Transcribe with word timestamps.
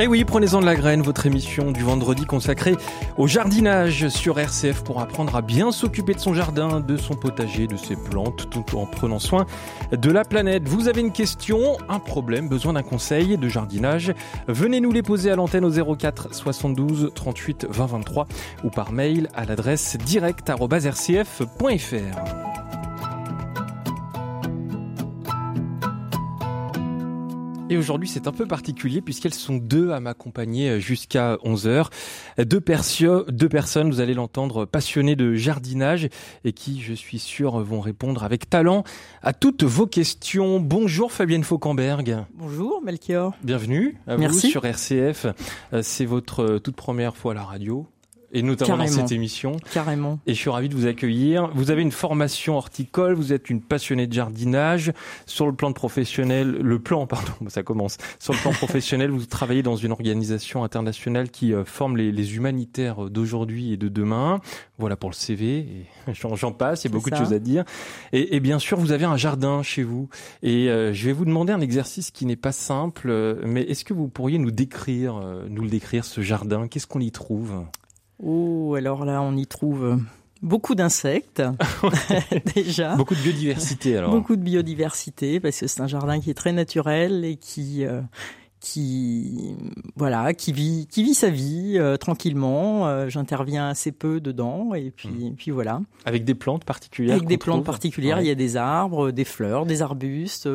Et 0.00 0.04
Eh 0.04 0.06
oui, 0.06 0.24
prenez-en 0.24 0.60
de 0.60 0.64
la 0.64 0.76
graine, 0.76 1.02
votre 1.02 1.26
émission 1.26 1.72
du 1.72 1.82
vendredi 1.82 2.24
consacrée 2.24 2.76
au 3.16 3.26
jardinage 3.26 4.06
sur 4.08 4.38
RCF 4.38 4.84
pour 4.84 5.00
apprendre 5.00 5.34
à 5.34 5.42
bien 5.42 5.72
s'occuper 5.72 6.14
de 6.14 6.20
son 6.20 6.34
jardin, 6.34 6.78
de 6.78 6.96
son 6.96 7.14
potager, 7.14 7.66
de 7.66 7.76
ses 7.76 7.96
plantes, 7.96 8.48
tout 8.48 8.78
en 8.78 8.86
prenant 8.86 9.18
soin 9.18 9.44
de 9.90 10.10
la 10.12 10.24
planète. 10.24 10.68
Vous 10.68 10.86
avez 10.86 11.00
une 11.00 11.10
question, 11.10 11.76
un 11.88 11.98
problème, 11.98 12.48
besoin 12.48 12.74
d'un 12.74 12.84
conseil 12.84 13.36
de 13.36 13.48
jardinage, 13.48 14.14
venez 14.46 14.80
nous 14.80 14.92
les 14.92 15.02
poser 15.02 15.32
à 15.32 15.36
l'antenne 15.36 15.64
au 15.64 15.96
04 15.96 16.32
72 16.32 17.10
38 17.12 17.66
20 17.68 17.86
23 17.86 18.28
ou 18.62 18.70
par 18.70 18.92
mail 18.92 19.28
à 19.34 19.46
l'adresse 19.46 19.96
direct.rcf.fr. 19.96 22.47
Et 27.70 27.76
aujourd'hui, 27.76 28.08
c'est 28.08 28.26
un 28.26 28.32
peu 28.32 28.46
particulier 28.46 29.02
puisqu'elles 29.02 29.34
sont 29.34 29.56
deux 29.56 29.90
à 29.90 30.00
m'accompagner 30.00 30.80
jusqu'à 30.80 31.36
11h. 31.44 31.88
Deux, 32.38 32.44
deux 33.28 33.48
personnes, 33.48 33.90
vous 33.90 34.00
allez 34.00 34.14
l'entendre, 34.14 34.64
passionnées 34.64 35.16
de 35.16 35.34
jardinage 35.34 36.08
et 36.44 36.52
qui, 36.52 36.80
je 36.80 36.94
suis 36.94 37.18
sûr, 37.18 37.58
vont 37.60 37.80
répondre 37.80 38.24
avec 38.24 38.48
talent 38.48 38.84
à 39.22 39.34
toutes 39.34 39.64
vos 39.64 39.86
questions. 39.86 40.60
Bonjour 40.60 41.12
Fabienne 41.12 41.44
Fauquemberg. 41.44 42.24
Bonjour 42.34 42.80
Melchior. 42.82 43.34
Bienvenue 43.42 43.98
à 44.06 44.16
Merci. 44.16 44.46
vous 44.46 44.52
sur 44.52 44.64
RCF. 44.64 45.26
Euh, 45.74 45.82
C'est 45.82 46.06
votre 46.06 46.40
euh, 46.44 46.58
toute 46.58 46.76
première 46.76 47.16
fois 47.16 47.32
à 47.32 47.34
la 47.34 47.44
radio 47.44 47.86
et 48.32 48.42
notamment 48.42 48.76
dans 48.76 48.84
Carrément. 48.84 48.96
cette 49.02 49.12
émission. 49.12 49.56
Carrément. 49.72 50.18
Et 50.26 50.34
je 50.34 50.38
suis 50.38 50.50
ravi 50.50 50.68
de 50.68 50.74
vous 50.74 50.86
accueillir. 50.86 51.50
Vous 51.54 51.70
avez 51.70 51.82
une 51.82 51.92
formation 51.92 52.56
horticole, 52.56 53.14
vous 53.14 53.32
êtes 53.32 53.50
une 53.50 53.60
passionnée 53.60 54.06
de 54.06 54.12
jardinage. 54.12 54.92
Sur 55.26 55.46
le 55.46 55.52
plan 55.52 55.72
professionnel, 55.72 56.50
le 56.50 56.78
plan, 56.78 57.06
pardon, 57.08 57.32
ça 57.48 57.62
commence. 57.62 57.96
Sur 58.18 58.34
le 58.34 58.38
plan 58.40 58.52
professionnel, 58.52 59.10
vous 59.10 59.24
travaillez 59.26 59.62
dans 59.62 59.76
une 59.76 59.92
organisation 59.92 60.64
internationale 60.64 61.30
qui 61.30 61.52
euh, 61.54 61.64
forme 61.64 61.96
les, 61.96 62.12
les 62.12 62.36
humanitaires 62.36 63.10
d'aujourd'hui 63.10 63.72
et 63.72 63.76
de 63.76 63.88
demain. 63.88 64.40
Voilà 64.78 64.96
pour 64.96 65.10
le 65.10 65.14
CV. 65.14 65.86
J'en 66.12 66.52
passe, 66.52 66.84
il 66.84 66.88
y 66.88 66.90
a 66.90 66.92
beaucoup 66.92 67.10
de 67.10 67.16
choses 67.16 67.32
à 67.32 67.38
dire. 67.38 67.64
Et, 68.12 68.36
et 68.36 68.40
bien 68.40 68.58
sûr, 68.58 68.78
vous 68.78 68.92
avez 68.92 69.04
un 69.04 69.16
jardin 69.16 69.62
chez 69.62 69.82
vous. 69.82 70.08
Et 70.42 70.68
euh, 70.68 70.92
je 70.92 71.06
vais 71.06 71.12
vous 71.12 71.24
demander 71.24 71.52
un 71.52 71.60
exercice 71.60 72.10
qui 72.10 72.26
n'est 72.26 72.36
pas 72.36 72.52
simple, 72.52 73.10
euh, 73.10 73.40
mais 73.44 73.62
est-ce 73.62 73.84
que 73.84 73.94
vous 73.94 74.08
pourriez 74.08 74.38
nous 74.38 74.50
décrire, 74.50 75.16
euh, 75.16 75.46
nous 75.48 75.62
le 75.62 75.68
décrire, 75.68 76.04
ce 76.04 76.20
jardin? 76.20 76.68
Qu'est-ce 76.68 76.86
qu'on 76.86 77.00
y 77.00 77.10
trouve? 77.10 77.64
Oh, 78.22 78.74
alors 78.76 79.04
là, 79.04 79.22
on 79.22 79.36
y 79.36 79.46
trouve 79.46 80.00
beaucoup 80.42 80.74
d'insectes, 80.74 81.42
déjà. 82.54 82.96
Beaucoup 82.96 83.14
de 83.14 83.20
biodiversité 83.20 83.96
alors. 83.96 84.10
Beaucoup 84.10 84.36
de 84.36 84.42
biodiversité, 84.42 85.40
parce 85.40 85.58
que 85.60 85.66
c'est 85.66 85.80
un 85.80 85.86
jardin 85.86 86.20
qui 86.20 86.30
est 86.30 86.34
très 86.34 86.52
naturel 86.52 87.24
et 87.24 87.36
qui, 87.36 87.84
euh, 87.84 88.00
qui, 88.60 89.54
voilà, 89.96 90.34
qui 90.34 90.52
vit, 90.52 90.88
qui 90.90 91.04
vit 91.04 91.14
sa 91.14 91.30
vie 91.30 91.74
euh, 91.76 91.96
tranquillement. 91.96 92.88
Euh, 92.88 93.08
J'interviens 93.08 93.68
assez 93.68 93.92
peu 93.92 94.20
dedans, 94.20 94.74
et 94.74 94.90
puis, 94.90 95.26
et 95.26 95.30
puis 95.30 95.50
voilà. 95.52 95.80
Avec 96.04 96.24
des 96.24 96.34
plantes 96.34 96.64
particulières 96.64 97.16
Avec 97.16 97.28
des 97.28 97.38
plantes 97.38 97.58
trouve 97.58 97.66
particulières, 97.66 98.16
Ouais. 98.18 98.24
il 98.24 98.28
y 98.28 98.32
a 98.32 98.34
des 98.36 98.56
arbres, 98.56 99.10
des 99.12 99.24
fleurs, 99.24 99.64
des 99.64 99.82
arbustes, 99.82 100.48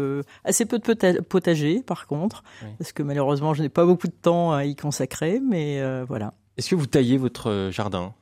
assez 0.44 0.66
peu 0.66 0.80
de 0.80 0.84
pota- 0.84 1.22
potager 1.22 1.82
par 1.82 2.08
contre, 2.08 2.44
Oui. 2.62 2.70
parce 2.78 2.92
que 2.92 3.04
malheureusement, 3.04 3.54
je 3.54 3.62
n'ai 3.64 3.70
pas 3.70 3.86
beaucoup 3.86 4.08
de 4.08 4.14
temps 4.22 4.52
à 4.52 4.66
y 4.66 4.76
consacrer, 4.76 5.40
mais 5.40 5.82
voilà, 6.06 6.34
Est-ce 6.58 6.70
que 6.70 6.76
vous 6.76 6.86
taillez 6.86 7.18
votre 7.18 7.50
euh, 7.50 7.72
jardin? 7.72 8.14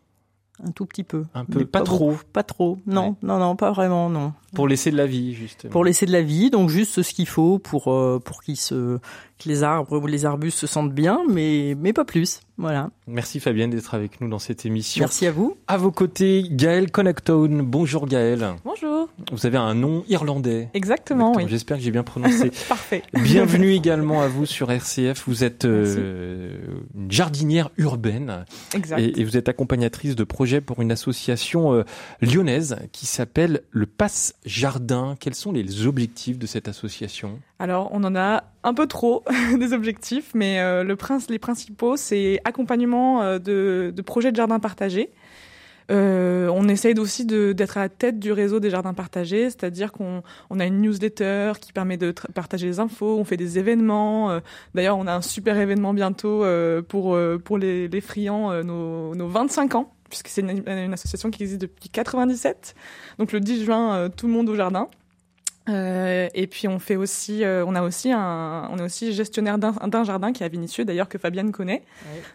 Un 0.64 0.72
tout 0.72 0.86
petit 0.86 1.04
peu. 1.04 1.26
Un 1.34 1.44
peu, 1.44 1.60
Mais 1.60 1.66
pas, 1.66 1.82
trop, 1.82 2.12
beaucoup, 2.12 2.24
Pas 2.34 2.44
trop, 2.44 2.78
non, 2.86 3.16
non, 3.24 3.40
non, 3.40 3.56
pas 3.56 3.72
vraiment, 3.72 4.10
non. 4.10 4.34
pour 4.54 4.68
laisser 4.68 4.92
de 4.92 4.98
la 4.98 5.08
vie, 5.08 5.34
justement. 5.34 5.72
Pour 5.72 5.84
laisser 5.84 6.06
de 6.06 6.12
la 6.12 6.22
vie, 6.22 6.52
donc 6.52 6.70
juste 6.70 7.02
ce 7.02 7.14
qu'il 7.14 7.28
faut 7.28 7.58
pour 7.58 7.92
euh, 7.92 8.20
pour 8.24 8.44
qu'ils 8.44 8.58
se 8.58 9.00
que 9.40 9.50
les 9.50 9.64
arbres 9.64 9.98
ou 9.98 10.06
les 10.06 10.26
arbustes 10.26 10.60
se 10.60 10.68
sentent 10.68 10.94
bien, 10.94 11.22
mais 11.28 11.76
mais 11.80 11.94
pas 11.94 12.06
plus. 12.06 12.42
Voilà. 12.62 12.92
Merci 13.08 13.40
Fabienne 13.40 13.72
d'être 13.72 13.96
avec 13.96 14.22
nous 14.22 14.30
dans 14.30 14.38
cette 14.38 14.68
émission. 14.68 15.02
Merci 15.02 15.26
à 15.26 15.32
vous. 15.32 15.58
À 15.68 15.78
vos 15.78 15.92
côtés, 15.92 16.44
Gaël 16.52 16.92
Connectone. 16.92 17.64
Bonjour 17.64 18.06
Gaël. 18.06 18.54
Bonjour. 18.64 19.10
Vous 19.32 19.46
avez 19.48 19.58
un 19.58 19.74
nom 19.74 20.04
irlandais. 20.08 20.70
Exactement, 20.76 21.32
Exactement, 21.32 21.34
oui. 21.36 21.46
J'espère 21.50 21.78
que 21.78 21.84
j'ai 21.84 21.90
bien 21.92 22.04
prononcé. 22.04 22.52
Parfait. 22.70 23.02
Bienvenue 23.14 23.72
également 23.74 24.22
à 24.22 24.28
vous 24.28 24.46
sur 24.46 24.72
RCF. 24.72 25.24
Vous 25.28 25.44
êtes 25.44 25.66
euh, 25.66 26.56
une 26.96 27.12
jardinière 27.12 27.72
urbaine 27.78 28.46
Exact. 28.76 29.00
et, 29.00 29.20
et 29.20 29.24
vous 29.24 29.38
êtes 29.38 29.50
accompagnatrice 29.50 30.16
de 30.16 30.24
projet 30.24 30.62
pour 30.62 30.82
une 30.84 30.92
association 30.92 31.74
euh, 31.74 31.84
lyonnaise 32.22 32.78
qui 32.92 33.08
s'appelle 33.08 33.62
le 33.72 33.88
Passe 33.88 34.36
Jardin. 34.46 35.16
Quels 35.20 35.36
sont 35.36 35.52
les 35.52 35.88
objectifs 35.88 36.38
de 36.38 36.46
cette 36.46 36.68
association? 36.68 37.40
Alors, 37.62 37.90
on 37.94 38.04
en 38.04 38.16
a 38.16 38.44
un 38.64 38.74
peu 38.74 38.88
trop 38.88 39.24
des 39.60 39.74
objectifs, 39.74 40.32
mais 40.34 40.60
euh, 40.60 40.84
le 40.84 40.96
prince, 40.96 41.30
les 41.30 41.38
principaux, 41.38 41.96
c'est 41.96 42.40
accompagnement 42.44 43.22
euh, 43.22 43.38
de, 43.38 43.94
de 43.96 44.02
projets 44.02 44.32
de 44.32 44.36
jardins 44.36 44.60
partagés. 44.60 45.12
Euh, 45.92 46.50
on 46.52 46.68
essaye 46.68 46.98
aussi 46.98 47.24
d'être 47.24 47.78
à 47.78 47.82
la 47.82 47.90
tête 47.90 48.18
du 48.18 48.32
réseau 48.32 48.60
des 48.60 48.72
jardins 48.72 48.96
partagés, 48.96 49.52
c'est-à-dire 49.52 49.92
qu'on 49.92 50.24
on 50.50 50.60
a 50.60 50.66
une 50.66 50.82
newsletter 50.82 51.52
qui 51.62 51.72
permet 51.72 51.98
de 51.98 52.12
partager 52.34 52.66
les 52.66 52.80
infos, 52.80 53.20
on 53.20 53.26
fait 53.26 53.38
des 53.38 53.60
événements. 53.60 54.32
euh, 54.32 54.40
D'ailleurs, 54.74 54.98
on 54.98 55.06
a 55.06 55.14
un 55.14 55.22
super 55.22 55.56
événement 55.60 55.94
bientôt 55.94 56.44
euh, 56.44 56.82
pour, 56.82 57.14
euh, 57.14 57.38
pour 57.38 57.60
les, 57.60 57.88
les 57.88 58.02
friands, 58.02 58.64
nos, 58.64 59.14
nos 59.14 59.28
25 59.28 59.76
ans, 59.76 59.94
puisque 60.10 60.30
c'est 60.30 60.42
une, 60.42 60.68
une 60.68 60.94
association 60.94 61.30
qui 61.30 61.44
existe 61.44 61.62
depuis 61.62 61.90
97. 61.90 62.74
Donc 63.20 63.32
le 63.34 63.40
10 63.40 63.66
juin, 63.66 64.10
tout 64.10 64.26
le 64.26 64.34
monde 64.34 64.50
au 64.50 64.56
jardin. 64.56 64.90
Euh, 65.70 66.28
et 66.34 66.48
puis 66.48 66.68
on 66.68 66.80
fait 66.80 66.96
aussi, 66.96 67.44
euh, 67.44 67.64
on 67.66 67.76
a 67.76 67.84
aussi 67.84 68.12
un, 68.12 68.68
on 68.72 68.78
est 68.80 68.84
aussi 68.84 69.14
gestionnaire 69.14 69.58
d'un 69.60 70.04
jardin 70.04 70.34
qui 70.34 70.42
est 70.42 70.46
à 70.46 70.50
Vinicieux 70.50 70.86
d'ailleurs 70.86 71.08
que 71.08 71.18
Fabienne 71.18 71.52
connaît, 71.52 71.84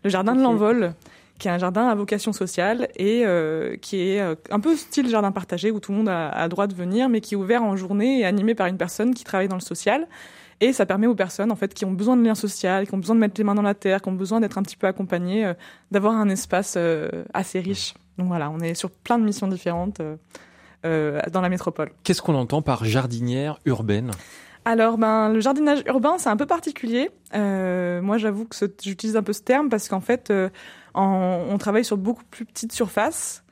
le 0.04 0.10
jardin 0.10 0.34
de 0.36 0.42
l'envol, 0.42 0.94
qui 1.38 1.48
est 1.48 1.50
un 1.50 1.58
jardin 1.58 1.88
à 1.88 1.94
vocation 1.94 2.32
sociale 2.32 2.88
et 2.96 3.22
euh, 3.26 3.76
qui 3.76 4.00
est 4.00 4.20
un 4.20 4.60
peu 4.60 4.76
style 4.76 5.08
jardin 5.08 5.32
partagé 5.32 5.70
où 5.70 5.80
tout 5.80 5.92
le 5.92 5.98
monde 5.98 6.08
a, 6.08 6.28
a 6.28 6.48
droit 6.48 6.66
de 6.66 6.74
venir, 6.74 7.08
mais 7.08 7.20
qui 7.20 7.34
est 7.34 7.36
ouvert 7.36 7.62
en 7.62 7.76
journée 7.76 8.20
et 8.20 8.24
animé 8.24 8.54
par 8.54 8.68
une 8.68 8.78
personne 8.78 9.12
qui 9.12 9.24
travaille 9.24 9.48
dans 9.48 9.56
le 9.56 9.60
social. 9.60 10.06
Et 10.60 10.72
ça 10.72 10.86
permet 10.86 11.06
aux 11.06 11.14
personnes 11.14 11.52
en 11.52 11.56
fait 11.56 11.74
qui 11.74 11.84
ont 11.84 11.92
besoin 11.92 12.16
de 12.16 12.22
lien 12.22 12.34
social, 12.34 12.86
qui 12.86 12.94
ont 12.94 12.98
besoin 12.98 13.14
de 13.16 13.20
mettre 13.20 13.34
les 13.36 13.44
mains 13.44 13.54
dans 13.54 13.60
la 13.60 13.74
terre, 13.74 14.00
qui 14.00 14.08
ont 14.08 14.12
besoin 14.12 14.40
d'être 14.40 14.56
un 14.56 14.62
petit 14.62 14.76
peu 14.76 14.86
accompagnées, 14.86 15.52
d'avoir 15.90 16.14
un 16.14 16.30
espace 16.30 16.78
assez 17.34 17.60
riche. 17.60 17.92
Donc 18.16 18.28
voilà, 18.28 18.48
on 18.48 18.60
est 18.60 18.72
sur 18.72 18.90
plein 18.90 19.18
de 19.18 19.24
missions 19.24 19.48
différentes 19.48 20.00
dans 21.32 21.40
la 21.40 21.48
métropole. 21.48 21.90
Qu'est-ce 22.04 22.22
qu'on 22.22 22.34
entend 22.34 22.62
par 22.62 22.84
jardinière 22.84 23.58
urbaine? 23.64 24.10
Alors, 24.64 24.98
ben, 24.98 25.28
le 25.32 25.38
jardinage 25.40 25.82
urbain, 25.86 26.16
c'est 26.18 26.28
un 26.28 26.36
peu 26.36 26.46
particulier. 26.46 27.10
Euh, 27.34 28.02
moi, 28.02 28.18
j'avoue 28.18 28.46
que 28.46 28.56
j'utilise 28.82 29.16
un 29.16 29.22
peu 29.22 29.32
ce 29.32 29.42
terme 29.42 29.68
parce 29.68 29.88
qu'en 29.88 30.00
fait, 30.00 30.30
euh, 30.30 30.48
en- 30.94 31.44
on 31.48 31.56
travaille 31.58 31.84
sur 31.84 31.96
beaucoup 31.96 32.24
plus 32.30 32.44
petites 32.44 32.72
surfaces. 32.72 33.44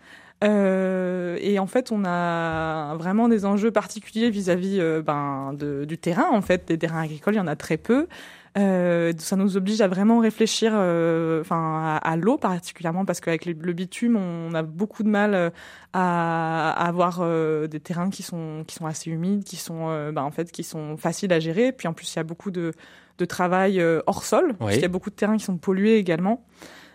Euh, 0.43 1.39
et 1.41 1.59
en 1.59 1.67
fait, 1.67 1.93
on 1.93 2.05
a 2.05 2.97
vraiment 2.97 3.29
des 3.29 3.45
enjeux 3.45 3.71
particuliers 3.71 4.29
vis-à-vis 4.31 4.79
euh, 4.81 5.03
ben, 5.03 5.53
du 5.55 5.99
terrain. 5.99 6.27
En 6.33 6.43
fait, 6.43 6.67
des 6.69 6.79
terrains 6.79 7.03
agricoles, 7.03 7.35
il 7.35 7.39
y 7.39 7.41
en 7.41 7.47
a 7.47 7.57
très 7.57 7.77
peu. 7.77 8.09
Euh, 8.57 9.13
ça 9.19 9.35
nous 9.35 9.57
oblige 9.57 9.81
à 9.81 9.89
vraiment 9.89 10.21
réfléchir, 10.21 10.73
euh, 10.75 11.41
enfin, 11.41 11.57
à, 11.85 11.97
à 11.97 12.17
l'eau 12.17 12.39
particulièrement 12.39 13.05
parce 13.05 13.21
qu'avec 13.21 13.47
le 13.47 13.73
bitume, 13.73 14.17
on 14.17 14.55
a 14.55 14.63
beaucoup 14.63 15.03
de 15.03 15.09
mal 15.09 15.35
euh, 15.35 15.51
à, 15.93 16.71
à 16.71 16.87
avoir 16.87 17.19
euh, 17.21 17.67
des 17.67 17.81
terrains 17.81 18.11
qui 18.11 18.23
sont 18.23 18.63
qui 18.67 18.77
sont 18.77 18.87
assez 18.87 19.11
humides, 19.11 19.43
qui 19.43 19.57
sont 19.57 19.89
euh, 19.89 20.13
ben, 20.13 20.23
en 20.23 20.31
fait 20.31 20.53
qui 20.53 20.63
sont 20.63 20.97
faciles 20.97 21.33
à 21.33 21.41
gérer. 21.41 21.73
Puis 21.73 21.89
en 21.89 21.93
plus, 21.95 22.15
il 22.15 22.17
y 22.17 22.21
a 22.21 22.25
beaucoup 22.25 22.53
de 22.53 22.73
de 23.19 23.25
travail 23.25 23.81
euh, 23.81 24.03
hors 24.07 24.25
sol, 24.25 24.55
parce 24.59 24.71
qu'il 24.75 24.83
y 24.83 24.87
a 24.87 24.89
beaucoup 24.89 25.11
de 25.11 25.15
terrains 25.17 25.37
qui 25.37 25.45
sont 25.45 25.57
pollués 25.57 25.97
également. 25.97 26.45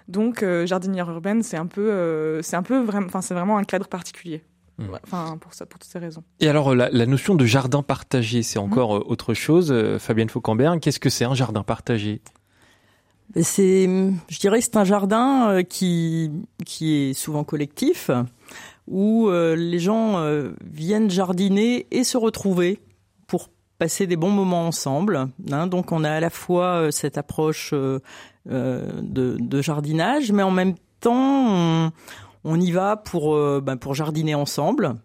Donc, 0.07 0.41
euh, 0.43 0.65
jardinière 0.65 1.09
urbaine, 1.09 1.43
c'est 1.43 1.55
un 1.57 1.67
peu, 1.67 1.91
euh, 1.91 2.41
c'est 2.41 2.55
un 2.55 2.63
peu 2.63 2.79
vraiment, 2.79 3.05
enfin, 3.05 3.21
c'est 3.21 3.33
vraiment 3.35 3.57
un 3.57 3.63
cadre 3.63 3.87
particulier. 3.87 4.43
Mm. 4.79 4.97
Enfin, 5.03 5.37
pour 5.39 5.53
ça, 5.53 5.65
pour 5.65 5.79
toutes 5.79 5.91
ces 5.91 5.99
raisons. 5.99 6.23
Et 6.39 6.47
alors, 6.47 6.73
la, 6.73 6.89
la 6.89 7.05
notion 7.05 7.35
de 7.35 7.45
jardin 7.45 7.83
partagé, 7.83 8.41
c'est 8.43 8.59
encore 8.59 8.97
euh, 8.97 9.03
autre 9.05 9.33
chose. 9.33 9.71
Euh, 9.71 9.99
Fabienne 9.99 10.29
Fauquemberg, 10.29 10.79
qu'est-ce 10.79 10.99
que 10.99 11.09
c'est 11.09 11.25
un 11.25 11.35
jardin 11.35 11.63
partagé? 11.63 12.21
Ben, 13.35 13.43
C'est, 13.43 13.87
je 14.29 14.39
dirais, 14.39 14.59
que 14.59 14.65
c'est 14.65 14.77
un 14.77 14.85
jardin 14.85 15.49
euh, 15.49 15.63
qui 15.63 16.31
qui 16.65 16.95
est 16.95 17.13
souvent 17.13 17.43
collectif, 17.43 18.09
où 18.87 19.29
les 19.29 19.77
gens 19.79 20.15
viennent 20.65 21.11
jardiner 21.11 21.85
et 21.91 22.03
se 22.03 22.17
retrouver 22.17 22.79
pour 23.27 23.49
passer 23.77 24.07
des 24.07 24.15
bons 24.15 24.31
moments 24.31 24.67
ensemble. 24.67 25.27
hein. 25.51 25.67
Donc, 25.67 25.91
on 25.91 26.03
a 26.03 26.09
à 26.09 26.19
la 26.19 26.31
fois 26.31 26.91
cette 26.91 27.17
approche 27.19 27.73
euh, 27.73 27.99
de, 28.47 29.37
de 29.39 29.61
jardinage, 29.61 30.31
mais 30.31 30.41
en 30.41 30.49
même 30.49 30.73
temps, 31.01 31.13
on, 31.13 31.91
on 32.43 32.59
y 32.59 32.71
va 32.71 32.97
pour 32.97 33.35
euh, 33.35 33.61
ben, 33.61 33.77
pour 33.77 33.93
jardiner 33.95 34.35
ensemble, 34.35 34.95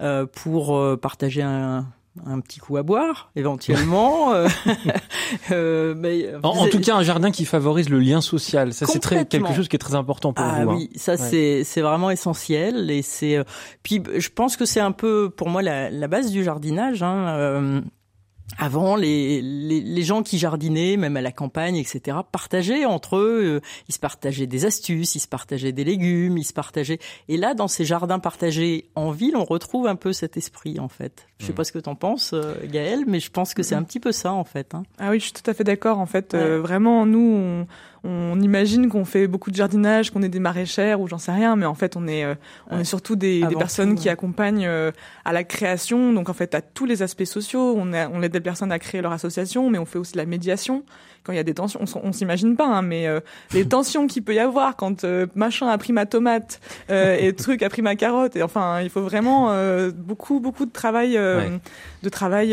euh, 0.00 0.26
pour 0.26 0.76
euh, 0.76 0.96
partager 0.96 1.42
un 1.42 1.86
un 2.26 2.40
petit 2.40 2.60
coup 2.60 2.76
à 2.76 2.82
boire, 2.82 3.30
éventuellement. 3.36 4.32
euh, 5.50 5.94
mais 5.96 6.30
En, 6.42 6.50
en 6.50 6.68
tout 6.68 6.80
cas, 6.80 6.94
un 6.94 7.02
jardin 7.02 7.30
qui 7.30 7.44
favorise 7.44 7.88
le 7.88 7.98
lien 8.00 8.20
social. 8.20 8.72
Ça, 8.74 8.86
c'est 8.86 8.98
très 8.98 9.24
quelque 9.24 9.54
chose 9.54 9.68
qui 9.68 9.76
est 9.76 9.78
très 9.78 9.94
important 9.94 10.32
pour 10.32 10.44
ah 10.44 10.64
vous. 10.64 10.70
hein. 10.70 10.74
oui, 10.76 10.90
ça 10.94 11.16
c'est 11.16 11.64
c'est 11.64 11.80
vraiment 11.80 12.10
essentiel 12.10 12.90
et 12.90 13.02
c'est 13.02 13.36
euh, 13.36 13.44
puis 13.82 14.02
je 14.16 14.28
pense 14.28 14.56
que 14.56 14.64
c'est 14.64 14.80
un 14.80 14.92
peu 14.92 15.30
pour 15.30 15.48
moi 15.48 15.62
la, 15.62 15.90
la 15.90 16.08
base 16.08 16.30
du 16.30 16.44
jardinage. 16.44 17.02
Hein, 17.02 17.28
euh, 17.28 17.80
avant, 18.58 18.96
les, 18.96 19.40
les, 19.42 19.80
les 19.80 20.02
gens 20.02 20.22
qui 20.22 20.38
jardinaient, 20.38 20.96
même 20.96 21.16
à 21.16 21.20
la 21.20 21.32
campagne, 21.32 21.76
etc., 21.76 22.18
partageaient 22.30 22.84
entre 22.84 23.16
eux. 23.16 23.40
euh, 23.44 23.60
Ils 23.88 23.94
se 23.94 23.98
partageaient 23.98 24.46
des 24.46 24.64
astuces, 24.64 25.14
ils 25.14 25.20
se 25.20 25.28
partageaient 25.28 25.72
des 25.72 25.84
légumes, 25.84 26.38
ils 26.38 26.44
se 26.44 26.52
partageaient. 26.52 26.98
Et 27.28 27.36
là, 27.36 27.54
dans 27.54 27.68
ces 27.68 27.84
jardins 27.84 28.18
partagés 28.18 28.90
en 28.94 29.10
ville, 29.10 29.36
on 29.36 29.44
retrouve 29.44 29.86
un 29.86 29.96
peu 29.96 30.12
cet 30.12 30.36
esprit, 30.36 30.78
en 30.80 30.88
fait. 30.88 31.26
Je 31.38 31.46
sais 31.46 31.52
Mm. 31.52 31.54
pas 31.56 31.64
ce 31.64 31.72
que 31.72 31.78
t'en 31.78 31.94
penses, 31.94 32.32
euh, 32.34 32.54
Gaël, 32.66 33.04
mais 33.06 33.20
je 33.20 33.30
pense 33.30 33.54
que 33.54 33.62
c'est 33.62 33.74
un 33.74 33.82
petit 33.82 34.00
peu 34.00 34.12
ça, 34.12 34.32
en 34.32 34.44
fait. 34.44 34.74
Hein. 34.74 34.82
Ah 34.98 35.10
oui, 35.10 35.18
je 35.18 35.24
suis 35.24 35.32
tout 35.32 35.50
à 35.50 35.54
fait 35.54 35.64
d'accord. 35.64 35.98
En 35.98 36.06
fait, 36.06 36.34
euh, 36.34 36.60
vraiment, 36.60 37.04
nous, 37.06 37.20
on, 37.20 37.66
on 38.04 38.40
imagine 38.40 38.88
qu'on 38.88 39.04
fait 39.04 39.26
beaucoup 39.28 39.50
de 39.50 39.56
jardinage, 39.56 40.10
qu'on 40.10 40.22
est 40.22 40.28
des 40.28 40.40
maraîchères 40.40 41.00
ou 41.00 41.06
j'en 41.08 41.18
sais 41.18 41.30
rien, 41.32 41.54
mais 41.56 41.66
en 41.66 41.74
fait, 41.74 41.96
on 41.96 42.08
est, 42.08 42.24
euh, 42.24 42.34
on 42.68 42.74
Ouais. 42.76 42.80
est 42.82 42.84
surtout 42.84 43.14
des, 43.16 43.42
des 43.46 43.54
personnes 43.54 43.90
tout, 43.94 44.02
qui 44.02 44.06
ouais. 44.08 44.12
accompagnent 44.12 44.66
euh, 44.66 44.90
à 45.24 45.32
la 45.32 45.44
création. 45.44 46.12
Donc, 46.12 46.28
en 46.28 46.32
fait, 46.34 46.54
à 46.54 46.60
tous 46.62 46.84
les 46.86 47.02
aspects 47.02 47.24
sociaux, 47.24 47.74
on, 47.76 47.92
a, 47.92 48.08
on 48.08 48.22
aide 48.22 48.34
les 48.34 48.40
personnes 48.40 48.72
à 48.72 48.78
créer 48.78 49.02
leur 49.02 49.12
association, 49.12 49.70
mais 49.70 49.78
on 49.78 49.84
fait 49.86 49.98
aussi 49.98 50.12
de 50.12 50.18
la 50.18 50.26
médiation. 50.26 50.82
Quand 51.24 51.32
il 51.32 51.36
y 51.36 51.38
a 51.38 51.44
des 51.44 51.54
tensions, 51.54 51.78
on, 52.02 52.10
s'imagine 52.12 52.56
pas, 52.56 52.66
hein, 52.66 52.82
mais 52.82 53.06
euh, 53.06 53.20
les 53.52 53.64
tensions 53.68 54.08
qu'il 54.08 54.24
peut 54.24 54.34
y 54.34 54.40
avoir 54.40 54.74
quand 54.74 55.04
euh, 55.04 55.26
machin 55.36 55.68
a 55.68 55.78
pris 55.78 55.92
ma 55.92 56.04
tomate 56.04 56.60
euh, 56.90 57.16
et 57.16 57.32
truc 57.32 57.62
a 57.62 57.68
pris 57.68 57.80
ma 57.82 57.94
carotte. 57.94 58.34
Et 58.34 58.42
enfin, 58.42 58.80
il 58.80 58.90
faut 58.90 59.02
vraiment 59.02 59.54
beaucoup, 59.96 60.40
beaucoup 60.40 60.66
de 60.66 60.72
travail, 60.72 61.16
Ouais. 61.16 61.52
de 62.02 62.08
travail 62.08 62.50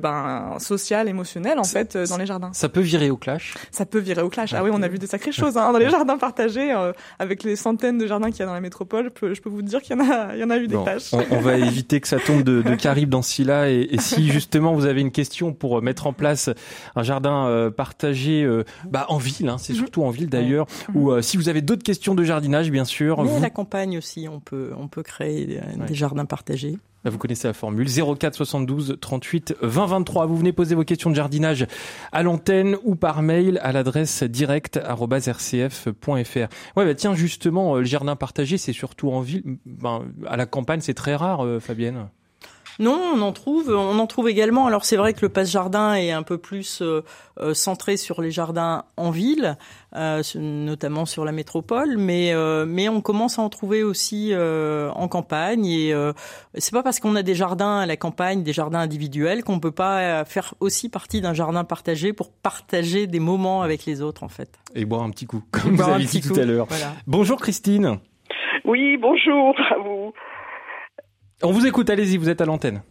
ben, 0.00 0.56
social, 0.60 1.08
émotionnel, 1.08 1.58
en 1.58 1.64
fait, 1.64 1.96
dans 1.96 2.16
les 2.16 2.26
jardins. 2.26 2.50
Ça 2.52 2.68
peut 2.68 2.80
virer 2.80 3.10
au 3.10 3.16
clash? 3.16 3.54
Ça 3.72 3.86
peut 3.86 3.98
virer 3.98 4.22
au 4.22 4.28
clash. 4.28 4.54
Ah 4.54 4.62
oui, 4.62 4.70
on 4.72 4.82
a 4.82 4.88
vu 4.92 4.98
des 4.98 5.06
sacrées 5.08 5.32
choses 5.32 5.56
hein, 5.56 5.72
dans 5.72 5.78
les 5.78 5.90
jardins 5.90 6.18
partagés, 6.18 6.72
euh, 6.72 6.92
avec 7.18 7.42
les 7.42 7.56
centaines 7.56 7.98
de 7.98 8.06
jardins 8.06 8.30
qu'il 8.30 8.40
y 8.40 8.42
a 8.42 8.46
dans 8.46 8.54
la 8.54 8.60
métropole. 8.60 9.06
Je 9.06 9.08
peux, 9.10 9.34
je 9.34 9.40
peux 9.42 9.50
vous 9.50 9.62
dire 9.62 9.82
qu'il 9.82 9.96
y 9.96 10.00
en 10.00 10.08
a, 10.08 10.34
il 10.34 10.40
y 10.40 10.44
en 10.44 10.50
a 10.50 10.58
eu 10.58 10.68
des 10.68 10.76
Bon, 10.76 10.84
clashs. 10.84 11.12
on, 11.12 11.24
on 11.30 11.40
va 11.40 11.56
éviter 11.56 12.00
que 12.00 12.06
ça 12.08 12.18
tombe 12.18 12.42
de, 12.42 12.62
de 12.62 12.74
Caribe 12.76 13.08
dans 13.08 13.22
Scylla. 13.22 13.70
Et, 13.70 13.88
et 13.90 13.98
si 13.98 14.28
justement 14.30 14.74
vous 14.74 14.86
avez 14.86 15.00
une 15.00 15.10
question 15.10 15.52
pour 15.52 15.78
euh, 15.78 15.80
mettre 15.80 16.06
en 16.06 16.12
place 16.12 16.50
un 16.94 17.02
jardin 17.02 17.46
euh, 17.46 17.70
partagé 17.70 18.44
euh, 18.44 18.64
bah, 18.90 19.06
en 19.08 19.18
ville, 19.18 19.48
hein, 19.48 19.56
c'est 19.58 19.72
Mhm. 19.72 19.78
surtout 19.78 20.02
en 20.04 20.10
ville 20.10 20.28
d'ailleurs, 20.28 20.66
ou 20.94 21.10
euh, 21.10 21.22
si 21.22 21.36
vous 21.36 21.48
avez 21.48 21.62
d'autres 21.62 21.82
questions 21.82 22.14
de 22.14 22.22
jardinage, 22.24 22.70
bien 22.70 22.84
sûr, 22.84 23.22
Mais 23.22 23.30
à 23.30 23.32
vous, 23.34 23.42
la 23.42 23.50
campagne 23.50 23.96
aussi, 23.98 24.28
on 24.30 24.38
peut 24.40 24.70
on 24.78 24.88
peut 24.88 25.02
créer 25.02 25.46
des, 25.46 25.56
Ouais. 25.56 25.86
des 25.88 25.94
jardins 25.94 26.24
partagés. 26.26 26.76
Vous 27.10 27.18
connaissez 27.18 27.48
la 27.48 27.54
formule 27.54 27.88
04 27.88 28.34
72 28.34 28.98
38 29.00 29.56
20 29.60 29.86
23. 29.86 30.26
Vous 30.26 30.36
venez 30.36 30.52
poser 30.52 30.74
vos 30.74 30.84
questions 30.84 31.10
de 31.10 31.14
jardinage 31.14 31.66
à 32.12 32.22
l'antenne 32.22 32.76
ou 32.84 32.94
par 32.94 33.22
mail 33.22 33.58
à 33.62 33.72
l'adresse 33.72 34.22
direct@rcf.fr. 34.22 36.48
Ouais, 36.76 36.84
bah, 36.84 36.94
tiens, 36.94 37.14
justement, 37.14 37.76
euh, 37.76 37.78
le 37.80 37.84
jardin 37.84 38.16
partagé, 38.16 38.58
c'est 38.58 38.72
surtout 38.72 39.10
en 39.10 39.20
ville. 39.20 39.42
Ben, 39.66 40.02
à 40.26 40.36
la 40.36 40.46
campagne, 40.46 40.80
c'est 40.80 40.94
très 40.94 41.14
rare, 41.14 41.44
euh, 41.44 41.60
Fabienne. 41.60 42.08
Non, 42.82 43.00
on 43.14 43.22
en 43.22 43.30
trouve, 43.30 43.70
on 43.70 43.96
en 44.00 44.06
trouve 44.08 44.28
également. 44.28 44.66
Alors 44.66 44.84
c'est 44.84 44.96
vrai 44.96 45.14
que 45.14 45.20
le 45.22 45.28
passe 45.28 45.48
jardin 45.52 45.94
est 45.94 46.10
un 46.10 46.24
peu 46.24 46.36
plus 46.36 46.82
euh, 46.82 47.02
euh, 47.38 47.54
centré 47.54 47.96
sur 47.96 48.20
les 48.20 48.32
jardins 48.32 48.82
en 48.96 49.10
ville, 49.10 49.56
euh, 49.94 50.20
notamment 50.34 51.06
sur 51.06 51.24
la 51.24 51.30
métropole, 51.30 51.96
mais 51.96 52.32
euh, 52.32 52.66
mais 52.66 52.88
on 52.88 53.00
commence 53.00 53.38
à 53.38 53.42
en 53.42 53.48
trouver 53.50 53.84
aussi 53.84 54.30
euh, 54.32 54.90
en 54.96 55.06
campagne. 55.06 55.64
Et 55.66 55.94
euh, 55.94 56.12
c'est 56.58 56.72
pas 56.72 56.82
parce 56.82 56.98
qu'on 56.98 57.14
a 57.14 57.22
des 57.22 57.36
jardins 57.36 57.78
à 57.78 57.86
la 57.86 57.96
campagne, 57.96 58.42
des 58.42 58.52
jardins 58.52 58.80
individuels, 58.80 59.44
qu'on 59.44 59.60
peut 59.60 59.70
pas 59.70 60.24
faire 60.24 60.54
aussi 60.58 60.88
partie 60.88 61.20
d'un 61.20 61.34
jardin 61.34 61.62
partagé 61.62 62.12
pour 62.12 62.32
partager 62.32 63.06
des 63.06 63.20
moments 63.20 63.62
avec 63.62 63.86
les 63.86 64.02
autres 64.02 64.24
en 64.24 64.28
fait. 64.28 64.58
Et 64.74 64.84
boire 64.86 65.04
un 65.04 65.10
petit 65.10 65.26
coup, 65.26 65.44
comme 65.52 65.76
vous 65.76 65.82
avez 65.88 66.04
dit 66.04 66.20
tout 66.20 66.34
coup. 66.34 66.40
à 66.40 66.44
l'heure. 66.44 66.66
Voilà. 66.68 66.94
Bonjour 67.06 67.40
Christine. 67.40 68.00
Oui, 68.64 68.96
bonjour 68.96 69.54
à 69.70 69.78
vous. 69.78 70.12
On 71.44 71.50
vous 71.50 71.66
écoute, 71.66 71.90
allez-y, 71.90 72.16
vous 72.18 72.28
êtes 72.28 72.40
à 72.40 72.44
l'antenne. 72.44 72.82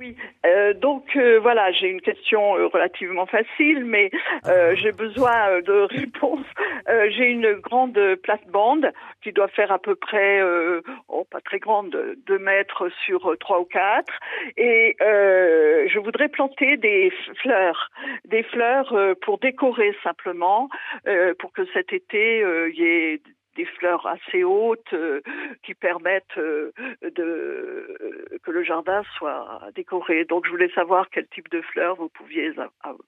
Oui, 0.00 0.16
euh, 0.44 0.74
donc 0.74 1.14
euh, 1.14 1.38
voilà, 1.38 1.70
j'ai 1.70 1.86
une 1.86 2.00
question 2.00 2.56
euh, 2.56 2.66
relativement 2.66 3.26
facile, 3.26 3.84
mais 3.84 4.10
euh, 4.48 4.74
j'ai 4.74 4.90
besoin 4.90 5.48
euh, 5.48 5.62
de 5.62 5.72
réponses. 6.00 6.46
Euh, 6.88 7.08
j'ai 7.10 7.26
une 7.26 7.52
grande 7.60 7.96
plate-bande 8.24 8.90
qui 9.22 9.30
doit 9.30 9.46
faire 9.46 9.70
à 9.70 9.78
peu 9.78 9.94
près, 9.94 10.40
euh, 10.40 10.80
oh, 11.06 11.24
pas 11.30 11.40
très 11.40 11.60
grande, 11.60 11.96
deux 12.26 12.40
mètres 12.40 12.88
sur 13.04 13.30
euh, 13.30 13.36
trois 13.36 13.60
ou 13.60 13.64
quatre, 13.64 14.12
et 14.56 14.96
euh, 15.00 15.86
je 15.88 16.00
voudrais 16.00 16.28
planter 16.28 16.76
des 16.76 17.12
fleurs, 17.40 17.88
des 18.24 18.42
fleurs 18.42 18.92
euh, 18.94 19.14
pour 19.22 19.38
décorer 19.38 19.94
simplement, 20.02 20.68
euh, 21.06 21.34
pour 21.38 21.52
que 21.52 21.62
cet 21.72 21.92
été 21.92 22.42
euh, 22.42 22.70
il 22.70 22.80
y 22.80 22.84
ait 22.84 23.22
des 23.56 23.64
fleurs 23.64 24.06
assez 24.06 24.44
hautes 24.44 24.92
euh, 24.92 25.20
qui 25.64 25.74
permettent 25.74 26.38
euh, 26.38 26.72
de 27.02 27.22
euh, 27.22 28.38
que 28.42 28.50
le 28.50 28.64
jardin 28.64 29.02
soit 29.18 29.60
décoré. 29.74 30.24
Donc 30.24 30.46
je 30.46 30.50
voulais 30.50 30.70
savoir 30.74 31.06
quel 31.10 31.26
type 31.28 31.50
de 31.50 31.60
fleurs 31.60 31.96
vous 31.96 32.08
pouviez 32.08 32.52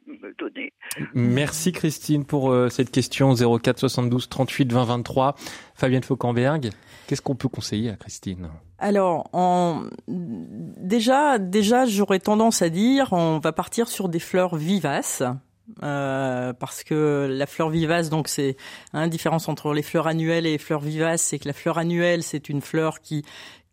me 0.06 0.32
donner. 0.38 0.72
Merci 1.14 1.72
Christine 1.72 2.24
pour 2.24 2.50
euh, 2.50 2.68
cette 2.68 2.90
question 2.90 3.34
04 3.34 3.78
72 3.78 4.28
38 4.28 4.72
20 4.72 4.84
23. 4.84 5.34
Fabienne 5.74 6.02
Fauquemberg, 6.02 6.70
qu'est-ce 7.06 7.22
qu'on 7.22 7.34
peut 7.34 7.48
conseiller 7.48 7.90
à 7.90 7.96
Christine? 7.96 8.50
Alors, 8.78 9.28
en... 9.32 9.84
déjà, 10.08 11.38
déjà, 11.38 11.86
j'aurais 11.86 12.20
tendance 12.20 12.62
à 12.62 12.68
dire, 12.68 13.12
on 13.12 13.38
va 13.38 13.52
partir 13.52 13.88
sur 13.88 14.08
des 14.08 14.18
fleurs 14.18 14.56
vivaces. 14.56 15.22
Euh, 15.82 16.52
parce 16.52 16.84
que 16.84 17.26
la 17.30 17.46
fleur 17.46 17.70
vivace, 17.70 18.10
donc 18.10 18.28
c'est 18.28 18.56
une 18.92 19.08
différence 19.08 19.48
entre 19.48 19.72
les 19.72 19.82
fleurs 19.82 20.06
annuelles 20.06 20.46
et 20.46 20.52
les 20.52 20.58
fleurs 20.58 20.80
vivaces, 20.80 21.22
c'est 21.22 21.38
que 21.38 21.48
la 21.48 21.54
fleur 21.54 21.78
annuelle, 21.78 22.22
c'est 22.22 22.48
une 22.48 22.60
fleur 22.60 23.00
qui 23.00 23.24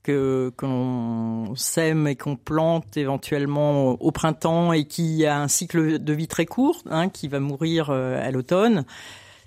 que 0.03 0.51
qu'on 0.57 1.53
sème 1.55 2.07
et 2.07 2.15
qu'on 2.15 2.35
plante 2.35 2.97
éventuellement 2.97 3.91
au 4.01 4.11
printemps 4.11 4.73
et 4.73 4.85
qui 4.85 5.25
a 5.25 5.39
un 5.39 5.47
cycle 5.47 5.99
de 5.99 6.13
vie 6.13 6.27
très 6.27 6.45
court, 6.45 6.81
hein, 6.89 7.09
qui 7.09 7.27
va 7.27 7.39
mourir 7.39 7.89
euh, 7.89 8.19
à 8.19 8.31
l'automne. 8.31 8.85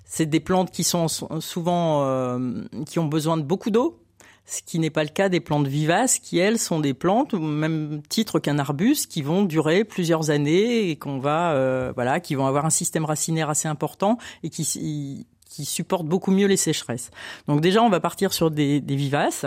C'est 0.05 0.27
des 0.27 0.39
plantes 0.39 0.71
qui 0.71 0.83
sont 0.83 1.07
souvent 1.07 2.03
euh, 2.05 2.63
qui 2.85 2.99
ont 2.99 3.07
besoin 3.07 3.37
de 3.37 3.41
beaucoup 3.41 3.71
d'eau, 3.71 3.99
ce 4.45 4.61
qui 4.61 4.79
n'est 4.79 4.91
pas 4.91 5.03
le 5.03 5.09
cas 5.09 5.29
des 5.29 5.39
plantes 5.39 5.67
vivaces, 5.67 6.19
qui 6.19 6.37
elles 6.37 6.59
sont 6.59 6.79
des 6.79 6.93
plantes 6.93 7.33
au 7.33 7.39
même 7.39 8.01
titre 8.09 8.39
qu'un 8.39 8.59
arbuste, 8.59 9.11
qui 9.11 9.21
vont 9.21 9.43
durer 9.43 9.83
plusieurs 9.83 10.29
années 10.29 10.89
et 10.89 10.95
qu'on 10.97 11.19
va, 11.19 11.53
euh, 11.53 11.91
voilà, 11.95 12.19
qui 12.19 12.35
vont 12.35 12.45
avoir 12.45 12.65
un 12.65 12.69
système 12.69 13.05
racinaire 13.05 13.49
assez 13.49 13.67
important 13.67 14.17
et 14.43 14.49
qui 14.49 15.25
qui 15.47 15.63
supportent 15.63 16.07
beaucoup 16.07 16.31
mieux 16.31 16.47
les 16.47 16.57
sécheresses. 16.57 17.11
Donc 17.47 17.61
déjà, 17.61 17.81
on 17.81 17.89
va 17.89 18.01
partir 18.01 18.33
sur 18.33 18.51
des, 18.51 18.81
des 18.81 18.95
vivaces. 18.97 19.45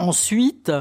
Ensuite, 0.00 0.72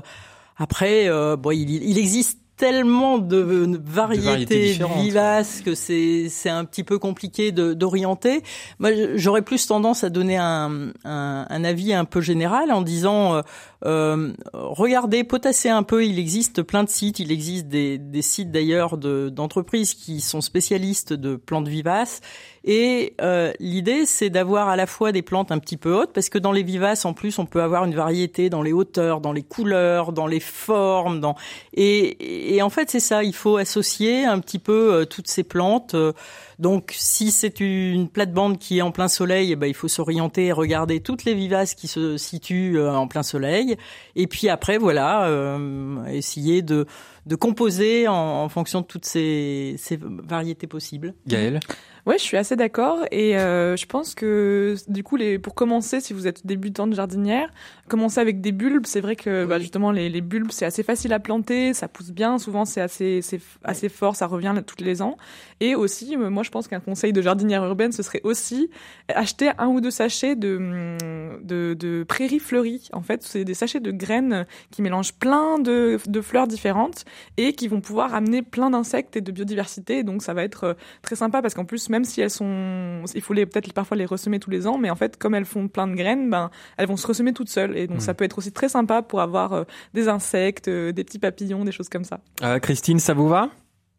après, 0.57 1.07
euh, 1.07 1.35
bon, 1.35 1.51
il, 1.51 1.69
il 1.69 1.97
existe 1.99 2.39
tellement 2.55 3.17
de, 3.17 3.65
de 3.65 3.79
variétés, 3.83 4.67
différentes. 4.73 5.01
vivaces 5.01 5.61
que 5.65 5.73
c'est 5.75 6.27
c'est 6.29 6.49
un 6.49 6.65
petit 6.65 6.83
peu 6.83 6.99
compliqué 6.99 7.51
de- 7.51 7.73
d'orienter. 7.73 8.43
Moi, 8.79 8.91
j'aurais 9.15 9.41
plus 9.41 9.65
tendance 9.65 10.03
à 10.03 10.09
donner 10.09 10.37
un, 10.37 10.91
un, 11.03 11.45
un 11.49 11.63
avis 11.63 11.93
un 11.93 12.05
peu 12.05 12.21
général 12.21 12.71
en 12.71 12.81
disant 12.81 13.41
euh, 13.85 14.33
regardez, 14.53 15.23
potassez 15.23 15.69
un 15.69 15.83
peu. 15.83 16.05
Il 16.05 16.19
existe 16.19 16.61
plein 16.61 16.83
de 16.83 16.89
sites. 16.89 17.19
Il 17.19 17.31
existe 17.31 17.67
des, 17.67 17.97
des 17.97 18.21
sites 18.21 18.51
d'ailleurs 18.51 18.97
de- 18.97 19.29
d'entreprises 19.29 19.93
qui 19.93 20.21
sont 20.21 20.41
spécialistes 20.41 21.13
de 21.13 21.35
plantes 21.35 21.67
vivaces. 21.67 22.21
Et 22.65 23.13
euh, 23.19 23.51
l'idée, 23.59 24.05
c'est 24.05 24.29
d'avoir 24.29 24.69
à 24.69 24.77
la 24.77 24.85
fois 24.85 25.11
des 25.11 25.21
plantes 25.21 25.51
un 25.51 25.59
petit 25.59 25.75
peu 25.75 25.93
hautes, 25.93 26.13
parce 26.13 26.29
que 26.29 26.37
dans 26.37 26.53
les 26.53 26.63
vivaces, 26.63 27.03
en 27.03 27.13
plus, 27.13 27.37
on 27.37 27.45
peut 27.45 27.61
avoir 27.61 27.83
une 27.83 27.93
variété 27.93 28.49
dans 28.49 28.61
les 28.61 28.71
hauteurs, 28.71 29.19
dans 29.19 29.33
les 29.33 29.43
couleurs, 29.43 30.13
dans 30.13 30.27
les 30.27 30.39
formes, 30.39 31.19
dans 31.19 31.35
et, 31.73 32.55
et 32.55 32.61
en 32.61 32.69
fait, 32.69 32.89
c'est 32.89 33.01
ça. 33.01 33.23
Il 33.23 33.35
faut 33.35 33.57
associer 33.57 34.23
un 34.23 34.39
petit 34.39 34.59
peu 34.59 34.93
euh, 34.93 35.05
toutes 35.05 35.27
ces 35.27 35.43
plantes. 35.43 35.93
Euh, 35.93 36.13
donc, 36.57 36.93
si 36.95 37.31
c'est 37.31 37.59
une 37.59 38.07
plate-bande 38.07 38.57
qui 38.59 38.77
est 38.77 38.81
en 38.81 38.91
plein 38.91 39.09
soleil, 39.09 39.51
eh 39.51 39.55
ben, 39.57 39.67
il 39.67 39.73
faut 39.73 39.89
s'orienter 39.89 40.45
et 40.45 40.51
regarder 40.53 41.01
toutes 41.01 41.25
les 41.25 41.33
vivaces 41.33 41.73
qui 41.75 41.87
se 41.87 42.15
situent 42.15 42.79
en 42.79 43.07
plein 43.07 43.23
soleil. 43.23 43.72
Et 44.15 44.27
puis 44.27 44.49
après, 44.49 44.77
voilà, 44.77 45.25
euh, 45.25 46.05
essayer 46.05 46.61
de 46.61 46.85
de 47.25 47.35
composer 47.35 48.07
en, 48.07 48.13
en 48.13 48.49
fonction 48.49 48.81
de 48.81 48.85
toutes 48.85 49.05
ces, 49.05 49.75
ces 49.77 49.97
variétés 49.99 50.67
possibles. 50.67 51.13
Gaëlle 51.27 51.59
Ouais, 52.05 52.17
je 52.17 52.23
suis 52.23 52.35
assez 52.35 52.57
d'accord 52.57 53.05
et 53.11 53.37
euh, 53.37 53.77
je 53.77 53.85
pense 53.85 54.13
que 54.13 54.75
du 54.89 55.03
coup, 55.03 55.15
les, 55.15 55.39
pour 55.39 55.55
commencer, 55.55 56.01
si 56.01 56.11
vous 56.11 56.27
êtes 56.27 56.45
débutante 56.45 56.93
jardinière, 56.93 57.49
commencer 57.87 58.19
avec 58.19 58.41
des 58.41 58.51
bulbes. 58.51 58.85
C'est 58.85 58.99
vrai 58.99 59.15
que 59.15 59.45
bah, 59.45 59.57
justement 59.57 59.89
les, 59.89 60.09
les 60.09 60.19
bulbes 60.19 60.51
c'est 60.51 60.65
assez 60.65 60.83
facile 60.83 61.13
à 61.13 61.19
planter, 61.19 61.73
ça 61.73 61.87
pousse 61.87 62.11
bien. 62.11 62.37
Souvent 62.39 62.65
c'est 62.65 62.81
assez 62.81 63.21
c'est 63.21 63.39
assez 63.63 63.87
fort, 63.87 64.17
ça 64.17 64.27
revient 64.27 64.53
tous 64.67 64.83
les 64.83 65.01
ans. 65.01 65.15
Et 65.61 65.75
aussi, 65.75 66.17
euh, 66.17 66.29
moi 66.29 66.43
je 66.43 66.49
pense 66.49 66.67
qu'un 66.67 66.81
conseil 66.81 67.13
de 67.13 67.21
jardinière 67.21 67.63
urbaine, 67.63 67.93
ce 67.93 68.03
serait 68.03 68.21
aussi 68.25 68.69
acheter 69.07 69.51
un 69.57 69.67
ou 69.67 69.79
deux 69.79 69.91
sachets 69.91 70.35
de 70.35 70.57
hum, 70.57 71.41
de, 71.41 71.73
de 71.73 72.03
prairies 72.03 72.39
fleuries. 72.39 72.89
En 72.91 73.01
fait, 73.01 73.23
c'est 73.23 73.45
des 73.45 73.53
sachets 73.53 73.79
de 73.79 73.91
graines 73.91 74.45
qui 74.71 74.81
mélangent 74.81 75.13
plein 75.13 75.57
de, 75.57 75.97
de 76.05 76.21
fleurs 76.21 76.47
différentes 76.47 77.05
et 77.37 77.53
qui 77.53 77.67
vont 77.67 77.81
pouvoir 77.81 78.13
amener 78.13 78.41
plein 78.41 78.69
d'insectes 78.69 79.15
et 79.15 79.21
de 79.21 79.31
biodiversité. 79.31 80.03
Donc 80.03 80.21
ça 80.21 80.33
va 80.33 80.43
être 80.43 80.63
euh, 80.63 80.73
très 81.01 81.15
sympa 81.15 81.41
parce 81.41 81.53
qu'en 81.53 81.65
plus, 81.65 81.89
même 81.89 82.03
si 82.03 82.21
elles 82.21 82.29
sont, 82.29 83.03
il 83.13 83.21
faut 83.21 83.33
les 83.33 83.45
peut-être 83.45 83.73
parfois 83.73 83.97
les 83.97 84.05
ressemer 84.05 84.39
tous 84.39 84.49
les 84.49 84.67
ans, 84.67 84.77
mais 84.77 84.89
en 84.89 84.95
fait, 84.95 85.17
comme 85.17 85.35
elles 85.35 85.45
font 85.45 85.67
plein 85.67 85.87
de 85.87 85.95
graines, 85.95 86.29
ben 86.29 86.49
elles 86.77 86.87
vont 86.87 86.97
se 86.97 87.07
ressemer 87.07 87.33
toutes 87.33 87.49
seules. 87.49 87.77
Et 87.77 87.87
donc 87.87 88.01
ça 88.01 88.13
peut 88.13 88.25
être 88.25 88.37
aussi 88.37 88.51
très 88.51 88.69
sympa 88.69 89.01
pour 89.01 89.21
avoir 89.21 89.65
des 89.93 90.07
insectes, 90.07 90.69
des 90.69 91.03
petits 91.03 91.19
papillons, 91.19 91.63
des 91.63 91.71
choses 91.71 91.89
comme 91.89 92.03
ça. 92.03 92.19
Christine, 92.61 92.99
ça 92.99 93.13
vous 93.13 93.27
va? 93.27 93.49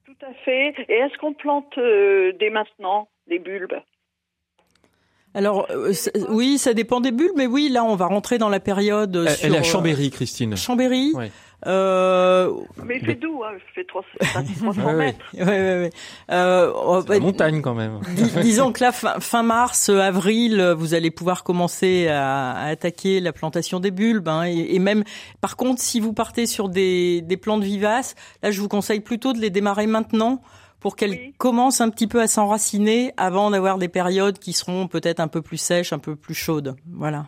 Tout 0.07 0.27
à 0.27 0.33
fait. 0.45 0.75
Et 0.89 0.95
est-ce 0.95 1.19
qu'on 1.19 1.35
plante 1.35 1.75
dès 1.77 2.51
maintenant 2.51 3.09
des 3.29 3.39
bulbes? 3.39 3.75
Alors 5.37 5.67
euh, 5.71 5.93
oui, 6.29 6.59
ça 6.59 6.75
dépend 6.75 7.01
des 7.01 7.11
bulles, 7.11 7.33
mais 7.37 7.47
oui, 7.47 7.69
là 7.69 7.83
on 7.85 7.97
va 7.97 8.07
rentrer 8.07 8.39
dans 8.39 8.49
la 8.49 8.61
période. 8.61 9.17
Elle, 9.17 9.31
sur, 9.31 9.47
elle 9.47 9.55
est 9.57 9.59
à 9.59 9.63
Chambéry, 9.65 10.11
Christine. 10.11 10.57
Chambéry. 10.57 11.13
Ouais. 11.13 11.33
Euh... 11.67 12.53
Mais 12.85 12.99
il 12.99 13.07
fait 13.07 13.15
doux, 13.15 13.43
hein, 13.45 13.53
il 13.55 13.75
fait 13.75 13.85
300, 13.85 14.07
300 14.61 14.93
mètres. 14.97 15.19
Ouais, 15.35 15.45
ouais, 15.45 15.81
ouais. 15.81 15.91
Euh, 16.31 17.03
C'est 17.07 17.15
la 17.15 17.21
montagne 17.21 17.63
quand 17.63 17.75
même. 17.75 18.01
Dis, 18.15 18.31
disons 18.43 18.73
que 18.73 18.83
là, 18.83 18.93
fin, 18.93 19.21
fin, 19.21 19.43
mars, 19.43 19.89
avril, 19.89 20.75
vous 20.77 20.95
allez 20.95 21.11
pouvoir 21.11 21.45
commencer 21.45 22.09
à, 22.09 22.53
à 22.53 22.67
attaquer 22.67 23.21
la 23.21 23.33
plantation 23.33 23.81
des 23.81 23.91
bulbes. 23.91 24.29
Hein, 24.29 24.45
et, 24.47 24.75
et, 24.75 24.79
même, 24.79 25.05
par 25.41 25.57
contre, 25.57 25.81
si 25.81 26.01
vous 26.01 26.13
partez 26.13 26.47
sur 26.47 26.69
des, 26.69 27.23
des 27.23 27.37
plantes 27.37 27.65
vivaces, 27.65 28.15
là, 28.43 28.51
je 28.51 28.61
vous 28.61 28.69
conseille 28.69 29.01
plutôt 29.01 29.33
de 29.33 29.39
les 29.39 29.51
démarrer 29.51 29.87
maintenant 29.87 30.43
pour 30.85 30.97
qu'elles 30.97 31.13
oui. 31.13 31.35
commencent 31.39 31.81
un 31.81 31.89
petit 31.89 32.07
peu 32.07 32.21
à 32.21 32.27
s'enraciner 32.27 33.13
avant 33.17 33.51
d'avoir 33.51 33.79
des 33.79 33.89
périodes 33.89 34.39
qui 34.39 34.53
seront 34.53 34.87
peut-être 34.87 35.19
un 35.19 35.29
peu 35.29 35.41
plus 35.41 35.57
sèches, 35.57 35.95
un 35.95 35.99
peu 35.99 36.15
plus 36.15 36.35
chaudes. 36.35 36.77
Voilà. 36.93 37.25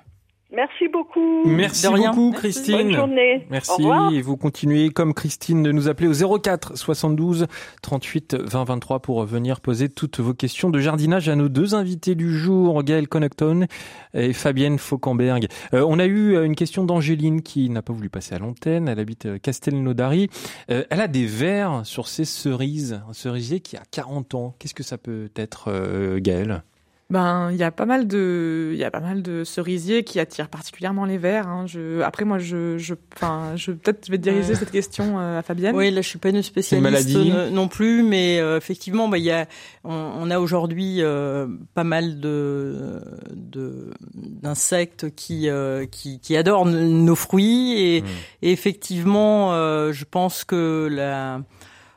Merci 0.53 0.87
beaucoup. 0.87 1.45
Merci 1.45 1.89
beaucoup, 1.89 2.31
Christine. 2.31 2.77
Bonne 2.77 2.93
journée. 2.93 3.47
Merci. 3.51 3.83
Et 4.13 4.23
vous 4.23 4.37
continuez, 4.37 4.91
comme 4.91 5.13
Christine, 5.13 5.65
de 5.65 5.73
nous 5.73 5.89
appeler 5.89 6.09
au 6.09 6.39
04 6.39 6.79
72 6.79 7.47
38 7.83 8.37
20 8.41 8.65
23 8.65 9.01
pour 9.01 9.25
venir 9.25 9.61
poser 9.61 9.89
toutes 9.89 10.21
vos 10.21 10.35
questions 10.35 10.71
de 10.71 10.79
jardinage 10.79 11.29
à 11.29 11.35
nos 11.35 11.49
deux 11.49 11.75
invités 11.75 12.15
du 12.15 12.33
jour, 12.33 12.85
Gaël 12.85 13.09
Connecton 13.09 13.67
et 14.15 14.33
Fabienne 14.33 14.79
Fauquemberg. 14.79 15.49
Euh, 15.75 15.85
on 15.87 15.99
a 15.99 16.07
eu 16.07 16.41
une 16.45 16.55
question 16.55 16.85
d'Angéline 16.85 17.43
qui 17.43 17.69
n'a 17.69 17.83
pas 17.83 17.93
voulu 17.93 18.09
passer 18.09 18.37
à 18.37 18.39
l'antenne. 18.39 18.89
Elle 18.89 19.01
habite 19.01 19.41
Castelnaudary. 19.43 20.29
Euh, 20.71 20.85
elle 20.91 21.01
a 21.01 21.09
des 21.09 21.27
vers 21.27 21.85
sur 21.85 22.07
ses 22.07 22.25
cerises, 22.25 23.03
un 23.09 23.13
cerisier 23.13 23.59
qui 23.59 23.77
a 23.77 23.83
40 23.91 24.35
ans. 24.35 24.55
Qu'est-ce 24.61 24.75
que 24.75 24.85
ça 24.85 24.97
peut 24.97 25.29
être, 25.35 25.73
euh, 25.73 26.21
Gaël 26.21 26.63
ben, 27.09 27.51
il 27.53 27.57
y 27.57 27.63
a 27.63 27.71
pas 27.71 27.87
mal 27.87 28.09
de, 28.09 28.71
il 28.73 28.79
y 28.79 28.83
a 28.83 28.91
pas 28.91 29.01
mal 29.01 29.23
de 29.23 29.45
cerisiers 29.45 30.03
qui 30.03 30.19
attirent 30.19 30.49
particulièrement 30.49 31.05
les 31.05 31.19
vers. 31.19 31.47
Hein. 31.47 31.65
Je, 31.67 32.01
après, 32.01 32.25
moi, 32.25 32.39
je, 32.39 32.79
je, 32.79 32.95
enfin, 33.15 33.53
je 33.55 33.71
peut-être 33.71 34.07
je 34.07 34.11
vais 34.11 34.19
diriger 34.19 34.51
ouais. 34.51 34.55
cette 34.57 34.73
question 34.73 35.21
euh, 35.21 35.39
à 35.39 35.43
Fabienne. 35.43 35.77
Oui, 35.77 35.93
là, 35.93 36.01
je 36.01 36.09
suis 36.09 36.19
pas 36.19 36.31
une 36.31 36.43
spécialiste 36.43 37.11
une 37.15 37.51
non 37.51 37.69
plus, 37.69 38.03
mais 38.03 38.41
euh, 38.41 38.57
effectivement, 38.57 39.09
bah, 39.09 39.19
il 39.19 39.25
y 39.25 39.31
a, 39.31 39.47
on, 39.85 39.93
on 39.93 40.31
a 40.31 40.41
aujourd'hui 40.41 40.97
euh, 41.01 41.47
pas 41.75 41.85
mal 41.85 42.19
de, 42.19 43.01
de 43.33 43.91
d'insectes 44.15 45.15
qui, 45.15 45.49
euh, 45.49 45.87
qui, 45.87 46.19
qui 46.19 46.37
adorent 46.37 46.67
nos 46.67 47.15
fruits 47.15 47.75
et, 47.79 48.03
mmh. 48.03 48.07
et 48.43 48.51
effectivement, 48.51 49.53
je 49.53 50.05
pense 50.05 50.45
que 50.45 50.89
la 50.91 51.41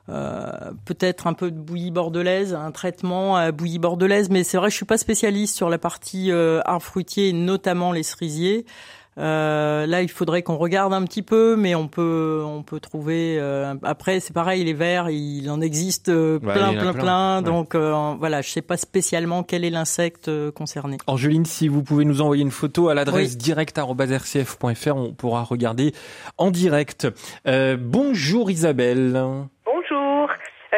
euh, 0.10 0.72
peut-être 0.86 1.28
un 1.28 1.34
peu 1.34 1.52
de 1.52 1.58
bouillie 1.58 1.92
bordelaise, 1.92 2.54
un 2.54 2.72
traitement 2.72 3.36
à 3.36 3.52
bouillie 3.52 3.80
bordelaise, 3.80 4.30
mais 4.30 4.44
c'est 4.44 4.58
vrai 4.58 4.70
je 4.70 4.76
suis 4.76 4.86
pas 4.86 4.98
spécialiste 4.98 5.56
sur 5.56 5.70
la 5.70 5.78
partie 5.78 6.32
euh, 6.32 6.62
arbres 6.66 6.84
fruitiers, 6.84 7.34
notamment 7.34 7.92
les 7.92 8.04
cerisiers. 8.04 8.66
Euh, 9.20 9.86
là, 9.86 10.02
il 10.02 10.10
faudrait 10.10 10.44
qu'on 10.44 10.56
regarde 10.56 10.94
un 10.94 11.04
petit 11.04 11.22
peu, 11.22 11.56
mais 11.58 11.76
on 11.76 11.88
peut, 11.88 12.42
on 12.46 12.64
peut 12.64 12.80
trouver. 12.80 13.38
Euh, 13.38 13.76
après, 13.84 14.20
c'est 14.22 14.34
pareil, 14.34 14.64
les 14.64 14.74
vers, 14.74 15.10
il 15.10 15.50
en 15.50 15.60
existe 15.60 16.06
plein, 16.06 16.36
ouais, 16.36 16.40
plein, 16.40 16.74
plein, 16.74 16.94
plein. 16.94 17.38
Ouais. 17.38 17.44
Donc 17.44 17.76
euh, 17.76 18.14
voilà, 18.18 18.42
je 18.42 18.50
sais 18.50 18.62
pas 18.62 18.78
spécialement 18.78 19.44
quel 19.44 19.66
est 19.66 19.70
l'insecte 19.70 20.32
concerné. 20.52 20.98
Angeline, 21.08 21.46
si 21.46 21.68
vous 21.68 21.84
pouvez 21.84 22.06
nous 22.06 22.22
envoyer 22.22 22.44
une 22.44 22.52
photo 22.52 22.88
à 22.88 22.94
l'adresse 22.94 23.32
oui. 23.32 23.38
direct@rcf.fr, 23.38 24.96
on 24.96 25.14
pourra 25.14 25.44
regarder 25.44 25.94
en 26.38 26.52
direct. 26.52 27.08
bonjour 27.46 28.50
Isabelle. 28.50 29.50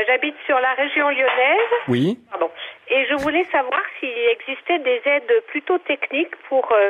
J'habite 0.08 0.36
sur 0.46 0.58
la 0.60 0.74
région 0.74 1.10
lyonnaise. 1.10 1.72
Oui. 1.88 2.18
Pardon. 2.30 2.50
Et 2.90 3.06
je 3.10 3.16
voulais 3.24 3.46
savoir 3.52 3.82
s'il 4.00 4.10
existait 4.32 4.80
des 4.80 5.02
aides 5.06 5.44
plutôt 5.48 5.78
techniques 5.80 6.36
pour 6.48 6.70
euh, 6.72 6.90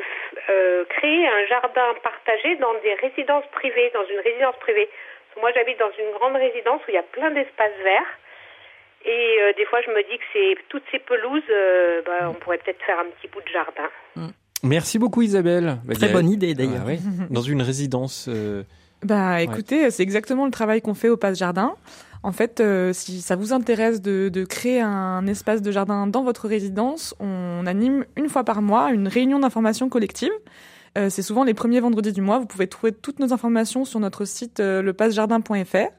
euh, 0.49 0.85
créer 0.85 1.27
un 1.27 1.45
jardin 1.47 1.93
partagé 2.03 2.55
dans 2.57 2.73
des 2.83 2.93
résidences 2.95 3.45
privées, 3.51 3.91
dans 3.93 4.05
une 4.05 4.19
résidence 4.19 4.55
privée. 4.59 4.89
Moi, 5.39 5.51
j'habite 5.55 5.79
dans 5.79 5.91
une 5.97 6.11
grande 6.17 6.35
résidence 6.35 6.81
où 6.81 6.89
il 6.89 6.95
y 6.95 6.97
a 6.97 7.03
plein 7.03 7.31
d'espaces 7.31 7.77
verts. 7.83 8.11
Et 9.05 9.37
euh, 9.41 9.53
des 9.57 9.65
fois, 9.65 9.81
je 9.81 9.89
me 9.89 10.01
dis 10.03 10.17
que 10.17 10.25
c'est 10.33 10.55
toutes 10.69 10.83
ces 10.91 10.99
pelouses, 10.99 11.49
bah, 12.05 12.29
on 12.29 12.33
pourrait 12.33 12.59
peut-être 12.59 12.81
faire 12.85 12.99
un 12.99 13.09
petit 13.17 13.27
bout 13.27 13.41
de 13.41 13.49
jardin. 13.49 13.89
Mm. 14.15 14.27
Merci 14.63 14.99
beaucoup, 14.99 15.23
Isabelle. 15.23 15.77
Très 15.95 16.09
bonne 16.09 16.29
idée, 16.29 16.53
d'ailleurs. 16.53 16.85
Ah, 16.85 16.89
oui. 16.89 16.99
Dans 17.31 17.41
une 17.41 17.63
résidence. 17.63 18.29
Bah, 19.03 19.41
écoutez, 19.41 19.85
ouais. 19.85 19.91
c'est 19.91 20.03
exactement 20.03 20.45
le 20.45 20.51
travail 20.51 20.81
qu'on 20.81 20.93
fait 20.93 21.09
au 21.09 21.17
Passe 21.17 21.39
Jardin. 21.39 21.75
En 22.23 22.31
fait, 22.31 22.59
euh, 22.59 22.93
si 22.93 23.21
ça 23.21 23.35
vous 23.35 23.51
intéresse 23.51 24.01
de, 24.01 24.45
créer 24.45 24.79
un 24.79 25.25
espace 25.25 25.61
de 25.61 25.71
jardin 25.71 26.05
dans 26.07 26.23
votre 26.23 26.47
résidence, 26.47 27.15
on 27.19 27.65
anime 27.65 28.05
une 28.15 28.29
fois 28.29 28.43
par 28.43 28.61
mois 28.61 28.91
une 28.91 29.07
réunion 29.07 29.39
d'information 29.39 29.89
collective. 29.89 30.31
Euh, 30.97 31.09
c'est 31.09 31.21
souvent 31.21 31.43
les 31.43 31.53
premiers 31.53 31.79
vendredis 31.79 32.11
du 32.11 32.21
mois. 32.21 32.37
Vous 32.37 32.45
pouvez 32.45 32.67
trouver 32.67 32.91
toutes 32.91 33.19
nos 33.19 33.33
informations 33.33 33.85
sur 33.85 33.99
notre 33.99 34.25
site 34.25 34.59
euh, 34.59 34.81
lepassejardin.fr. 34.81 35.89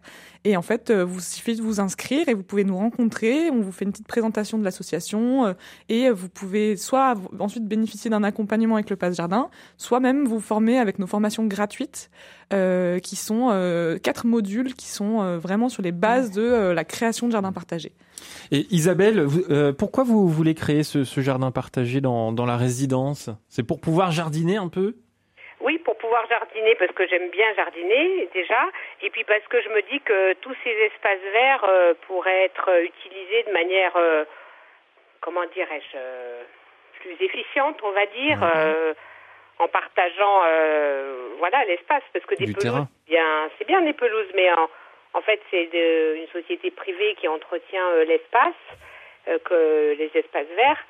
Et 0.44 0.56
en 0.56 0.62
fait, 0.62 0.90
euh, 0.90 1.04
vous 1.04 1.20
suffit 1.20 1.54
de 1.54 1.62
vous 1.62 1.78
inscrire 1.80 2.28
et 2.28 2.34
vous 2.34 2.42
pouvez 2.42 2.64
nous 2.64 2.76
rencontrer. 2.76 3.48
On 3.50 3.60
vous 3.60 3.70
fait 3.70 3.84
une 3.84 3.92
petite 3.92 4.08
présentation 4.08 4.58
de 4.58 4.64
l'association 4.64 5.46
euh, 5.46 5.52
et 5.88 6.10
vous 6.10 6.28
pouvez 6.28 6.76
soit 6.76 7.14
ensuite 7.38 7.64
bénéficier 7.64 8.10
d'un 8.10 8.24
accompagnement 8.24 8.74
avec 8.74 8.90
le 8.90 8.96
Passe 8.96 9.16
Jardin, 9.16 9.50
soit 9.76 10.00
même 10.00 10.24
vous 10.26 10.40
former 10.40 10.78
avec 10.78 10.98
nos 10.98 11.06
formations 11.06 11.46
gratuites 11.46 12.10
euh, 12.52 12.98
qui 12.98 13.14
sont 13.14 13.50
euh, 13.52 13.98
quatre 13.98 14.26
modules 14.26 14.74
qui 14.74 14.88
sont 14.88 15.22
euh, 15.22 15.38
vraiment 15.38 15.68
sur 15.68 15.82
les 15.82 15.92
bases 15.92 16.32
de 16.32 16.42
euh, 16.42 16.74
la 16.74 16.84
création 16.84 17.28
de 17.28 17.32
jardins 17.32 17.52
partagés. 17.52 17.92
Et 18.50 18.66
Isabelle, 18.70 19.22
vous, 19.22 19.42
pourquoi 19.78 20.04
vous 20.04 20.28
voulez 20.28 20.54
créer 20.54 20.82
ce, 20.82 21.04
ce 21.04 21.20
jardin 21.20 21.50
partagé 21.50 22.00
dans, 22.00 22.32
dans 22.32 22.46
la 22.46 22.56
résidence? 22.56 23.30
C'est 23.48 23.62
pour 23.62 23.80
pouvoir 23.80 24.10
jardiner 24.10 24.56
un 24.56 24.68
peu? 24.68 24.96
Oui, 25.64 25.78
pour 25.84 25.96
pouvoir 25.98 26.22
jardiner 26.28 26.41
parce 26.78 26.92
que 26.92 27.06
j'aime 27.06 27.28
bien 27.30 27.52
jardiner 27.54 28.28
déjà, 28.32 28.62
et 29.02 29.10
puis 29.10 29.24
parce 29.24 29.46
que 29.48 29.60
je 29.60 29.68
me 29.70 29.82
dis 29.82 30.00
que 30.00 30.32
tous 30.34 30.54
ces 30.64 30.70
espaces 30.70 31.32
verts 31.32 31.64
euh, 31.68 31.94
pourraient 32.06 32.44
être 32.44 32.70
utilisés 32.82 33.44
de 33.44 33.52
manière, 33.52 33.92
euh, 33.96 34.24
comment 35.20 35.44
dirais-je, 35.54 35.96
euh, 35.96 36.42
plus 37.00 37.16
efficiente, 37.24 37.78
on 37.82 37.90
va 37.90 38.06
dire, 38.06 38.38
mmh. 38.38 38.94
en 39.58 39.68
partageant, 39.68 40.42
voilà, 41.38 41.64
l'espace, 41.64 42.04
parce 42.12 42.24
que 42.26 42.36
des 42.36 42.46
du 42.46 42.52
pelouses, 42.52 42.86
bien, 43.06 43.50
c'est 43.58 43.66
bien 43.66 43.80
des 43.80 43.92
pelouses, 43.92 44.30
mais 44.34 44.52
en, 44.52 44.70
en 45.14 45.20
fait, 45.20 45.40
c'est 45.50 45.64
une 45.72 46.28
société 46.28 46.70
privée 46.70 47.16
qui 47.16 47.26
entretient 47.26 48.04
l'espace, 48.06 48.54
que 49.44 49.96
les 49.98 50.12
espaces 50.14 50.46
verts. 50.54 50.84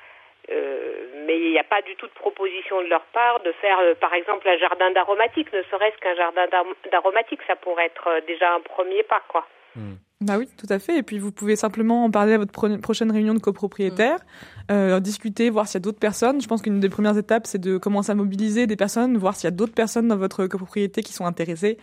Euh, 0.51 1.07
mais 1.25 1.39
il 1.39 1.51
n'y 1.51 1.59
a 1.59 1.63
pas 1.63 1.81
du 1.81 1.95
tout 1.95 2.07
de 2.07 2.13
proposition 2.13 2.81
de 2.81 2.87
leur 2.87 3.05
part 3.13 3.39
de 3.43 3.51
faire, 3.61 3.79
euh, 3.79 3.95
par 3.95 4.13
exemple, 4.13 4.47
un 4.47 4.57
jardin 4.57 4.91
d'aromatique, 4.91 5.51
ne 5.53 5.63
serait-ce 5.63 5.97
qu'un 6.01 6.15
jardin 6.15 6.47
d'aromatique, 6.91 7.39
ça 7.47 7.55
pourrait 7.55 7.85
être 7.85 8.07
euh, 8.07 8.21
déjà 8.27 8.53
un 8.53 8.59
premier 8.59 9.03
pas, 9.03 9.21
quoi. 9.29 9.47
Mmh. 9.75 9.93
Bah 10.21 10.33
oui, 10.37 10.49
tout 10.57 10.67
à 10.69 10.79
fait. 10.79 10.97
Et 10.97 11.03
puis 11.03 11.19
vous 11.19 11.31
pouvez 11.31 11.55
simplement 11.55 12.05
en 12.05 12.11
parler 12.11 12.33
à 12.33 12.37
votre 12.37 12.51
pro 12.51 12.67
prochaine 12.77 13.11
réunion 13.11 13.33
de 13.33 13.39
copropriétaires, 13.39 14.19
mmh. 14.19 14.52
Euh, 14.71 14.99
discuter, 14.99 15.49
voir 15.49 15.67
s'il 15.67 15.75
y 15.75 15.77
a 15.77 15.81
d'autres 15.81 15.99
personnes. 15.99 16.41
Je 16.41 16.47
pense 16.47 16.61
qu'une 16.61 16.79
des 16.79 16.89
premières 16.89 17.17
étapes, 17.17 17.47
c'est 17.47 17.59
de 17.59 17.77
commencer 17.77 18.11
à 18.11 18.15
mobiliser 18.15 18.67
des 18.67 18.75
personnes, 18.75 19.17
voir 19.17 19.35
s'il 19.35 19.45
y 19.45 19.47
a 19.47 19.51
d'autres 19.51 19.73
personnes 19.73 20.07
dans 20.07 20.17
votre 20.17 20.47
copropriété 20.47 21.03
qui 21.03 21.13
sont 21.13 21.25
intéressées. 21.25 21.77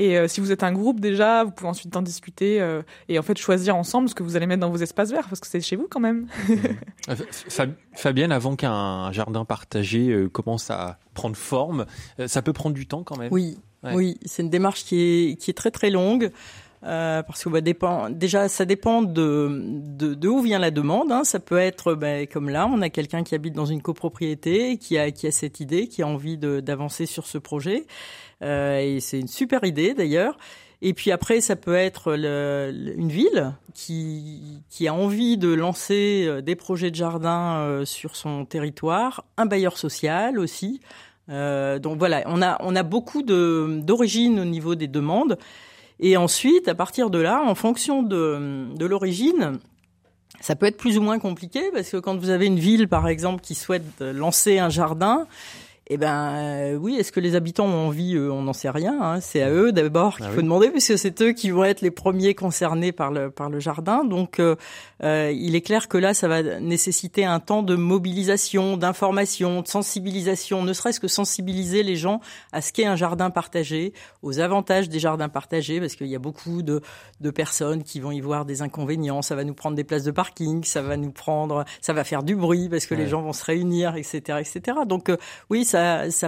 Et 0.00 0.18
euh, 0.18 0.26
si 0.26 0.40
vous 0.40 0.50
êtes 0.50 0.64
un 0.64 0.72
groupe 0.72 0.98
déjà, 0.98 1.44
vous 1.44 1.52
pouvez 1.52 1.68
ensuite 1.70 1.94
en 1.96 2.02
discuter 2.02 2.60
euh, 2.60 2.82
et 3.08 3.18
en 3.18 3.22
fait 3.22 3.38
choisir 3.38 3.76
ensemble 3.76 4.08
ce 4.08 4.14
que 4.14 4.24
vous 4.24 4.34
allez 4.34 4.46
mettre 4.46 4.60
dans 4.60 4.70
vos 4.70 4.78
espaces 4.78 5.12
verts, 5.12 5.28
parce 5.28 5.40
que 5.40 5.46
c'est 5.46 5.60
chez 5.60 5.76
vous 5.76 5.86
quand 5.88 6.00
même. 6.00 6.26
Fabienne, 7.94 8.32
avant 8.32 8.56
qu'un 8.56 9.12
jardin 9.12 9.44
partagé 9.44 10.08
euh, 10.08 10.28
commence 10.28 10.70
à 10.70 10.98
prendre 11.14 11.36
forme, 11.36 11.86
euh, 12.18 12.26
ça 12.26 12.42
peut 12.42 12.52
prendre 12.52 12.74
du 12.74 12.86
temps 12.86 13.04
quand 13.04 13.16
même? 13.16 13.28
Oui, 13.30 13.58
ouais. 13.84 13.94
oui, 13.94 14.18
c'est 14.24 14.42
une 14.42 14.50
démarche 14.50 14.84
qui 14.84 15.00
est 15.00 15.36
qui 15.36 15.50
est 15.50 15.54
très 15.54 15.70
très 15.70 15.90
longue. 15.90 16.32
Euh, 16.84 17.22
parce 17.22 17.44
que 17.44 17.48
bah, 17.48 17.60
dépend, 17.60 18.10
déjà, 18.10 18.48
ça 18.48 18.64
dépend 18.64 19.02
de, 19.02 19.62
de, 19.62 20.14
de 20.14 20.28
où 20.28 20.40
vient 20.40 20.58
la 20.58 20.70
demande. 20.70 21.10
Hein. 21.10 21.24
Ça 21.24 21.40
peut 21.40 21.58
être 21.58 21.94
bah, 21.94 22.26
comme 22.26 22.48
là, 22.48 22.68
on 22.70 22.82
a 22.82 22.90
quelqu'un 22.90 23.22
qui 23.22 23.34
habite 23.34 23.54
dans 23.54 23.66
une 23.66 23.80
copropriété, 23.80 24.76
qui 24.76 24.98
a, 24.98 25.10
qui 25.10 25.26
a 25.26 25.30
cette 25.30 25.60
idée, 25.60 25.88
qui 25.88 26.02
a 26.02 26.06
envie 26.06 26.36
d'avancer 26.36 27.06
sur 27.06 27.26
ce 27.26 27.38
projet. 27.38 27.86
Euh, 28.42 28.78
et 28.78 29.00
c'est 29.00 29.18
une 29.18 29.28
super 29.28 29.64
idée 29.64 29.94
d'ailleurs. 29.94 30.36
Et 30.82 30.92
puis 30.92 31.10
après, 31.10 31.40
ça 31.40 31.56
peut 31.56 31.74
être 31.74 32.14
le, 32.14 32.70
une 32.96 33.08
ville 33.08 33.54
qui, 33.72 34.60
qui 34.68 34.86
a 34.86 34.92
envie 34.92 35.38
de 35.38 35.48
lancer 35.48 36.42
des 36.42 36.56
projets 36.56 36.90
de 36.90 36.96
jardin 36.96 37.56
euh, 37.60 37.84
sur 37.86 38.16
son 38.16 38.44
territoire, 38.44 39.24
un 39.38 39.46
bailleur 39.46 39.78
social 39.78 40.38
aussi. 40.38 40.80
Euh, 41.30 41.78
donc 41.78 41.98
voilà, 41.98 42.22
on 42.26 42.42
a, 42.42 42.56
on 42.60 42.76
a 42.76 42.82
beaucoup 42.82 43.22
d'origines 43.22 44.38
au 44.40 44.44
niveau 44.44 44.74
des 44.74 44.88
demandes. 44.88 45.38
Et 46.00 46.16
ensuite, 46.16 46.68
à 46.68 46.74
partir 46.74 47.10
de 47.10 47.18
là, 47.18 47.42
en 47.42 47.54
fonction 47.54 48.02
de, 48.02 48.66
l'origine, 48.80 49.58
ça 50.40 50.56
peut 50.56 50.66
être 50.66 50.76
plus 50.76 50.98
ou 50.98 51.02
moins 51.02 51.18
compliqué 51.18 51.70
parce 51.72 51.90
que 51.90 51.96
quand 51.96 52.16
vous 52.16 52.30
avez 52.30 52.46
une 52.46 52.58
ville, 52.58 52.88
par 52.88 53.08
exemple, 53.08 53.40
qui 53.40 53.54
souhaite 53.54 54.00
lancer 54.00 54.58
un 54.58 54.68
jardin, 54.68 55.26
eh 55.88 55.98
ben 55.98 56.36
euh, 56.36 56.74
oui, 56.76 56.96
est-ce 56.96 57.12
que 57.12 57.20
les 57.20 57.34
habitants 57.34 57.66
ont 57.66 57.88
envie 57.88 58.18
On 58.18 58.42
n'en 58.42 58.54
sait 58.54 58.70
rien. 58.70 58.98
Hein. 59.02 59.20
C'est 59.20 59.42
à 59.42 59.50
eux 59.50 59.70
d'abord 59.70 60.16
qu'il 60.16 60.24
ah 60.26 60.30
faut 60.30 60.40
demander, 60.40 60.70
puisque 60.70 60.96
c'est 60.96 61.20
eux 61.20 61.32
qui 61.32 61.50
vont 61.50 61.64
être 61.64 61.82
les 61.82 61.90
premiers 61.90 62.34
concernés 62.34 62.90
par 62.90 63.10
le 63.10 63.30
par 63.30 63.50
le 63.50 63.60
jardin. 63.60 64.02
Donc 64.02 64.38
euh, 64.38 64.56
euh, 65.02 65.30
il 65.34 65.54
est 65.54 65.60
clair 65.60 65.88
que 65.88 65.98
là, 65.98 66.14
ça 66.14 66.26
va 66.26 66.42
nécessiter 66.58 67.26
un 67.26 67.38
temps 67.38 67.62
de 67.62 67.76
mobilisation, 67.76 68.78
d'information, 68.78 69.60
de 69.60 69.68
sensibilisation, 69.68 70.62
ne 70.62 70.72
serait-ce 70.72 71.00
que 71.00 71.08
sensibiliser 71.08 71.82
les 71.82 71.96
gens 71.96 72.20
à 72.52 72.62
ce 72.62 72.72
qu'est 72.72 72.86
un 72.86 72.96
jardin 72.96 73.28
partagé, 73.28 73.92
aux 74.22 74.40
avantages 74.40 74.88
des 74.88 74.98
jardins 74.98 75.28
partagés, 75.28 75.80
parce 75.80 75.96
qu'il 75.96 76.06
y 76.06 76.16
a 76.16 76.18
beaucoup 76.18 76.62
de 76.62 76.80
de 77.20 77.30
personnes 77.30 77.82
qui 77.82 78.00
vont 78.00 78.10
y 78.10 78.22
voir 78.22 78.46
des 78.46 78.62
inconvénients. 78.62 79.20
Ça 79.20 79.34
va 79.34 79.44
nous 79.44 79.54
prendre 79.54 79.76
des 79.76 79.84
places 79.84 80.04
de 80.04 80.12
parking, 80.12 80.64
ça 80.64 80.80
va 80.80 80.96
nous 80.96 81.12
prendre, 81.12 81.66
ça 81.82 81.92
va 81.92 82.04
faire 82.04 82.22
du 82.22 82.36
bruit 82.36 82.70
parce 82.70 82.86
que 82.86 82.94
les 82.94 83.06
gens 83.06 83.20
vont 83.20 83.34
se 83.34 83.44
réunir, 83.44 83.96
etc., 83.96 84.38
etc. 84.40 84.78
Donc 84.86 85.12
oui 85.50 85.66
ça, 85.66 85.73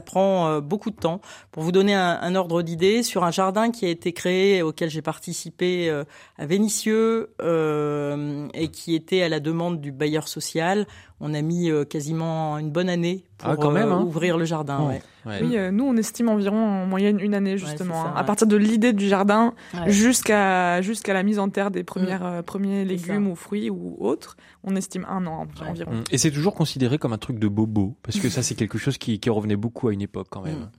prend 0.05 0.49
euh, 0.49 0.61
beaucoup 0.61 0.91
de 0.91 0.97
temps. 0.97 1.21
Pour 1.51 1.63
vous 1.63 1.73
donner 1.73 1.95
un, 1.95 2.35
ordre 2.35 2.63
d'idée, 2.63 3.03
sur 3.03 3.25
un 3.25 3.31
jardin 3.31 3.71
qui 3.71 3.87
a 3.87 3.89
été 3.89 4.13
créé, 4.13 4.63
auquel 4.63 4.91
j'ai 4.91 5.03
participé 5.03 5.89
euh, 5.89 6.05
à 6.39 6.47
Vénissieux, 6.47 7.35
euh, 7.43 8.49
et 8.55 8.69
qui 8.69 8.95
était 8.95 9.23
à 9.23 9.29
la 9.29 9.41
demande 9.41 9.81
du 9.81 9.93
bailleur 9.93 10.29
social, 10.29 10.87
on 11.21 11.35
a 11.35 11.41
mis 11.41 11.71
quasiment 11.89 12.59
une 12.59 12.71
bonne 12.71 12.91
année 12.91 13.25
pour 13.39 13.67
ah, 13.67 13.71
même, 13.71 13.93
hein. 13.93 14.01
ouvrir 14.01 14.39
le 14.39 14.45
jardin. 14.45 14.99
Oui, 15.27 15.57
nous 15.73 15.85
on 15.85 15.97
estime 15.97 16.29
environ 16.29 16.57
en 16.57 16.87
moyenne 16.87 17.21
une 17.21 17.35
année 17.35 17.59
justement, 17.59 18.07
hein. 18.07 18.15
à 18.17 18.25
partir 18.25 18.47
de 18.47 18.57
l'idée 18.57 18.93
du 18.93 19.09
jardin 19.09 19.55
jusqu'à 19.87 20.81
jusqu'à 20.83 21.13
la 21.13 21.23
mise 21.23 21.39
en 21.39 21.49
terre 21.49 21.71
des 21.71 21.85
premières 21.85 22.43
premiers 22.45 22.85
légumes 22.85 23.29
ou 23.29 23.35
fruits 23.35 23.71
ou 23.71 23.97
autres, 24.01 24.37
on 24.65 24.77
estime 24.77 25.07
un 25.09 25.27
an 25.27 25.47
environ. 25.61 25.93
Mm. 25.93 26.05
Et 26.11 26.19
c'est 26.19 26.31
toujours 26.31 26.55
considéré 26.55 26.99
comme 26.99 27.13
un 27.13 27.19
truc 27.19 27.39
de 27.39 27.49
bobo 27.49 27.95
parce 28.03 28.19
que 28.19 28.29
ça 28.29 28.43
c'est 28.43 28.55
quelque 28.55 28.79
chose 28.79 28.99
qui, 28.99 29.21
qui 29.21 29.31
revenait 29.31 29.57
beaucoup 29.57 29.89
à 29.89 29.93
une 29.93 30.03
époque 30.03 30.29
quand 30.31 30.43
même. 30.43 30.61
Mm. 30.61 30.71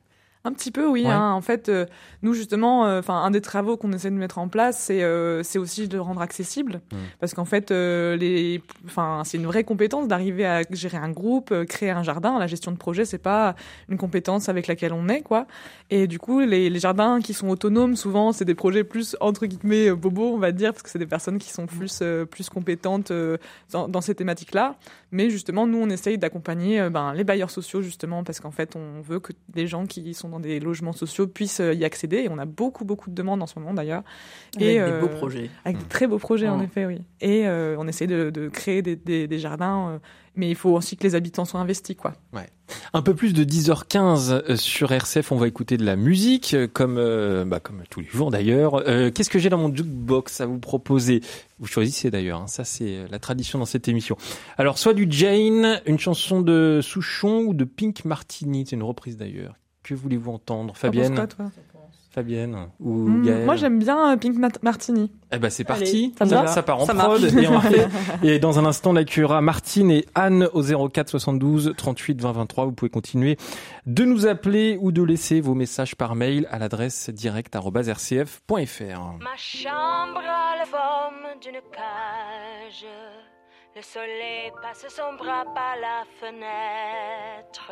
Un 0.47 0.53
petit 0.53 0.71
peu, 0.71 0.87
oui. 0.87 1.05
Hein. 1.05 1.33
En 1.33 1.41
fait, 1.41 1.67
euh, 1.67 1.85
nous 2.21 2.33
justement, 2.33 2.85
euh, 2.85 3.01
un 3.09 3.31
des 3.31 3.41
travaux 3.41 3.75
qu'on 3.75 3.91
essaie 3.91 4.09
de 4.09 4.15
mettre 4.15 4.37
en 4.37 4.47
place, 4.47 4.79
c'est 4.79 5.03
euh, 5.03 5.43
c'est 5.43 5.59
aussi 5.59 5.89
de 5.89 5.97
rendre 5.97 6.21
accessible, 6.21 6.79
mmh. 6.89 6.95
parce 7.19 7.33
qu'en 7.33 7.43
fait, 7.43 7.69
les, 7.69 8.63
enfin, 8.85 9.23
c'est 9.25 9.35
une 9.35 9.45
vraie 9.45 9.65
compétence 9.65 10.07
d'arriver 10.07 10.45
à 10.45 10.61
gérer 10.71 10.95
un 10.95 11.09
groupe, 11.09 11.53
créer 11.65 11.89
un 11.89 12.01
jardin. 12.01 12.39
La 12.39 12.47
gestion 12.47 12.71
de 12.71 12.77
projet, 12.77 13.03
c'est 13.03 13.17
pas 13.17 13.55
une 13.89 13.97
compétence 13.97 14.47
avec 14.47 14.67
laquelle 14.67 14.93
on 14.93 15.09
est, 15.09 15.21
quoi. 15.21 15.47
Et 15.89 16.07
du 16.07 16.17
coup, 16.17 16.39
les, 16.39 16.69
les 16.69 16.79
jardins 16.79 17.19
qui 17.19 17.33
sont 17.33 17.49
autonomes, 17.49 17.97
souvent, 17.97 18.31
c'est 18.31 18.45
des 18.45 18.55
projets 18.55 18.85
plus 18.85 19.17
entre 19.19 19.47
guillemets 19.47 19.91
bobos, 19.91 20.33
on 20.33 20.37
va 20.39 20.53
dire, 20.53 20.71
parce 20.71 20.83
que 20.83 20.89
c'est 20.89 20.99
des 20.99 21.05
personnes 21.05 21.39
qui 21.39 21.49
sont 21.49 21.65
plus 21.65 22.01
plus 22.31 22.49
compétentes 22.49 23.11
dans, 23.71 23.89
dans, 23.89 24.01
ces 24.01 24.15
thématiques-là. 24.15 24.77
Mais 25.11 25.29
justement, 25.29 25.67
nous, 25.67 25.79
on 25.79 25.89
essaye 25.89 26.17
d'accompagner 26.17 26.89
ben, 26.89 27.13
les 27.13 27.25
bailleurs 27.25 27.51
sociaux 27.51 27.81
justement, 27.81 28.23
parce 28.23 28.39
qu'en 28.39 28.51
fait, 28.51 28.77
on 28.77 29.01
veut 29.01 29.19
que 29.19 29.33
des 29.49 29.67
gens 29.67 29.85
qui 29.85 30.13
sont 30.13 30.29
dans 30.29 30.36
des 30.39 30.59
logements 30.59 30.93
sociaux 30.93 31.27
puissent 31.27 31.59
euh, 31.59 31.73
y 31.73 31.85
accéder. 31.85 32.17
Et 32.17 32.29
on 32.29 32.37
a 32.37 32.45
beaucoup, 32.45 32.85
beaucoup 32.85 33.09
de 33.09 33.15
demandes 33.15 33.41
en 33.41 33.47
ce 33.47 33.57
moment 33.59 33.73
d'ailleurs. 33.73 34.03
Avec 34.55 34.67
et, 34.67 34.73
des 34.75 34.99
beaux 34.99 35.07
euh, 35.07 35.17
projets. 35.17 35.49
Avec 35.65 35.79
des 35.79 35.85
très 35.85 36.07
beaux 36.07 36.19
projets, 36.19 36.47
en 36.47 36.61
effet, 36.61 36.85
oui. 36.85 37.01
Et 37.21 37.47
euh, 37.47 37.75
on 37.79 37.87
essaie 37.87 38.07
de, 38.07 38.29
de 38.29 38.49
créer 38.49 38.81
des, 38.81 38.95
des, 38.95 39.27
des 39.27 39.39
jardins, 39.39 39.99
mais 40.35 40.49
il 40.49 40.55
faut 40.55 40.71
aussi 40.71 40.97
que 40.97 41.03
les 41.03 41.15
habitants 41.15 41.45
soient 41.45 41.59
investis, 41.59 41.95
quoi. 41.95 42.13
Ouais. 42.33 42.47
Un 42.93 43.01
peu 43.01 43.13
plus 43.15 43.33
de 43.33 43.43
10h15 43.43 44.55
sur 44.55 44.91
RCF, 44.91 45.31
on 45.31 45.37
va 45.37 45.47
écouter 45.47 45.77
de 45.77 45.85
la 45.85 45.95
musique, 45.95 46.55
comme, 46.73 46.95
bah, 47.45 47.59
comme 47.59 47.83
tous 47.89 48.01
les 48.01 48.07
jours 48.07 48.31
d'ailleurs. 48.31 48.83
Qu'est-ce 49.13 49.29
que 49.29 49.39
j'ai 49.39 49.49
dans 49.49 49.57
mon 49.57 49.73
jukebox 49.73 50.41
à 50.41 50.45
vous 50.45 50.59
proposer? 50.59 51.21
Vous 51.59 51.67
choisissez 51.67 52.11
d'ailleurs, 52.11 52.41
hein. 52.41 52.47
ça 52.47 52.63
c'est 52.63 53.07
la 53.09 53.19
tradition 53.19 53.57
dans 53.57 53.65
cette 53.65 53.87
émission. 53.87 54.17
Alors, 54.57 54.77
soit 54.77 54.93
du 54.93 55.07
Jane, 55.09 55.81
une 55.85 55.97
chanson 55.97 56.41
de 56.41 56.81
Souchon 56.83 57.39
ou 57.47 57.53
de 57.53 57.63
Pink 57.63 58.05
Martini, 58.05 58.65
c'est 58.67 58.75
une 58.75 58.83
reprise 58.83 59.17
d'ailleurs. 59.17 59.55
Que 59.87 59.95
voulez-vous 59.95 60.31
entendre, 60.33 60.75
Fabienne 60.75 61.15
quoi, 61.15 61.27
toi? 61.27 61.45
Fabienne 62.11 62.67
ou 62.81 62.93
mmh, 62.93 63.45
Moi 63.45 63.55
j'aime 63.55 63.79
bien 63.79 64.11
euh, 64.11 64.17
Pink 64.17 64.35
Martini. 64.61 65.13
Eh 65.31 65.37
ben 65.37 65.49
c'est 65.49 65.63
parti, 65.63 66.13
ça, 66.17 66.47
ça, 66.47 66.61
part 66.63 66.81
en 66.81 66.85
prod 66.87 67.23
et, 67.23 67.47
on 67.47 67.61
fait. 67.61 67.87
et 68.23 68.39
dans 68.39 68.59
un 68.59 68.65
instant 68.65 68.91
la 68.91 69.05
cura 69.05 69.39
Martine 69.39 69.91
et 69.91 70.05
Anne 70.13 70.49
au 70.51 70.89
04 70.89 71.09
72 71.09 71.73
38 71.77 72.19
20 72.19 72.31
23. 72.33 72.65
Vous 72.65 72.73
pouvez 72.73 72.89
continuer 72.89 73.37
de 73.85 74.03
nous 74.03 74.27
appeler 74.27 74.77
ou 74.81 74.91
de 74.91 75.03
laisser 75.03 75.39
vos 75.39 75.53
messages 75.53 75.95
par 75.95 76.15
mail 76.15 76.49
à 76.51 76.59
l'adresse 76.59 77.09
direct@rcf.fr. 77.09 78.51
Ma 78.51 79.37
chambre 79.37 80.19
a 80.19 80.57
la 80.57 80.65
forme 80.65 81.39
d'une 81.39 81.61
cage. 81.71 82.85
Le 83.73 83.81
soleil 83.81 84.51
passe 84.61 84.85
son 84.89 85.15
bras 85.17 85.45
par 85.53 85.75
la 85.79 86.03
fenêtre. 86.19 87.71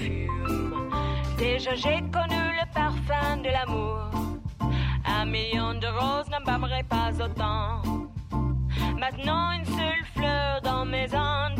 J'ai 1.63 2.01
connu 2.11 2.41
le 2.59 2.73
parfum 2.73 3.37
de 3.37 3.49
l'amour 3.49 4.09
un 5.05 5.25
million 5.25 5.75
de 5.75 5.85
roses 5.85 6.27
n'embâmerait 6.31 6.83
pas 6.89 7.11
autant. 7.23 7.83
Maintenant, 8.99 9.51
une 9.51 9.65
seule 9.65 10.05
fleur 10.15 10.61
dans 10.63 10.85
mes 10.85 11.05
entourages 11.13 11.50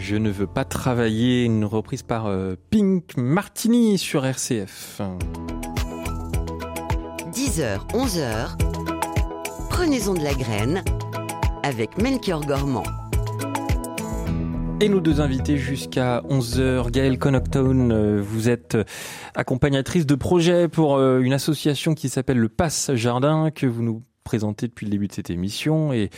Je 0.00 0.16
ne 0.16 0.30
veux 0.30 0.46
pas 0.46 0.64
travailler, 0.64 1.44
une 1.44 1.66
reprise 1.66 2.02
par 2.02 2.26
euh, 2.26 2.56
Pink 2.70 3.18
Martini 3.18 3.98
sur 3.98 4.24
RCF. 4.24 5.02
10h, 7.30 7.86
11h. 7.92 8.56
Prenez-en 9.68 10.14
de 10.14 10.24
la 10.24 10.32
graine 10.32 10.82
avec 11.62 11.98
Melchior 11.98 12.46
Gormand. 12.46 12.82
Et 14.80 14.88
nos 14.88 15.00
deux 15.00 15.20
invités 15.20 15.58
jusqu'à 15.58 16.22
11h. 16.30 16.90
Gaëlle 16.90 17.18
Connaughton, 17.18 17.90
euh, 17.90 18.22
vous 18.22 18.48
êtes 18.48 18.78
accompagnatrice 19.34 20.06
de 20.06 20.14
projet 20.14 20.68
pour 20.68 20.96
euh, 20.96 21.20
une 21.20 21.34
association 21.34 21.94
qui 21.94 22.08
s'appelle 22.08 22.38
le 22.38 22.48
Passe 22.48 22.94
Jardin 22.94 23.50
que 23.50 23.66
vous 23.66 23.82
nous 23.82 24.02
présentez 24.24 24.68
depuis 24.68 24.86
le 24.86 24.90
début 24.90 25.08
de 25.08 25.12
cette 25.12 25.30
émission 25.30 25.92
et 25.92 26.10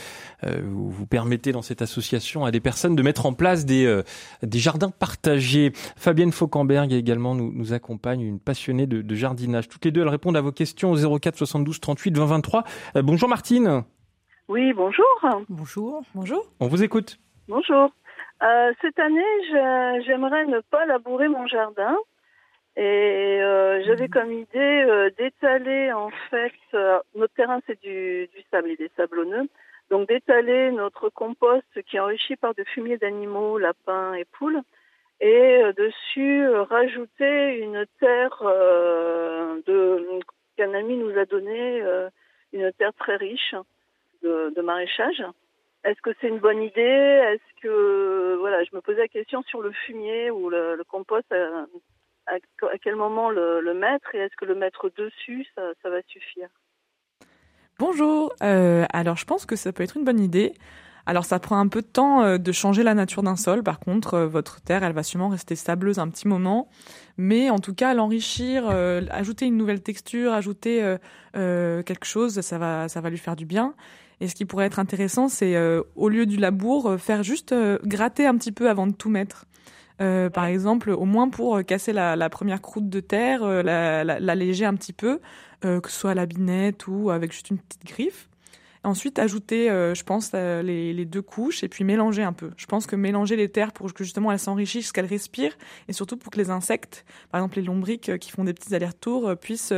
euh, 0.43 0.61
vous, 0.63 0.89
vous 0.89 1.05
permettez 1.07 1.51
dans 1.51 1.61
cette 1.61 1.81
association 1.81 2.45
à 2.45 2.51
des 2.51 2.59
personnes 2.59 2.95
de 2.95 3.01
mettre 3.03 3.25
en 3.25 3.33
place 3.33 3.65
des, 3.65 3.85
euh, 3.85 4.03
des 4.41 4.59
jardins 4.59 4.89
partagés. 4.89 5.71
Fabienne 5.95 6.31
Fauquemberg 6.31 6.91
également 6.93 7.35
nous, 7.35 7.51
nous 7.53 7.73
accompagne, 7.73 8.21
une 8.21 8.39
passionnée 8.39 8.87
de, 8.87 9.01
de 9.01 9.15
jardinage. 9.15 9.67
Toutes 9.69 9.85
les 9.85 9.91
deux, 9.91 10.01
elles 10.01 10.09
répondent 10.09 10.37
à 10.37 10.41
vos 10.41 10.51
questions 10.51 10.91
au 10.91 11.19
04 11.19 11.37
72 11.37 11.79
38 11.79 12.17
20 12.17 12.25
23. 12.25 12.63
Euh, 12.97 13.01
bonjour 13.01 13.29
Martine, 13.29 13.83
Oui, 14.49 14.73
bonjour. 14.73 15.05
Bonjour. 15.49 16.03
Bonjour. 16.13 16.45
on 16.59 16.67
vous 16.67 16.83
écoute. 16.83 17.19
Bonjour. 17.47 17.89
Euh, 18.43 18.71
cette 18.81 18.99
année, 18.99 19.21
j'aimerais 20.05 20.45
ne 20.45 20.59
pas 20.69 20.85
labourer 20.85 21.29
mon 21.29 21.47
jardin. 21.47 21.95
Et 22.75 23.39
euh, 23.43 23.83
j'avais 23.83 24.07
comme 24.07 24.31
idée 24.31 24.83
euh, 24.87 25.11
d'étaler 25.17 25.91
en 25.91 26.09
fait, 26.31 26.51
euh, 26.73 26.99
notre 27.13 27.33
terrain 27.35 27.61
c'est 27.67 27.79
du, 27.81 28.27
du 28.33 28.41
sable, 28.49 28.69
il 28.69 28.81
est 28.81 28.95
sablonneux, 28.95 29.47
donc 29.91 30.07
d'étaler 30.07 30.71
notre 30.71 31.09
compost 31.09 31.81
qui 31.83 31.97
est 31.97 31.99
enrichi 31.99 32.35
par 32.35 32.55
de 32.55 32.63
fumier 32.63 32.97
d'animaux, 32.97 33.59
lapins 33.59 34.15
et 34.15 34.25
poules, 34.25 34.61
et 35.21 35.61
euh, 35.63 35.71
dessus 35.73 36.45
euh, 36.45 36.63
rajouter 36.63 37.59
une 37.59 37.85
terre 37.99 38.41
euh, 38.41 39.61
de 39.67 40.19
qu'un 40.57 40.73
ami 40.73 40.97
nous 40.97 41.15
a 41.17 41.25
donné, 41.25 41.81
euh, 41.83 42.09
une 42.53 42.71
terre 42.73 42.93
très 42.93 43.17
riche 43.17 43.53
de, 44.23 44.51
de 44.55 44.61
maraîchage. 44.61 45.23
Est-ce 45.83 46.01
que 46.01 46.11
c'est 46.19 46.27
une 46.27 46.39
bonne 46.39 46.63
idée? 46.63 46.81
Est-ce 46.81 47.61
que 47.61 48.35
voilà, 48.39 48.63
je 48.63 48.75
me 48.75 48.81
posais 48.81 49.01
la 49.01 49.07
question 49.07 49.43
sur 49.43 49.61
le 49.61 49.71
fumier 49.71 50.31
ou 50.31 50.49
le, 50.49 50.75
le 50.75 50.83
compost, 50.83 51.31
à, 52.27 52.77
quel 52.81 52.95
moment 52.95 53.29
le, 53.29 53.73
mettre 53.73 54.13
et 54.15 54.19
est-ce 54.19 54.35
que 54.37 54.45
le 54.45 54.55
mettre 54.55 54.89
dessus, 54.97 55.45
ça, 55.55 55.89
va 55.89 56.01
suffire? 56.07 56.49
Bonjour. 57.79 58.33
Euh, 58.41 58.85
alors, 58.93 59.17
je 59.17 59.25
pense 59.25 59.45
que 59.45 59.55
ça 59.55 59.73
peut 59.73 59.83
être 59.83 59.97
une 59.97 60.05
bonne 60.05 60.19
idée. 60.19 60.53
Alors, 61.05 61.25
ça 61.25 61.39
prend 61.39 61.59
un 61.59 61.67
peu 61.67 61.81
de 61.81 61.87
temps 61.87 62.23
euh, 62.23 62.37
de 62.37 62.51
changer 62.53 62.83
la 62.83 62.93
nature 62.93 63.23
d'un 63.23 63.35
sol. 63.35 63.61
Par 63.61 63.79
contre, 63.79 64.13
euh, 64.13 64.27
votre 64.27 64.61
terre, 64.61 64.83
elle 64.83 64.93
va 64.93 65.03
sûrement 65.03 65.27
rester 65.27 65.55
sableuse 65.55 65.99
un 65.99 66.07
petit 66.07 66.27
moment. 66.27 66.69
Mais 67.17 67.49
en 67.49 67.59
tout 67.59 67.73
cas, 67.73 67.93
l'enrichir, 67.93 68.67
ajouter 68.69 69.45
une 69.45 69.57
nouvelle 69.57 69.83
texture, 69.83 70.33
ajouter 70.33 70.97
quelque 71.33 72.05
chose, 72.05 72.41
ça 72.41 72.57
va, 72.57 72.89
ça 72.89 73.01
va 73.01 73.11
lui 73.11 73.19
faire 73.19 73.35
du 73.35 73.45
bien. 73.45 73.75
Et 74.19 74.27
ce 74.27 74.33
qui 74.33 74.45
pourrait 74.45 74.65
être 74.65 74.79
intéressant, 74.79 75.27
c'est 75.27 75.55
au 75.95 76.09
lieu 76.09 76.25
du 76.25 76.37
labour, 76.37 76.99
faire 76.99 77.21
juste 77.21 77.53
gratter 77.83 78.25
un 78.25 78.35
petit 78.35 78.51
peu 78.51 78.67
avant 78.67 78.87
de 78.87 78.93
tout 78.93 79.09
mettre. 79.09 79.45
Euh, 80.01 80.29
par 80.29 80.45
exemple, 80.45 80.89
au 80.89 81.05
moins 81.05 81.29
pour 81.29 81.57
euh, 81.57 81.61
casser 81.63 81.93
la, 81.93 82.29
première 82.29 82.61
croûte 82.61 82.89
de 82.89 82.99
terre, 82.99 83.43
euh, 83.43 83.61
la- 83.61 84.03
la- 84.03 84.19
l'alléger 84.19 84.65
un 84.65 84.75
petit 84.75 84.93
peu, 84.93 85.19
que 85.61 85.89
ce 85.89 85.97
soit 85.97 86.11
à 86.11 86.13
la 86.13 86.25
binette 86.25 86.87
ou 86.87 87.09
avec 87.09 87.31
juste 87.31 87.49
une 87.49 87.57
petite 87.57 87.85
griffe. 87.85 88.27
Ensuite, 88.83 89.17
ajouter, 89.17 89.67
je 89.69 90.03
pense, 90.03 90.33
les, 90.33 90.91
les 90.91 91.05
deux 91.05 91.21
couches 91.21 91.63
et 91.63 91.69
puis 91.69 91.85
mélanger 91.85 92.21
un 92.21 92.33
peu. 92.33 92.51
Je 92.57 92.65
pense 92.65 92.85
que 92.85 92.97
mélanger 92.97 93.37
les 93.37 93.47
terres 93.47 93.71
pour 93.71 93.93
que 93.93 94.03
justement 94.03 94.33
elles 94.33 94.39
s'enrichissent, 94.39 94.91
qu'elles 94.91 95.05
respirent 95.05 95.57
et 95.87 95.93
surtout 95.93 96.17
pour 96.17 96.33
que 96.33 96.37
les 96.37 96.49
insectes, 96.49 97.05
par 97.31 97.39
exemple 97.39 97.59
les 97.59 97.63
lombriques 97.63 98.17
qui 98.17 98.29
font 98.29 98.43
des 98.43 98.53
petits 98.53 98.75
allers-retours, 98.75 99.37
puissent, 99.37 99.71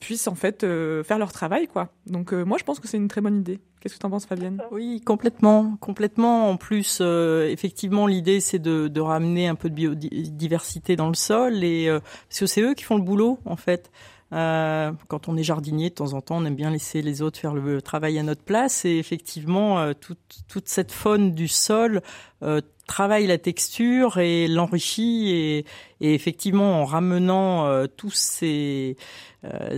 puissent 0.00 0.28
en 0.28 0.34
fait 0.34 0.64
euh, 0.64 1.02
faire 1.04 1.18
leur 1.18 1.32
travail, 1.32 1.66
quoi. 1.66 1.92
Donc 2.06 2.32
euh, 2.32 2.44
moi, 2.44 2.58
je 2.58 2.64
pense 2.64 2.80
que 2.80 2.88
c'est 2.88 2.96
une 2.96 3.08
très 3.08 3.20
bonne 3.20 3.38
idée. 3.38 3.60
Qu'est-ce 3.80 3.96
que 3.96 4.00
tu 4.00 4.06
en 4.06 4.10
penses, 4.10 4.26
Fabienne? 4.26 4.62
Oui, 4.70 5.02
complètement, 5.04 5.76
complètement. 5.80 6.48
En 6.48 6.56
plus, 6.56 6.98
euh, 7.00 7.48
effectivement, 7.50 8.06
l'idée 8.06 8.40
c'est 8.40 8.58
de, 8.58 8.88
de 8.88 9.00
ramener 9.00 9.46
un 9.46 9.54
peu 9.54 9.68
de 9.68 9.74
biodiversité 9.74 10.96
dans 10.96 11.08
le 11.08 11.14
sol 11.14 11.62
et 11.64 11.88
euh, 11.88 12.00
parce 12.28 12.40
que 12.40 12.46
c'est 12.46 12.62
eux 12.62 12.74
qui 12.74 12.84
font 12.84 12.96
le 12.96 13.02
boulot 13.02 13.38
en 13.44 13.56
fait. 13.56 13.90
Euh, 14.32 14.90
quand 15.06 15.28
on 15.28 15.36
est 15.36 15.44
jardinier, 15.44 15.90
de 15.90 15.94
temps 15.94 16.14
en 16.14 16.20
temps, 16.20 16.38
on 16.38 16.44
aime 16.44 16.56
bien 16.56 16.70
laisser 16.70 17.02
les 17.02 17.22
autres 17.22 17.38
faire 17.38 17.54
le 17.54 17.80
travail 17.82 18.18
à 18.18 18.22
notre 18.22 18.42
place. 18.42 18.84
Et 18.84 18.96
effectivement, 18.98 19.78
euh, 19.78 19.92
toute, 19.92 20.18
toute 20.48 20.66
cette 20.68 20.90
faune 20.90 21.34
du 21.34 21.46
sol 21.46 22.00
euh, 22.42 22.60
travaille 22.88 23.26
la 23.28 23.38
texture 23.38 24.18
et 24.18 24.48
l'enrichit. 24.48 25.30
Et, 25.30 25.58
et 26.00 26.14
effectivement, 26.14 26.80
en 26.80 26.84
ramenant 26.84 27.66
euh, 27.66 27.86
tous 27.86 28.14
ces, 28.14 28.96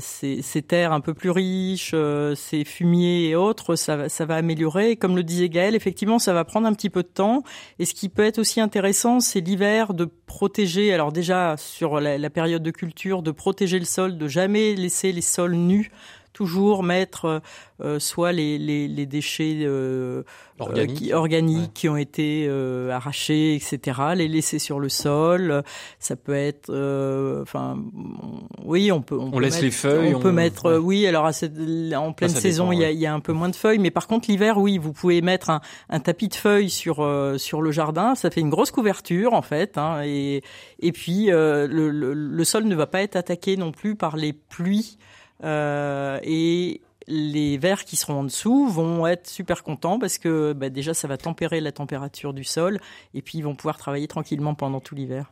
ces, 0.01 0.43
ces 0.43 0.63
terres 0.63 0.93
un 0.93 1.01
peu 1.01 1.15
plus 1.15 1.31
riches, 1.31 1.93
euh, 1.95 2.35
ces 2.35 2.65
fumiers 2.65 3.29
et 3.29 3.37
autres, 3.37 3.75
ça, 3.77 3.97
va- 3.97 4.09
ça 4.09 4.25
va 4.25 4.37
améliorer. 4.37 4.91
Et 4.93 4.97
comme 4.97 5.17
le 5.17 5.23
disait 5.23 5.49
Gaël, 5.49 5.75
effectivement, 5.75 6.19
ça 6.19 6.33
va 6.33 6.45
prendre 6.45 6.67
un 6.67 6.73
petit 6.73 6.91
peu 6.91 7.03
de 7.03 7.09
temps. 7.09 7.43
Et 7.79 7.85
ce 7.85 7.95
qui 7.95 8.09
peut 8.09 8.25
être 8.25 8.39
aussi 8.39 8.61
intéressant, 8.61 9.21
c'est 9.21 9.41
l'hiver 9.41 9.95
de 9.95 10.09
protéger. 10.27 10.93
Alors 10.93 11.13
déjà 11.13 11.57
sur 11.57 12.01
la 12.01 12.31
période 12.31 12.63
de 12.63 12.71
culture, 12.71 13.23
de 13.23 13.31
protéger 13.31 13.79
le 13.79 13.85
sol, 13.85 14.19
de 14.19 14.29
jamais 14.29 14.75
laisser 14.75 15.13
les 15.13 15.21
sols 15.21 15.55
nus. 15.55 15.91
Toujours 16.37 16.83
mettre 16.83 17.25
euh, 17.25 17.39
euh, 17.83 17.99
soit 17.99 18.31
les, 18.33 18.59
les, 18.59 18.89
les 18.89 19.07
déchets 19.07 19.61
euh, 19.63 20.23
Organique. 20.59 20.91
euh, 20.91 20.95
qui, 20.95 21.13
organiques 21.15 21.57
Ouais. 21.59 21.71
qui 21.75 21.89
ont 21.89 21.97
été 21.97 22.47
euh, 22.47 22.91
arrachés, 22.91 23.55
etc. 23.55 24.01
Les 24.15 24.29
laisser 24.29 24.59
sur 24.59 24.79
le 24.79 24.91
sol. 24.91 25.63
Ça 25.99 26.15
peut 26.15 26.35
être, 26.35 26.69
euh, 26.69 27.41
enfin, 27.43 27.79
on- 27.97 28.47
oui, 28.67 28.93
on 28.93 29.01
peut. 29.01 29.19
On, 29.19 29.31
peut 29.31 29.41
laisse 29.41 29.55
mettre- 29.55 29.65
les 29.65 29.71
feuilles, 29.71 30.15
On, 30.15 30.21
peut 30.21 30.29
on- 30.29 30.33
mettre, 30.33 30.73
ouais. 30.73 30.77
oui. 30.77 31.07
Alors 31.07 31.25
à 31.25 31.33
cette- 31.33 31.57
en 31.95 32.13
pleine 32.13 32.29
ça 32.29 32.41
saison, 32.41 32.71
il 32.71 32.81
y, 32.81 32.85
a, 32.85 32.89
ouais. 32.89 32.95
il 32.95 33.01
y 33.01 33.07
a 33.07 33.15
un 33.15 33.21
peu 33.21 33.33
moins 33.33 33.49
de 33.49 33.57
feuilles, 33.57 33.79
mais 33.79 33.91
par 33.91 34.07
contre 34.07 34.31
l'hiver, 34.31 34.59
oui, 34.59 34.77
vous 34.77 34.93
pouvez 34.93 35.23
mettre 35.23 35.49
un, 35.49 35.63
un 35.89 36.01
tapis 36.01 36.29
de 36.29 36.35
feuilles 36.35 36.69
sur 36.71 37.01
euh, 37.03 37.39
sur 37.39 37.63
le 37.63 37.71
jardin. 37.71 38.15
Ça 38.15 38.31
fait 38.31 38.43
une 38.43 38.51
grosse 38.51 38.71
couverture 38.71 39.33
en 39.33 39.43
fait, 39.43 39.79
hein, 39.79 40.03
et 40.05 40.43
et 40.81 40.93
puis 40.93 41.31
euh, 41.33 41.67
le, 41.67 41.89
le, 41.91 42.13
le 42.13 42.45
sol 42.45 42.65
ne 42.65 42.75
va 42.75 42.87
pas 42.87 43.01
être 43.01 43.17
attaqué 43.17 43.57
non 43.57 43.73
plus 43.73 43.97
par 43.97 44.17
les 44.19 44.35
pluies 44.35 44.99
euh, 45.45 46.19
et 46.23 46.81
les 47.09 47.57
vers 47.59 47.85
qui 47.85 47.95
seront 47.97 48.15
en 48.15 48.25
dessous 48.25 48.67
vont 48.69 49.07
être 49.07 49.27
super 49.29 49.63
contents 49.63 49.99
parce 49.99 50.19
que 50.19 50.53
bah, 50.53 50.71
déjà 50.71 50.93
ça 50.93 51.07
va 51.07 51.17
tempérer 51.17 51.61
la 51.61 51.71
température 51.73 52.33
du 52.33 52.43
sol 52.45 52.79
et 53.15 53.23
puis 53.23 53.39
ils 53.39 53.43
vont 53.43 53.55
pouvoir 53.55 53.77
travailler 53.77 54.09
tranquillement 54.09 54.55
pendant 54.55 54.81
tout 54.81 54.95
l'hiver. 54.97 55.31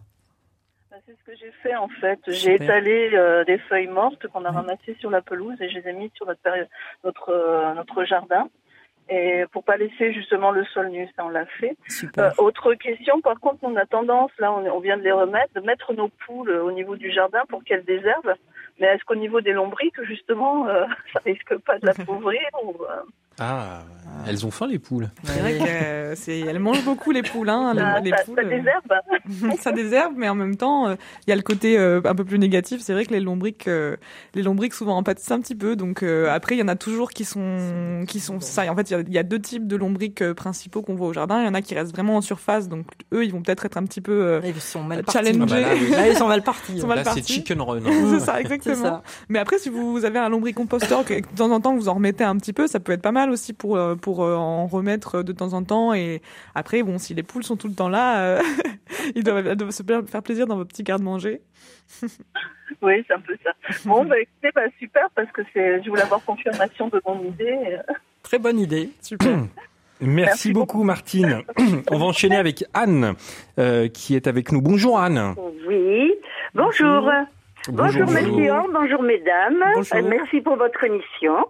Bah, 0.90 0.98
C'est 1.04 1.16
ce 1.18 1.24
que 1.24 1.36
j'ai 1.36 1.50
fait 1.62 1.74
en 1.74 1.88
fait. 1.88 2.20
J'ai 2.28 2.54
étalé 2.54 3.10
euh, 3.14 3.42
des 3.44 3.58
feuilles 3.58 3.88
mortes 3.88 4.26
qu'on 4.28 4.44
a 4.44 4.50
ramassées 4.52 4.96
sur 5.00 5.10
la 5.10 5.20
pelouse 5.20 5.60
et 5.60 5.68
je 5.68 5.78
les 5.78 5.88
ai 5.88 5.92
mises 5.94 6.12
sur 6.14 6.26
notre, 6.26 6.40
péri- 6.42 6.68
notre, 7.02 7.30
euh, 7.30 7.74
notre 7.74 8.04
jardin. 8.04 8.48
Et 9.10 9.44
pour 9.52 9.64
pas 9.64 9.76
laisser 9.76 10.14
justement 10.14 10.50
le 10.50 10.64
sol 10.66 10.88
nu, 10.88 11.06
ça 11.14 11.26
on 11.26 11.28
l'a 11.28 11.44
fait. 11.60 11.76
Euh, 12.18 12.30
autre 12.38 12.72
question, 12.74 13.20
par 13.20 13.38
contre, 13.38 13.58
on 13.62 13.76
a 13.76 13.84
tendance, 13.84 14.30
là 14.38 14.50
on, 14.52 14.64
on 14.64 14.80
vient 14.80 14.96
de 14.96 15.02
les 15.02 15.12
remettre, 15.12 15.52
de 15.54 15.60
mettre 15.60 15.92
nos 15.92 16.08
poules 16.24 16.50
au 16.52 16.72
niveau 16.72 16.96
du 16.96 17.12
jardin 17.12 17.42
pour 17.48 17.64
qu'elles 17.64 17.84
désherbent. 17.84 18.34
Mais 18.78 18.88
est-ce 18.88 19.04
qu'au 19.04 19.14
niveau 19.14 19.40
des 19.40 19.52
lombriques, 19.52 20.02
justement, 20.02 20.68
euh, 20.68 20.84
ça 21.12 21.20
risque 21.24 21.56
pas 21.58 21.78
de 21.78 21.86
l'appauvrir 21.86 22.42
ou, 22.64 22.74
euh, 23.40 23.44
Ah, 23.44 23.82
elles 24.28 24.46
ont 24.46 24.50
faim 24.50 24.66
les 24.68 24.78
poules. 24.78 25.10
C'est 25.24 25.40
vrai 25.40 25.58
que 25.58 25.64
euh, 25.66 26.14
c'est, 26.14 26.38
elles 26.40 26.58
mangent 26.60 26.84
beaucoup 26.84 27.10
les 27.10 27.22
poules, 27.22 27.48
hein, 27.48 27.72
les, 27.74 27.80
ça, 27.80 28.00
les 28.00 28.10
ça- 28.10 28.16
poules. 28.24 28.36
ça 28.36 28.44
désherbe 28.48 29.56
ça 29.60 29.72
désherbe, 29.72 30.14
mais 30.16 30.28
en 30.28 30.34
même 30.34 30.56
temps, 30.56 30.88
euh, 30.88 30.94
il 31.26 31.30
y 31.30 31.32
a 31.32 31.36
le 31.36 31.42
côté 31.42 31.78
euh, 31.78 32.00
un 32.04 32.14
peu 32.14 32.24
plus 32.24 32.38
négatif. 32.38 32.80
C'est 32.82 32.92
vrai 32.92 33.04
que 33.06 33.12
les 33.12 33.20
lombriques, 33.20 33.66
euh, 33.66 33.96
les 34.34 34.42
lombriques 34.42 34.74
souvent 34.74 34.96
en 34.96 35.02
pâtissent 35.02 35.30
un 35.32 35.40
petit 35.40 35.54
peu. 35.56 35.74
Donc 35.74 36.02
euh, 36.02 36.28
après, 36.32 36.54
il 36.54 36.58
y 36.58 36.62
en 36.62 36.68
a 36.68 36.76
toujours 36.76 37.10
qui 37.10 37.24
sont, 37.24 38.04
qui 38.06 38.20
sont 38.20 38.40
ça. 38.40 38.66
Et 38.66 38.68
en 38.68 38.76
fait, 38.76 38.90
il 38.90 38.92
y 38.92 38.96
a- 38.96 39.00
il 39.00 39.12
y, 39.12 39.18
a 39.18 39.22
deux 39.24 39.40
types 39.40 39.66
de 39.66 39.76
lombriques 39.76 40.22
euh, 40.22 40.34
principaux 40.34 40.82
qu'on 40.82 40.94
voit 40.94 41.08
au 41.08 41.12
jardin. 41.12 41.40
Il 41.40 41.46
y 41.46 41.48
en 41.48 41.54
a 41.54 41.62
qui 41.62 41.74
restent 41.74 41.92
vraiment 41.92 42.16
en 42.16 42.20
surface, 42.20 42.68
donc 42.68 42.86
eux, 43.12 43.24
ils 43.24 43.32
vont 43.32 43.42
peut-être 43.42 43.64
être 43.66 43.76
un 43.78 43.84
petit 43.84 44.00
peu 44.00 44.12
euh, 44.12 44.40
Ils 44.44 44.54
sont 44.60 44.82
mal 44.82 45.02
partis. 45.02 45.18
challengés. 45.18 45.64
Ah 45.64 45.74
bah 45.90 45.96
là, 45.96 46.08
ils 46.08 46.16
sont 46.16 46.28
mal 46.28 46.42
partis. 46.42 46.72
Ils 46.76 46.80
sont 46.82 46.86
mal 46.86 46.98
Là, 46.98 47.04
c'est 47.04 47.10
partis. 47.20 47.32
chicken 47.34 47.60
run. 47.60 47.78
hein. 47.78 47.90
c'est 48.18 48.20
ça, 48.24 48.34
C'est 48.36 48.40
exactement. 48.42 48.76
ça. 48.76 49.02
Mais 49.28 49.38
après, 49.40 49.58
si 49.58 49.70
vous 49.70 50.04
avez 50.04 50.18
un 50.18 50.28
lombricomposteur, 50.28 51.04
que 51.04 51.14
de 51.14 51.26
temps 51.36 51.50
en 51.50 51.60
temps 51.60 51.74
vous 51.74 51.88
en 51.88 51.94
remettez 51.94 52.24
un 52.24 52.36
petit 52.36 52.52
peu, 52.52 52.66
ça 52.66 52.78
peut 52.80 52.92
être 52.92 53.02
pas 53.02 53.12
mal 53.12 53.23
aussi 53.30 53.52
pour 53.52 53.76
euh, 53.76 53.94
pour 53.94 54.24
euh, 54.24 54.34
en 54.34 54.66
remettre 54.66 55.22
de 55.22 55.32
temps 55.32 55.52
en 55.52 55.62
temps. 55.64 55.94
Et 55.94 56.22
après, 56.54 56.82
bon, 56.82 56.98
si 56.98 57.14
les 57.14 57.22
poules 57.22 57.44
sont 57.44 57.56
tout 57.56 57.68
le 57.68 57.74
temps 57.74 57.88
là, 57.88 58.20
euh, 58.22 58.42
ils 59.14 59.24
doivent, 59.24 59.46
elles 59.46 59.56
doivent 59.56 59.70
se 59.70 59.82
faire 59.82 60.22
plaisir 60.22 60.46
dans 60.46 60.56
vos 60.56 60.64
petits 60.64 60.82
garde-manger. 60.82 61.40
Oui, 62.82 63.04
c'est 63.06 63.14
un 63.14 63.20
peu 63.20 63.36
ça. 63.44 63.50
Bon, 63.84 64.04
bah 64.04 64.18
écoutez, 64.18 64.50
bah, 64.54 64.62
super, 64.78 65.08
parce 65.14 65.30
que 65.32 65.42
c'est, 65.52 65.82
je 65.82 65.88
voulais 65.88 66.02
avoir 66.02 66.24
confirmation 66.24 66.88
de 66.88 67.00
mon 67.06 67.22
idée. 67.22 67.78
Très 68.22 68.38
bonne 68.38 68.58
idée. 68.58 68.90
Super. 69.00 69.36
Merci, 69.36 69.50
Merci 70.00 70.52
beaucoup, 70.52 70.82
Martine. 70.82 71.42
On 71.90 71.98
va 71.98 72.04
enchaîner 72.06 72.36
avec 72.36 72.64
Anne, 72.74 73.14
euh, 73.58 73.88
qui 73.88 74.16
est 74.16 74.26
avec 74.26 74.50
nous. 74.50 74.60
Bonjour 74.60 74.98
Anne. 74.98 75.34
Oui, 75.68 76.12
bonjour. 76.54 77.10
Bonjour, 77.68 78.04
Bonjour. 78.04 78.10
Melchior, 78.10 78.66
bonjour 78.72 79.02
mesdames. 79.02 79.62
Bonjour. 79.74 79.96
Euh, 79.96 80.02
merci 80.06 80.40
pour 80.40 80.56
votre 80.56 80.84
émission. 80.84 81.46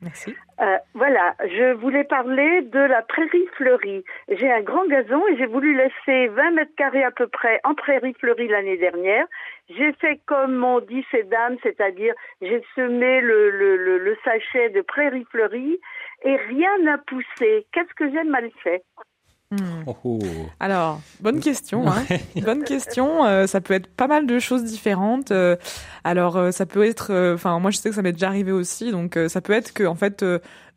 Merci. 0.00 0.34
Euh, 0.62 0.78
voilà, 0.94 1.34
je 1.40 1.72
voulais 1.74 2.04
parler 2.04 2.62
de 2.62 2.78
la 2.78 3.02
prairie 3.02 3.48
fleurie. 3.56 4.04
J'ai 4.28 4.50
un 4.50 4.60
grand 4.60 4.86
gazon 4.86 5.26
et 5.26 5.36
j'ai 5.36 5.46
voulu 5.46 5.76
laisser 5.76 6.28
20 6.28 6.52
mètres 6.52 6.74
carrés 6.76 7.02
à 7.02 7.10
peu 7.10 7.26
près 7.26 7.60
en 7.64 7.74
prairie 7.74 8.14
fleurie 8.14 8.46
l'année 8.46 8.76
dernière. 8.76 9.26
J'ai 9.70 9.92
fait 9.94 10.20
comme 10.26 10.54
m'ont 10.54 10.80
dit 10.80 11.04
ces 11.10 11.24
dames, 11.24 11.56
c'est-à-dire 11.64 12.14
j'ai 12.40 12.62
semé 12.76 13.20
le 13.20 14.16
sachet 14.24 14.70
de 14.70 14.82
prairie 14.82 15.26
fleurie 15.32 15.80
et 16.24 16.36
rien 16.36 16.78
n'a 16.82 16.98
poussé. 16.98 17.66
Qu'est-ce 17.72 17.94
que 17.94 18.08
j'ai 18.12 18.24
mal 18.24 18.48
fait? 18.62 18.84
Hmm. 19.52 19.82
Oh, 19.86 19.96
oh. 20.04 20.18
Alors, 20.60 21.00
bonne 21.20 21.40
question. 21.40 21.86
Hein. 21.86 22.02
bonne 22.42 22.64
question. 22.64 23.26
Euh, 23.26 23.46
ça 23.46 23.60
peut 23.60 23.74
être 23.74 23.86
pas 23.86 24.06
mal 24.06 24.26
de 24.26 24.38
choses 24.38 24.64
différentes. 24.64 25.30
Euh, 25.30 25.56
alors, 26.04 26.38
euh, 26.38 26.50
ça 26.52 26.64
peut 26.64 26.86
être. 26.86 27.08
euh, 27.12 27.34
Enfin, 27.34 27.58
moi, 27.58 27.70
je 27.70 27.76
sais 27.76 27.90
que 27.90 27.94
ça 27.94 28.00
m'est 28.00 28.12
déjà 28.12 28.28
arrivé 28.28 28.50
aussi. 28.50 28.90
Donc, 28.90 29.18
euh, 29.18 29.28
ça 29.28 29.42
peut 29.42 29.52
être 29.52 29.74
que, 29.74 29.84
en 29.84 29.94
fait, 29.94 30.24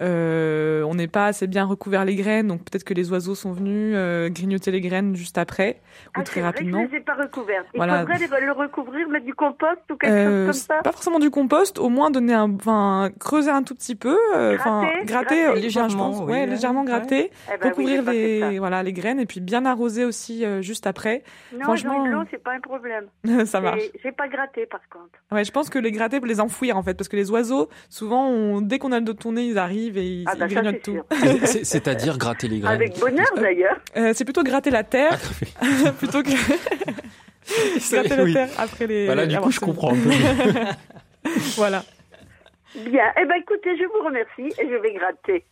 euh, 0.01 0.25
euh, 0.25 0.83
on 0.83 0.95
n'est 0.95 1.07
pas 1.07 1.27
assez 1.27 1.47
bien 1.47 1.65
recouvert 1.65 2.05
les 2.05 2.15
graines. 2.15 2.47
Donc, 2.47 2.59
peut-être 2.59 2.83
que 2.83 2.93
les 2.93 3.11
oiseaux 3.11 3.35
sont 3.35 3.51
venus 3.53 3.93
euh, 3.95 4.29
grignoter 4.29 4.71
les 4.71 4.81
graines 4.81 5.15
juste 5.15 5.37
après 5.37 5.79
ou 6.07 6.09
Ah, 6.15 6.23
très 6.23 6.35
c'est 6.35 6.39
vrai 6.41 6.49
rapidement. 6.49 6.83
que 6.83 6.87
je 6.89 6.91
les 6.93 6.97
ai 6.99 7.01
pas 7.01 7.15
recouvertes. 7.15 7.65
Il 7.73 7.77
Voilà. 7.77 7.99
faudrait 8.01 8.17
les- 8.19 8.45
le 8.45 8.51
recouvrir, 8.51 9.07
mettre 9.09 9.25
du 9.25 9.33
compost 9.33 9.79
ou 9.91 9.95
quelque 9.95 10.11
Euh, 10.13 10.47
chose 10.47 10.65
comme 10.67 10.75
ça 10.77 10.81
pas 10.83 10.91
forcément 10.91 11.19
du 11.19 11.29
compost, 11.29 11.79
au 11.79 11.89
moins 11.89 12.11
donner 12.11 12.33
un, 12.33 12.53
enfin 12.55 13.09
creuser 13.19 13.49
un 13.51 13.63
tout 13.63 13.75
petit 13.75 13.95
peu, 13.95 14.17
euh, 14.35 14.55
enfin 14.55 14.81
Gratter, 14.81 15.05
gratter, 15.05 15.35
gratter. 15.35 15.45
euh, 15.45 15.55
Légèrement, 15.55 15.89
je 15.89 15.97
pense, 15.97 16.19
oui, 16.19 16.25
ouais, 16.25 16.31
ouais. 16.41 16.45
légèrement 16.47 16.83
gratter, 16.83 17.31
Eh 17.47 17.51
ben 17.51 17.57
oui, 17.61 17.69
recouvrir 17.69 18.03
les, 18.11 18.59
voilà, 18.59 18.83
les 18.83 18.93
graines 18.93 19.19
et 19.19 19.25
puis 19.25 19.39
bien 19.39 19.65
arroser 19.65 20.05
aussi 20.05 20.45
euh, 20.45 20.61
juste 20.61 20.87
après. 20.87 21.23
Non, 21.53 21.63
franchement, 21.63 22.05
l'eau, 22.05 22.23
c'est 22.31 22.43
pas 22.43 22.53
un 22.53 22.59
problème. 22.59 23.05
ça 23.45 23.61
marche. 23.61 23.81
J'ai- 24.03 24.11
pas 24.15 24.27
gratté 24.29 24.65
par 24.65 24.79
contre. 24.89 25.19
Ouais, 25.31 25.43
je 25.43 25.51
pense 25.51 25.69
que 25.69 25.77
les 25.77 25.91
gratter 25.91 26.19
pour 26.19 26.27
les 26.27 26.39
enfouir 26.39 26.77
en 26.77 26.83
fait, 26.83 26.93
parce 26.93 27.09
que 27.09 27.17
les 27.17 27.31
oiseaux, 27.31 27.67
souvent, 27.89 28.27
on- 28.29 28.61
dès 28.61 28.79
qu'on 28.79 28.93
a 28.93 28.99
le 28.99 29.05
dos 29.05 29.13
tourné, 29.13 29.45
ils 29.45 29.57
arrivent 29.57 29.84
et 29.97 30.03
ils, 30.03 30.25
Ah 30.27 30.35
bah 30.35 30.45
ils 30.49 30.53
grignotent 30.55 30.81
tout. 30.81 31.01
C'est-à-dire 31.45 32.17
gratter 32.17 32.47
les 32.47 32.59
graines. 32.59 32.73
Avec 32.75 32.99
bonheur 32.99 33.27
d'ailleurs. 33.35 33.77
Euh, 33.97 34.11
c'est 34.13 34.23
plutôt 34.25 34.43
gratter 34.43 34.69
la 34.71 34.83
terre 34.83 35.19
plutôt 35.99 36.23
que 36.23 36.29
gratter 37.91 38.15
la 38.15 38.33
terre 38.33 38.49
après 38.57 38.87
les. 38.87 39.05
Voilà, 39.05 39.25
du 39.25 39.37
coup, 39.37 39.51
je 39.51 39.59
comprends 39.59 39.93
un 39.93 39.97
peu. 39.97 40.09
Voilà. 41.55 41.83
Bien. 42.75 43.05
Eh 43.19 43.25
ben 43.25 43.35
écoutez, 43.41 43.75
je 43.77 43.83
vous 43.85 44.05
remercie 44.05 44.53
et 44.61 44.67
je 44.69 44.75
vais 44.81 44.93
gratter. 44.93 45.43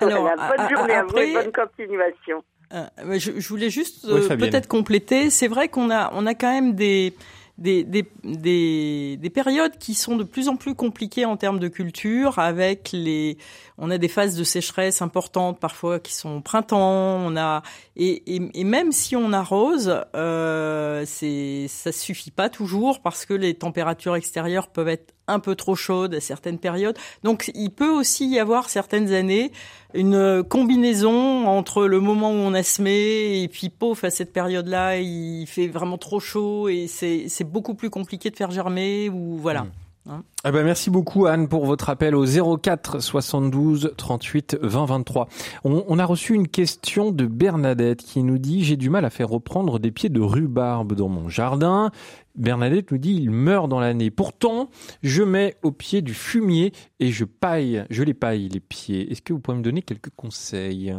Alors, 0.00 0.22
voilà. 0.22 0.54
Bonne 0.56 0.68
journée 0.76 0.94
à 0.94 1.00
après- 1.00 1.24
vous 1.26 1.30
et 1.30 1.34
bonne 1.34 1.52
continuation. 1.52 2.42
Euh, 2.72 2.86
je, 3.18 3.32
je 3.38 3.48
voulais 3.48 3.70
juste 3.70 4.06
euh, 4.06 4.28
peut-être 4.36 4.66
compléter. 4.66 5.30
C'est 5.30 5.48
vrai 5.48 5.68
qu'on 5.68 5.90
a, 5.90 6.10
on 6.14 6.26
a 6.26 6.34
quand 6.34 6.50
même 6.52 6.74
des, 6.74 7.14
des, 7.58 7.84
des, 7.84 8.04
des, 8.24 9.16
des 9.18 9.30
périodes 9.30 9.76
qui 9.78 9.94
sont 9.94 10.16
de 10.16 10.24
plus 10.24 10.48
en 10.48 10.56
plus 10.56 10.74
compliquées 10.74 11.24
en 11.26 11.36
termes 11.36 11.58
de 11.58 11.68
culture, 11.68 12.38
avec 12.38 12.90
les, 12.92 13.36
on 13.80 13.90
a 13.90 13.98
des 13.98 14.08
phases 14.08 14.36
de 14.36 14.44
sécheresse 14.44 15.00
importantes 15.00 15.58
parfois 15.58 15.98
qui 15.98 16.14
sont 16.14 16.36
au 16.36 16.40
printemps. 16.40 17.16
On 17.26 17.36
a 17.36 17.62
et, 17.96 18.36
et, 18.36 18.42
et 18.54 18.64
même 18.64 18.92
si 18.92 19.16
on 19.16 19.32
arrose, 19.32 20.02
euh, 20.14 21.04
c'est, 21.06 21.66
ça 21.68 21.90
suffit 21.90 22.30
pas 22.30 22.50
toujours 22.50 23.00
parce 23.00 23.24
que 23.24 23.34
les 23.34 23.54
températures 23.54 24.16
extérieures 24.16 24.68
peuvent 24.68 24.88
être 24.88 25.14
un 25.26 25.38
peu 25.38 25.54
trop 25.54 25.74
chaudes 25.74 26.14
à 26.14 26.20
certaines 26.20 26.58
périodes. 26.58 26.98
Donc 27.24 27.50
il 27.54 27.70
peut 27.70 27.90
aussi 27.90 28.28
y 28.28 28.38
avoir 28.38 28.68
certaines 28.68 29.12
années 29.12 29.50
une 29.94 30.44
combinaison 30.44 31.46
entre 31.46 31.86
le 31.86 32.00
moment 32.00 32.30
où 32.30 32.36
on 32.36 32.52
a 32.52 32.62
semé 32.62 33.42
et 33.42 33.48
puis 33.48 33.70
pauvre 33.70 34.04
à 34.04 34.10
cette 34.10 34.32
période-là, 34.32 34.98
il 34.98 35.46
fait 35.46 35.68
vraiment 35.68 35.98
trop 35.98 36.20
chaud 36.20 36.68
et 36.68 36.86
c'est 36.86 37.44
beaucoup 37.44 37.74
plus 37.74 37.90
compliqué 37.90 38.30
de 38.30 38.36
faire 38.36 38.50
germer 38.50 39.08
ou 39.08 39.38
voilà. 39.38 39.66
Ah 40.06 40.50
ben 40.50 40.64
merci 40.64 40.88
beaucoup 40.88 41.26
Anne 41.26 41.46
pour 41.46 41.66
votre 41.66 41.90
appel 41.90 42.14
au 42.14 42.24
04 42.24 43.00
72 43.00 43.92
38 43.96 44.56
20 44.60 44.86
23. 44.86 45.28
On, 45.64 45.84
on 45.86 45.98
a 45.98 46.04
reçu 46.06 46.34
une 46.34 46.48
question 46.48 47.12
de 47.12 47.26
Bernadette 47.26 48.02
qui 48.02 48.22
nous 48.22 48.38
dit 48.38 48.64
j'ai 48.64 48.76
du 48.76 48.88
mal 48.88 49.04
à 49.04 49.10
faire 49.10 49.28
reprendre 49.28 49.78
des 49.78 49.90
pieds 49.90 50.08
de 50.08 50.20
rhubarbe 50.20 50.94
dans 50.94 51.08
mon 51.08 51.28
jardin. 51.28 51.90
Bernadette 52.34 52.90
nous 52.90 52.98
dit 52.98 53.14
il 53.14 53.30
meurt 53.30 53.68
dans 53.68 53.78
l'année. 53.78 54.10
Pourtant 54.10 54.70
je 55.02 55.22
mets 55.22 55.56
au 55.62 55.70
pied 55.70 56.00
du 56.00 56.14
fumier 56.14 56.72
et 56.98 57.12
je 57.12 57.26
paille, 57.26 57.84
je 57.90 58.02
les 58.02 58.14
paille 58.14 58.48
les 58.48 58.60
pieds. 58.60 59.12
Est-ce 59.12 59.20
que 59.20 59.34
vous 59.34 59.40
pouvez 59.40 59.58
me 59.58 59.62
donner 59.62 59.82
quelques 59.82 60.10
conseils? 60.16 60.94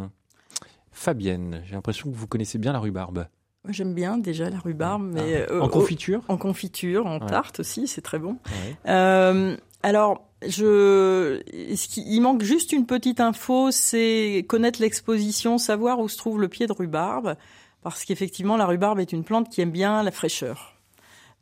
Fabienne, 0.92 1.62
j'ai 1.66 1.74
l'impression 1.74 2.10
que 2.10 2.16
vous 2.16 2.28
connaissez 2.28 2.58
bien 2.58 2.72
la 2.72 2.78
rhubarbe. 2.78 3.26
J'aime 3.68 3.94
bien 3.94 4.18
déjà 4.18 4.50
la 4.50 4.58
rhubarbe, 4.58 5.02
mais 5.04 5.46
Ah. 5.48 5.52
euh, 5.52 5.60
en 5.60 5.68
confiture 5.68 6.22
en 6.28 6.36
confiture, 6.36 7.06
en 7.06 7.20
Ouais. 7.20 7.26
tarte 7.26 7.60
aussi, 7.60 7.86
c'est 7.86 8.00
très 8.00 8.18
bon. 8.18 8.38
Ouais. 8.46 8.76
Euh, 8.88 9.56
alors, 9.84 10.24
je, 10.44 11.40
ce 11.76 11.88
qui, 11.88 12.02
il 12.06 12.20
manque 12.20 12.42
juste 12.42 12.72
une 12.72 12.86
petite 12.86 13.20
info, 13.20 13.70
c'est 13.70 14.44
connaître 14.48 14.80
l'exposition, 14.82 15.58
savoir 15.58 16.00
où 16.00 16.08
se 16.08 16.16
trouve 16.18 16.40
le 16.40 16.48
pied 16.48 16.66
de 16.66 16.72
rhubarbe, 16.72 17.36
parce 17.82 18.04
qu'effectivement, 18.04 18.56
la 18.56 18.66
rhubarbe 18.66 18.98
est 18.98 19.12
une 19.12 19.22
plante 19.22 19.48
qui 19.48 19.60
aime 19.60 19.70
bien 19.70 20.02
la 20.02 20.10
fraîcheur. 20.10 20.71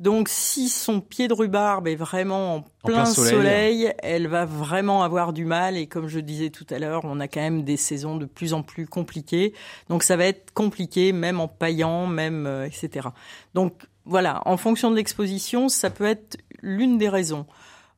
Donc, 0.01 0.31
si 0.31 0.71
son 0.71 1.03
pied 1.03 1.29
de 1.29 1.35
rhubarbe 1.35 1.87
est 1.87 1.95
vraiment 1.95 2.57
en 2.57 2.61
plein 2.63 3.03
plein, 3.03 3.05
soleil. 3.05 3.31
soleil, 3.31 3.93
elle 4.03 4.29
va 4.29 4.47
vraiment 4.47 5.03
avoir 5.03 5.35
du 5.35 5.45
mal. 5.45 5.77
Et 5.77 5.87
comme 5.87 6.09
je 6.09 6.21
disais 6.21 6.49
tout 6.49 6.67
à 6.71 6.79
l'heure, 6.79 7.03
on 7.05 7.21
a 7.21 7.29
quand 7.29 7.41
même 7.41 7.65
des 7.65 7.77
saisons 7.77 8.17
de 8.17 8.25
plus 8.25 8.55
en 8.55 8.63
plus 8.63 8.87
compliquées. 8.87 9.53
Donc, 9.91 10.03
ça 10.03 10.17
va 10.17 10.25
être 10.25 10.55
compliqué, 10.55 11.13
même 11.13 11.39
en 11.39 11.49
paillant, 11.49 12.07
même 12.07 12.47
euh, 12.47 12.65
etc. 12.65 13.09
Donc, 13.53 13.75
voilà, 14.07 14.41
en 14.47 14.57
fonction 14.57 14.91
de 14.91 14.97
l'exposition, 14.97 15.69
ça 15.69 15.91
peut 15.91 16.07
être 16.07 16.39
l'une 16.63 16.97
des 16.97 17.11
raisons. 17.11 17.45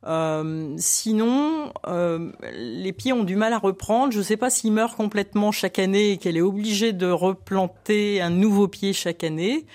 Euh, 0.04 0.74
sinon, 0.78 1.72
euh, 1.86 2.32
les 2.52 2.92
pieds 2.92 3.12
ont 3.12 3.22
du 3.22 3.36
mal 3.36 3.52
à 3.52 3.58
reprendre. 3.58 4.12
Je 4.12 4.18
ne 4.18 4.24
sais 4.24 4.36
pas 4.36 4.50
s'ils 4.50 4.72
meurent 4.72 4.96
complètement 4.96 5.52
chaque 5.52 5.78
année 5.78 6.10
et 6.10 6.16
qu'elle 6.16 6.36
est 6.36 6.42
obligée 6.42 6.92
de 6.92 7.06
replanter 7.06 8.20
un 8.20 8.30
nouveau 8.30 8.66
pied 8.66 8.92
chaque 8.92 9.22
année. 9.22 9.66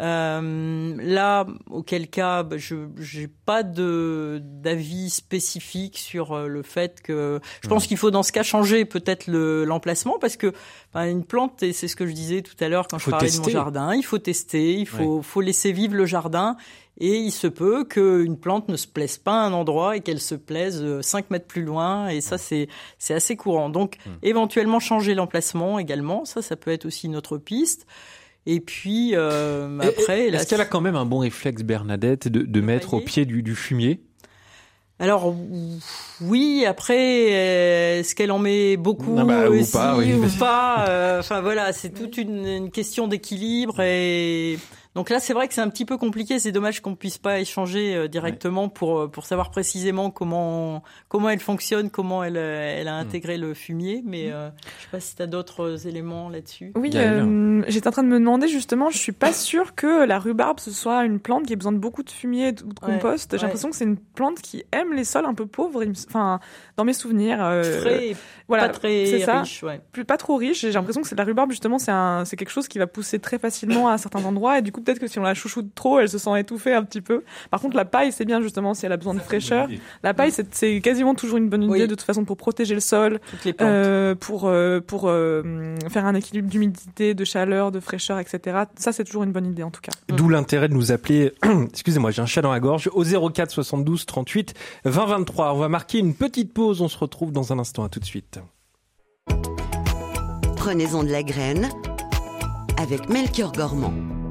Euh, 0.00 0.96
là, 0.98 1.46
auquel 1.70 2.08
cas, 2.08 2.42
bah, 2.42 2.56
je 2.56 2.76
j'ai 2.98 3.28
pas 3.28 3.62
d'avis 3.62 5.10
spécifique 5.10 5.98
sur 5.98 6.32
euh, 6.32 6.46
le 6.46 6.62
fait 6.62 7.02
que 7.02 7.40
je 7.62 7.68
pense 7.68 7.86
qu'il 7.86 7.98
faut 7.98 8.10
dans 8.10 8.22
ce 8.22 8.32
cas 8.32 8.42
changer 8.42 8.84
peut-être 8.84 9.26
le 9.26 9.64
l'emplacement 9.64 10.18
parce 10.18 10.36
que 10.36 10.52
ben, 10.94 11.04
une 11.04 11.24
plante 11.24 11.62
et 11.62 11.72
c'est 11.72 11.88
ce 11.88 11.96
que 11.96 12.06
je 12.06 12.12
disais 12.12 12.42
tout 12.42 12.56
à 12.60 12.68
l'heure 12.68 12.88
quand 12.88 12.98
je 12.98 13.10
parlais 13.10 13.30
de 13.30 13.36
mon 13.36 13.48
jardin, 13.48 13.94
il 13.94 14.04
faut 14.04 14.18
tester, 14.18 14.74
il 14.74 14.86
faut 14.86 15.20
faut 15.20 15.42
laisser 15.42 15.72
vivre 15.72 15.94
le 15.94 16.06
jardin 16.06 16.56
et 16.98 17.16
il 17.16 17.32
se 17.32 17.46
peut 17.46 17.84
qu'une 17.84 18.38
plante 18.38 18.68
ne 18.68 18.76
se 18.76 18.86
plaise 18.86 19.18
pas 19.18 19.42
à 19.42 19.46
un 19.46 19.52
endroit 19.52 19.96
et 19.96 20.00
qu'elle 20.00 20.20
se 20.20 20.34
plaise 20.34 21.00
5 21.02 21.30
mètres 21.30 21.46
plus 21.46 21.64
loin 21.64 22.08
et 22.08 22.22
ça 22.22 22.38
c'est 22.38 22.68
c'est 22.98 23.14
assez 23.14 23.36
courant. 23.36 23.68
Donc 23.68 23.96
éventuellement 24.22 24.80
changer 24.80 25.14
l'emplacement 25.14 25.78
également, 25.78 26.24
ça 26.24 26.40
ça 26.40 26.56
peut 26.56 26.70
être 26.70 26.86
aussi 26.86 27.08
une 27.08 27.16
autre 27.16 27.36
piste. 27.36 27.86
Et 28.46 28.60
puis 28.60 29.12
euh, 29.14 29.78
après, 29.80 30.28
est-ce 30.28 30.46
qu'elle 30.48 30.60
a 30.60 30.64
quand 30.64 30.80
même 30.80 30.96
un 30.96 31.04
bon 31.04 31.18
réflexe 31.18 31.62
Bernadette 31.62 32.28
de, 32.28 32.42
de 32.42 32.60
mettre 32.60 32.94
au 32.94 33.00
pied 33.00 33.24
du, 33.24 33.42
du 33.42 33.54
fumier? 33.54 34.00
Alors 34.98 35.34
oui, 36.20 36.64
après, 36.66 37.98
est-ce 37.98 38.14
qu'elle 38.14 38.30
en 38.30 38.38
met 38.38 38.76
beaucoup 38.76 39.16
Ah 39.18 39.24
bah, 39.24 39.50
ou 39.50 39.54
aussi 39.54 39.72
pas, 39.72 39.96
oui. 39.96 40.12
ou 40.14 40.38
pas? 40.38 40.86
Euh, 40.88 41.18
Enfin 41.20 41.40
voilà, 41.40 41.72
c'est 41.72 41.90
toute 41.90 42.18
une, 42.18 42.46
une 42.46 42.70
question 42.70 43.08
d'équilibre 43.08 43.80
et 43.80 44.58
donc 44.94 45.08
là 45.10 45.20
c'est 45.20 45.32
vrai 45.32 45.48
que 45.48 45.54
c'est 45.54 45.60
un 45.60 45.68
petit 45.70 45.84
peu 45.84 45.96
compliqué. 45.96 46.38
C'est 46.38 46.52
dommage 46.52 46.80
qu'on 46.80 46.94
puisse 46.94 47.18
pas 47.18 47.40
échanger 47.40 47.94
euh, 47.94 48.08
directement 48.08 48.68
pour 48.68 48.98
euh, 49.00 49.08
pour 49.08 49.24
savoir 49.26 49.50
précisément 49.50 50.10
comment 50.10 50.82
comment 51.08 51.30
elle 51.30 51.40
fonctionne, 51.40 51.90
comment 51.90 52.22
elle 52.24 52.36
euh, 52.36 52.76
elle 52.80 52.88
a 52.88 52.94
intégré 52.96 53.38
le 53.38 53.54
fumier. 53.54 54.02
Mais 54.04 54.30
euh, 54.32 54.48
je 54.78 54.82
sais 54.84 54.88
pas 54.90 55.00
si 55.00 55.16
tu 55.16 55.22
as 55.22 55.26
d'autres 55.26 55.86
éléments 55.86 56.28
là-dessus. 56.28 56.72
Oui, 56.76 56.90
euh, 56.94 57.62
j'étais 57.68 57.88
en 57.88 57.92
train 57.92 58.02
de 58.02 58.08
me 58.08 58.18
demander 58.18 58.48
justement, 58.48 58.90
je 58.90 58.98
suis 58.98 59.12
pas 59.12 59.32
sûre 59.32 59.74
que 59.74 60.04
la 60.04 60.18
rhubarbe 60.18 60.60
ce 60.60 60.70
soit 60.70 61.04
une 61.04 61.20
plante 61.20 61.46
qui 61.46 61.52
ait 61.52 61.56
besoin 61.56 61.72
de 61.72 61.78
beaucoup 61.78 62.02
de 62.02 62.10
fumier 62.10 62.48
ou 62.48 62.52
de 62.52 62.86
Ouais, 62.86 62.94
compost. 62.94 63.30
J'ai 63.30 63.36
ouais. 63.36 63.42
l'impression 63.44 63.70
que 63.70 63.76
c'est 63.76 63.84
une 63.84 63.96
plante 63.96 64.40
qui 64.42 64.64
aime 64.72 64.92
les 64.92 65.04
sols 65.04 65.24
un 65.26 65.34
peu 65.34 65.46
pauvres. 65.46 65.84
Enfin, 66.08 66.40
dans 66.76 66.84
mes 66.84 66.92
souvenirs, 66.92 67.38
euh, 67.40 67.80
Très 67.80 68.16
voilà, 68.48 68.64
pas 68.68 68.74
très 68.74 69.06
c'est 69.06 69.20
ça. 69.20 69.40
riche, 69.40 69.62
ouais. 69.62 69.80
plus 69.92 70.04
pas 70.04 70.16
trop 70.16 70.36
riche. 70.36 70.60
J'ai 70.62 70.72
l'impression 70.72 71.00
que 71.02 71.08
c'est 71.08 71.14
la 71.16 71.24
rhubarbe 71.24 71.50
justement, 71.50 71.78
c'est 71.78 71.92
un, 71.92 72.24
c'est 72.24 72.36
quelque 72.36 72.50
chose 72.50 72.68
qui 72.68 72.78
va 72.78 72.86
pousser 72.86 73.18
très 73.18 73.38
facilement 73.38 73.88
à 73.88 73.98
certains 73.98 74.24
endroits. 74.24 74.58
Et 74.58 74.62
du 74.62 74.72
coup, 74.72 74.81
peut-être 74.82 74.98
que 74.98 75.06
si 75.06 75.18
on 75.18 75.22
la 75.22 75.34
chouchoute 75.34 75.74
trop, 75.74 75.98
elle 75.98 76.08
se 76.08 76.18
sent 76.18 76.38
étouffée 76.38 76.74
un 76.74 76.82
petit 76.82 77.00
peu. 77.00 77.22
Par 77.50 77.60
contre, 77.60 77.76
la 77.76 77.84
paille, 77.84 78.12
c'est 78.12 78.24
bien 78.24 78.40
justement 78.40 78.74
si 78.74 78.86
elle 78.86 78.92
a 78.92 78.96
besoin 78.96 79.14
de 79.14 79.20
fraîcheur. 79.20 79.68
La 80.02 80.14
paille, 80.14 80.30
c'est, 80.30 80.54
c'est 80.54 80.80
quasiment 80.80 81.14
toujours 81.14 81.38
une 81.38 81.48
bonne 81.48 81.62
idée 81.62 81.72
Oui. 81.72 81.80
de 81.82 81.86
toute 81.94 82.02
façon 82.02 82.24
pour 82.24 82.36
protéger 82.36 82.74
le 82.74 82.80
sol, 82.80 83.20
les 83.44 83.54
euh, 83.60 84.14
pour 84.14 84.46
euh, 84.46 84.80
pour 84.80 85.04
euh, 85.06 85.76
faire 85.90 86.06
un 86.06 86.14
équilibre 86.14 86.48
d'humidité, 86.48 87.14
de 87.14 87.24
chaleur, 87.24 87.72
de 87.72 87.80
fraîcheur, 87.80 88.18
etc. 88.18 88.64
Ça, 88.76 88.92
c'est 88.92 89.04
toujours 89.04 89.22
une 89.24 89.32
bonne 89.32 89.46
idée 89.46 89.62
en 89.62 89.70
tout 89.70 89.80
cas. 89.80 89.92
D'où 90.08 90.28
l'intérêt 90.28 90.68
de 90.68 90.74
nous 90.74 90.92
appeler, 90.92 91.32
excusez-moi, 91.70 92.10
j'ai 92.10 92.22
un 92.22 92.26
chat 92.26 92.42
dans 92.42 92.52
la 92.52 92.60
gorge, 92.60 92.90
au 92.92 93.04
04 93.04 93.50
72 93.50 94.06
38 94.06 94.54
20 94.84 95.06
23. 95.06 95.54
On 95.54 95.58
va 95.58 95.68
marquer 95.68 95.98
une 95.98 96.14
petite 96.14 96.52
pause, 96.52 96.80
on 96.80 96.88
se 96.88 96.98
retrouve 96.98 97.32
dans 97.32 97.52
un 97.52 97.58
instant, 97.58 97.84
à 97.84 97.88
tout 97.88 98.00
de 98.00 98.04
suite. 98.04 98.40
Prenez-en 100.56 101.02
de 101.02 101.10
la 101.10 101.22
graine 101.22 101.68
avec 102.76 103.08
Melchior 103.08 103.52
Gormand. 103.52 104.21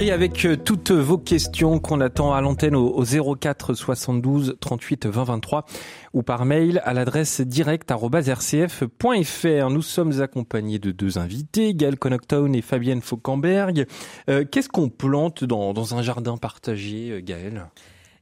Et 0.00 0.10
avec 0.10 0.44
euh, 0.44 0.56
toutes 0.56 0.90
vos 0.90 1.18
questions 1.18 1.78
qu'on 1.78 2.00
attend 2.00 2.34
à 2.34 2.40
l'antenne 2.40 2.74
au, 2.74 2.88
au 2.88 3.04
04 3.36 3.74
72 3.74 4.56
38 4.60 5.06
20 5.06 5.22
23 5.24 5.64
ou 6.12 6.24
par 6.24 6.44
mail 6.44 6.82
à 6.84 6.94
l'adresse 6.94 7.40
direct@rcf.fr. 7.40 9.70
Nous 9.70 9.82
sommes 9.82 10.20
accompagnés 10.20 10.80
de 10.80 10.90
deux 10.90 11.18
invités, 11.18 11.74
Gaël 11.74 11.96
Conoctown 11.96 12.52
et 12.56 12.62
Fabienne 12.62 13.02
Fauquemberg. 13.02 13.86
Euh, 14.28 14.44
Qu'est-ce 14.50 14.68
qu'on 14.68 14.88
plante 14.88 15.44
dans, 15.44 15.72
dans 15.72 15.94
un 15.94 16.02
jardin 16.02 16.36
partagé, 16.36 17.10
euh, 17.10 17.20
Gaël? 17.22 17.66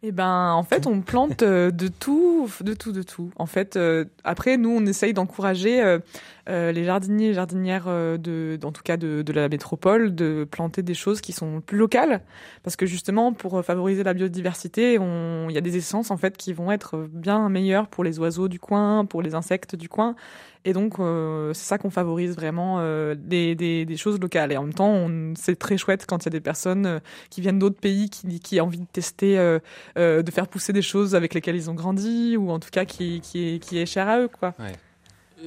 Eh 0.05 0.11
ben, 0.11 0.51
en 0.51 0.65
fait, 0.65 0.88
on 0.88 1.01
plante 1.01 1.43
euh, 1.43 1.71
de 1.71 1.87
tout, 1.87 2.51
de 2.61 2.75
tout, 2.75 2.91
de 2.91 3.05
tout. 3.05 3.31
En 3.37 3.47
fait, 3.47 3.77
euh, 3.77 4.05
après, 4.25 4.57
nous, 4.57 4.71
on 4.71 4.85
essaye 4.85 5.15
d'encourager 5.15 5.81
euh, 5.81 6.73
les 6.73 6.85
jardiniers 6.85 7.29
et 7.29 7.35
jardinières 7.35 7.87
de, 7.87 8.59
en 8.65 8.73
tout 8.73 8.83
cas 8.83 8.97
de, 8.97 9.23
de 9.23 9.33
la 9.33 9.49
métropole, 9.49 10.12
de 10.12 10.45
planter 10.51 10.83
des 10.83 10.95
choses 10.95 11.21
qui 11.21 11.33
sont 11.33 11.61
plus 11.61 11.79
locales, 11.79 12.21
parce 12.65 12.75
que 12.75 12.85
justement, 12.85 13.33
pour 13.33 13.65
favoriser 13.65 14.03
la 14.03 14.12
biodiversité, 14.12 14.95
il 14.95 15.53
y 15.53 15.59
a 15.59 15.61
des 15.61 15.77
essences 15.77 16.11
en 16.11 16.17
fait 16.17 16.37
qui 16.37 16.53
vont 16.53 16.73
être 16.73 17.07
bien 17.12 17.49
meilleures 17.49 17.87
pour 17.87 18.03
les 18.03 18.19
oiseaux 18.19 18.49
du 18.49 18.59
coin, 18.59 19.05
pour 19.05 19.23
les 19.23 19.37
insectes 19.37 19.77
du 19.77 19.88
coin. 19.88 20.17
Et 20.64 20.72
donc, 20.72 21.01
euh, 21.01 21.53
c'est 21.55 21.64
ça 21.64 21.79
qu'on 21.79 21.90
favorise 21.90 22.37
vraiment, 22.37 22.77
euh, 22.79 23.16
des, 23.18 23.55
des, 23.57 23.85
des 23.85 23.96
choses 23.96 24.20
locales. 24.20 24.53
Et 24.53 24.57
en 24.57 24.62
même 24.62 24.75
temps, 24.75 24.90
on- 24.92 25.35
c'est 25.37 25.59
très 25.59 25.77
chouette 25.77 26.05
quand 26.07 26.22
il 26.22 26.27
y 26.27 26.29
a 26.29 26.31
des 26.31 26.40
personnes 26.40 26.87
euh, 26.87 26.98
qui 27.31 27.40
viennent 27.40 27.59
d'autres 27.59 27.81
pays, 27.81 28.09
qui, 28.11 28.38
qui 28.38 28.61
ont 28.61 28.64
envie 28.66 28.79
de 28.79 28.87
tester, 28.92 29.38
euh, 29.38 29.59
euh, 29.98 30.22
de 30.22 30.31
faire 30.31 30.46
pousser 30.46 30.72
des 30.72 30.83
choses 30.83 31.14
avec 31.16 31.35
lesquelles 31.35 31.57
ils 31.57 31.68
ont 31.68 31.75
grandi, 31.75 32.37
ou 32.37 32.51
en 32.51 32.61
tout 32.61 32.70
cas 32.70 32.85
qui, 32.85 33.20
qui, 33.20 33.55
est, 33.55 33.59
qui 33.59 33.79
est 33.79 33.87
cher 33.87 34.09
à 34.09 34.20
eux. 34.20 34.29
quoi. 34.29 34.55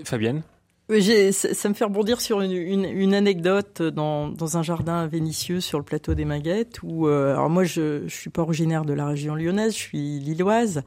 Fabienne? 0.04 0.42
Ça, 1.32 1.54
ça 1.56 1.70
me 1.70 1.74
fait 1.74 1.86
rebondir 1.86 2.22
sur 2.22 2.42
une, 2.42 2.52
une, 2.52 2.86
une 2.86 3.14
anecdote 3.16 3.82
dans, 3.82 4.28
dans 4.30 4.58
un 4.58 4.62
jardin 4.62 5.08
vénitieux 5.08 5.60
sur 5.60 5.80
le 5.80 5.84
plateau 5.84 6.14
des 6.14 6.26
Maguettes 6.26 6.78
où, 6.84 7.08
euh, 7.08 7.32
alors 7.32 7.50
moi 7.50 7.64
je, 7.64 8.04
je 8.06 8.14
suis 8.16 8.30
pas 8.30 8.44
originaire 8.44 8.86
de 8.86 8.94
la 8.94 9.08
région 9.08 9.34
lyonnaise, 9.34 9.74
je 9.74 9.80
suis 9.80 10.20
lilloise 10.20 10.84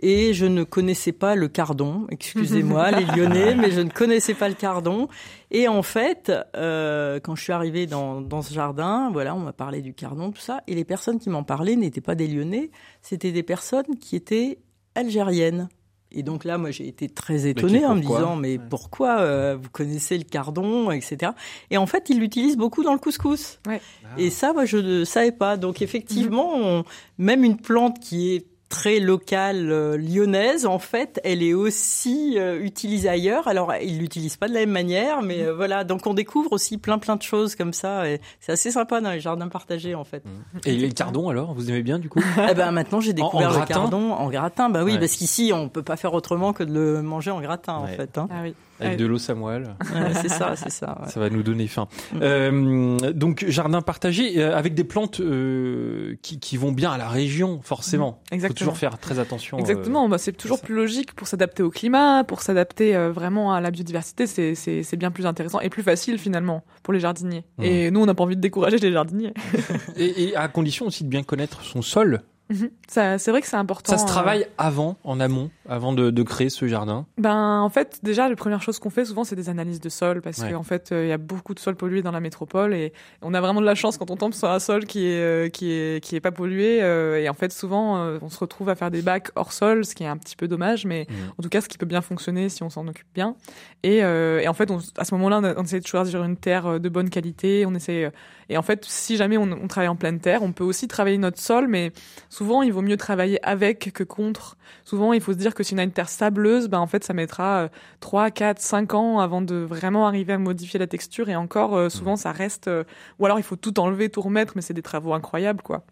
et 0.00 0.32
je 0.34 0.46
ne 0.46 0.64
connaissais 0.64 1.12
pas 1.12 1.34
le 1.34 1.48
cardon. 1.48 2.06
Excusez-moi 2.10 2.90
les 2.98 3.04
Lyonnais, 3.04 3.54
mais 3.54 3.70
je 3.70 3.80
ne 3.80 3.90
connaissais 3.90 4.34
pas 4.34 4.48
le 4.48 4.54
cardon. 4.54 5.08
Et 5.50 5.68
en 5.68 5.82
fait, 5.82 6.32
euh, 6.56 7.20
quand 7.20 7.34
je 7.36 7.42
suis 7.42 7.52
arrivée 7.52 7.86
dans, 7.86 8.20
dans 8.20 8.42
ce 8.42 8.52
jardin, 8.54 9.10
voilà, 9.12 9.34
on 9.34 9.40
m'a 9.40 9.52
parlé 9.52 9.82
du 9.82 9.92
cardon, 9.94 10.30
tout 10.32 10.40
ça, 10.40 10.62
et 10.66 10.74
les 10.74 10.84
personnes 10.84 11.18
qui 11.18 11.28
m'en 11.30 11.44
parlaient 11.44 11.76
n'étaient 11.76 12.00
pas 12.00 12.14
des 12.14 12.26
Lyonnais, 12.26 12.70
c'était 13.02 13.32
des 13.32 13.42
personnes 13.42 13.96
qui 14.00 14.16
étaient 14.16 14.58
algériennes. 14.94 15.68
Et 16.14 16.22
donc 16.22 16.44
là, 16.44 16.58
moi, 16.58 16.70
j'ai 16.70 16.86
été 16.88 17.08
très 17.08 17.46
étonnée 17.46 17.86
en 17.86 17.94
me 17.94 18.00
disant, 18.18 18.36
mais 18.36 18.58
pourquoi 18.58 19.20
euh, 19.20 19.56
vous 19.60 19.70
connaissez 19.70 20.18
le 20.18 20.24
cardon, 20.24 20.90
etc. 20.90 21.32
Et 21.70 21.78
en 21.78 21.86
fait, 21.86 22.10
ils 22.10 22.18
l'utilisent 22.20 22.58
beaucoup 22.58 22.82
dans 22.84 22.92
le 22.92 22.98
couscous. 22.98 23.58
Ouais. 23.66 23.80
Et 24.18 24.28
ça, 24.28 24.52
moi, 24.52 24.66
je 24.66 24.76
ne 24.76 25.04
savais 25.04 25.32
pas. 25.32 25.56
Donc 25.56 25.80
effectivement, 25.80 26.50
on- 26.54 26.84
même 27.16 27.44
une 27.44 27.56
plante 27.56 27.98
qui 27.98 28.34
est 28.34 28.46
très 28.72 29.00
locale 29.00 29.70
euh, 29.70 29.98
lyonnaise, 29.98 30.64
en 30.64 30.78
fait, 30.78 31.20
elle 31.24 31.42
est 31.42 31.52
aussi 31.52 32.38
euh, 32.38 32.58
utilisée 32.58 33.10
ailleurs. 33.10 33.46
Alors, 33.46 33.74
ils 33.82 33.98
l'utilisent 33.98 34.38
pas 34.38 34.48
de 34.48 34.54
la 34.54 34.60
même 34.60 34.70
manière, 34.70 35.20
mais 35.20 35.42
euh, 35.42 35.54
voilà. 35.54 35.84
Donc, 35.84 36.06
on 36.06 36.14
découvre 36.14 36.52
aussi 36.54 36.78
plein 36.78 36.96
plein 36.98 37.16
de 37.16 37.22
choses 37.22 37.54
comme 37.54 37.74
ça. 37.74 38.08
Et 38.08 38.18
c'est 38.40 38.52
assez 38.52 38.70
sympa 38.70 39.02
dans 39.02 39.10
les 39.10 39.20
jardins 39.20 39.48
partagés, 39.48 39.94
en 39.94 40.04
fait. 40.04 40.22
Et 40.64 40.72
les 40.72 40.90
cardons 40.92 41.28
alors, 41.28 41.52
vous 41.52 41.68
aimez 41.70 41.82
bien 41.82 41.98
du 41.98 42.08
coup 42.08 42.20
Eh 42.50 42.54
ben 42.54 42.70
maintenant 42.72 43.00
j'ai 43.00 43.10
En- 43.10 43.12
en 43.12 43.26
découvert 43.26 43.50
le 43.50 43.56
gratin 43.56 43.74
cardon 43.74 44.12
en 44.12 44.30
gratin. 44.30 44.70
Bah 44.70 44.84
oui, 44.84 44.94
Ouais. 44.94 44.98
parce 45.00 45.12
qu'ici 45.16 45.52
on 45.54 45.68
peut 45.68 45.82
pas 45.82 45.96
faire 45.96 46.14
autrement 46.14 46.52
que 46.54 46.64
de 46.64 46.72
le 46.72 47.02
manger 47.02 47.30
en 47.30 47.40
gratin 47.42 47.74
en 47.74 47.86
fait. 47.86 48.16
hein. 48.16 48.28
Ah 48.30 48.40
oui. 48.42 48.54
Avec 48.86 48.98
de 48.98 49.06
l'eau. 49.06 49.18
Ouais, 49.18 50.14
c'est 50.20 50.28
ça, 50.28 50.54
c'est 50.56 50.70
ça. 50.70 50.98
ouais. 51.02 51.08
Ça 51.08 51.20
va 51.20 51.30
nous 51.30 51.42
donner 51.42 51.66
faim. 51.66 51.88
Mm. 52.12 52.18
Euh, 52.22 53.12
donc 53.12 53.44
jardin 53.48 53.82
partagé 53.82 54.38
euh, 54.38 54.56
avec 54.56 54.74
des 54.74 54.84
plantes 54.84 55.20
euh, 55.20 56.16
qui, 56.22 56.38
qui 56.40 56.56
vont 56.56 56.72
bien 56.72 56.90
à 56.92 56.98
la 56.98 57.08
région 57.08 57.60
forcément. 57.62 58.20
Il 58.24 58.28
faut 58.28 58.34
Exactement. 58.36 58.58
toujours 58.58 58.76
faire 58.76 58.98
très 58.98 59.18
attention. 59.18 59.56
euh, 59.56 59.60
Exactement, 59.60 60.08
bah, 60.08 60.18
c'est 60.18 60.32
toujours 60.32 60.60
plus 60.60 60.74
logique 60.74 61.14
pour 61.14 61.26
s'adapter 61.28 61.62
au 61.62 61.70
climat, 61.70 62.24
pour 62.24 62.42
s'adapter 62.42 62.96
vraiment 63.08 63.52
à 63.52 63.60
la 63.60 63.70
biodiversité, 63.70 64.26
c'est- 64.26 64.96
bien 64.96 65.10
plus 65.10 65.26
intéressant 65.26 65.60
et 65.60 65.70
plus 65.70 65.82
facile 65.82 66.18
finalement 66.18 66.64
pour 66.82 66.92
les 66.92 67.00
jardiniers. 67.00 67.44
Mhm. 67.58 67.64
Et 67.64 67.90
nous, 67.90 68.00
on 68.00 68.06
n'a 68.06 68.14
pas 68.14 68.24
envie 68.24 68.36
de 68.36 68.40
décourager 68.40 68.76
les 68.78 68.92
jardiniers. 68.92 69.32
et, 69.96 70.24
et 70.24 70.36
à 70.36 70.48
condition 70.48 70.86
aussi 70.86 71.04
de 71.04 71.08
bien 71.08 71.22
connaître 71.22 71.62
son 71.62 71.82
sol. 71.82 72.22
Mhm. 72.50 72.70
Ça, 72.86 73.18
c'est 73.18 73.30
vrai 73.30 73.40
que 73.40 73.46
c'est 73.46 73.56
important. 73.56 73.92
Ça 73.92 73.98
se 73.98 74.06
travaille 74.06 74.46
avant, 74.58 74.96
en 75.04 75.20
amont, 75.20 75.50
avant 75.68 75.92
de, 75.92 76.10
de 76.10 76.22
créer 76.22 76.48
ce 76.50 76.66
jardin. 76.66 77.06
Ben, 77.18 77.60
en 77.60 77.68
fait, 77.68 78.00
déjà, 78.02 78.28
la 78.28 78.36
première 78.36 78.62
chose 78.62 78.78
qu'on 78.78 78.90
fait 78.90 79.04
souvent, 79.04 79.24
c'est 79.24 79.36
des 79.36 79.48
analyses 79.48 79.80
de 79.80 79.88
sol, 79.88 80.20
parce 80.22 80.38
Ouais. 80.40 80.52
qu'en 80.52 80.62
fait, 80.62 80.90
euh, 80.92 81.04
il 81.04 81.08
y 81.08 81.12
a 81.12 81.18
beaucoup 81.18 81.54
de 81.54 81.58
sols 81.60 81.76
pollués 81.76 82.02
dans 82.02 82.10
la 82.10 82.20
métropole, 82.20 82.74
et 82.74 82.92
on 83.22 83.32
a 83.34 83.40
vraiment 83.40 83.60
de 83.60 83.66
la 83.66 83.74
chance 83.74 83.96
quand 83.98 84.10
on 84.10 84.16
tombe 84.16 84.32
sur 84.34 84.50
un 84.50 84.58
sol 84.58 84.84
qui 84.86 85.06
est 85.06 85.20
euh, 85.20 85.48
qui 85.48 85.70
est 85.72 86.02
qui 86.02 86.16
est 86.16 86.20
pas 86.20 86.32
pollué. 86.32 86.82
euh, 86.82 87.20
et 87.20 87.28
en 87.28 87.34
fait, 87.34 87.52
souvent, 87.52 87.96
on 88.20 88.28
se 88.28 88.38
retrouve 88.38 88.68
à 88.68 88.74
faire 88.74 88.90
des 88.90 89.02
bacs 89.02 89.30
hors 89.36 89.52
sol, 89.52 89.84
ce 89.84 89.94
qui 89.94 90.02
est 90.04 90.08
un 90.08 90.16
petit 90.16 90.36
peu 90.36 90.48
dommage, 90.48 90.84
mais 90.84 91.06
Mhm. 91.08 91.16
en 91.38 91.42
tout 91.42 91.48
cas, 91.48 91.60
ce 91.60 91.68
qui 91.68 91.78
peut 91.78 91.86
bien 91.86 92.00
fonctionner 92.02 92.48
si 92.48 92.62
on 92.62 92.70
s'en 92.70 92.86
occupe 92.88 93.06
bien. 93.14 93.36
Et, 93.82 93.98
et 93.98 94.48
en 94.48 94.54
fait, 94.54 94.70
on, 94.70 94.78
à 94.98 95.04
ce 95.04 95.14
moment-là, 95.14 95.40
on, 95.42 95.60
on 95.60 95.64
essaie 95.64 95.80
de 95.80 95.86
choisir 95.86 96.22
une 96.24 96.36
terre 96.36 96.80
de 96.80 96.88
bonne 96.88 97.10
qualité. 97.10 97.64
On 97.66 97.74
essaie, 97.74 98.10
et 98.48 98.56
en 98.56 98.62
fait, 98.62 98.84
si 98.84 99.16
jamais 99.16 99.36
on, 99.36 99.44
on 99.52 99.68
travaille 99.68 99.88
en 99.88 99.96
pleine 99.96 100.18
terre, 100.20 100.42
on 100.42 100.52
peut 100.52 100.64
aussi 100.64 100.88
travailler 100.88 101.18
notre 101.18 101.40
sol, 101.40 101.68
mais 101.68 101.92
souvent, 102.28 102.62
il 102.62 102.72
vaut 102.72 102.82
mieux 102.82 102.96
travailler 102.96 103.38
avec 103.46 103.92
que 103.92 104.04
contre. 104.04 104.56
Souvent, 104.84 105.12
il 105.12 105.20
faut 105.20 105.32
se 105.32 105.38
dire 105.38 105.51
que 105.54 105.62
si 105.62 105.74
on 105.74 105.78
a 105.78 105.82
une 105.82 105.92
terre 105.92 106.08
sableuse, 106.08 106.68
ben 106.68 106.78
en 106.78 106.86
fait, 106.86 107.04
ça 107.04 107.12
mettra 107.14 107.62
euh, 107.64 107.68
3, 108.00 108.30
4, 108.30 108.58
5 108.60 108.94
ans 108.94 109.18
avant 109.20 109.42
de 109.42 109.56
vraiment 109.56 110.06
arriver 110.06 110.32
à 110.34 110.38
modifier 110.38 110.78
la 110.78 110.86
texture. 110.86 111.28
Et 111.28 111.36
encore, 111.36 111.76
euh, 111.76 111.88
souvent, 111.88 112.16
ça 112.16 112.32
reste... 112.32 112.68
euh, 112.68 112.84
ou 113.18 113.26
alors, 113.26 113.38
il 113.38 113.42
faut 113.42 113.56
tout 113.56 113.78
enlever, 113.80 114.08
tout 114.08 114.20
remettre, 114.22 114.52
mais 114.56 114.62
c'est 114.62 114.74
des 114.74 114.82
travaux 114.82 115.12
incroyables, 115.14 115.62
quoi. 115.62 115.82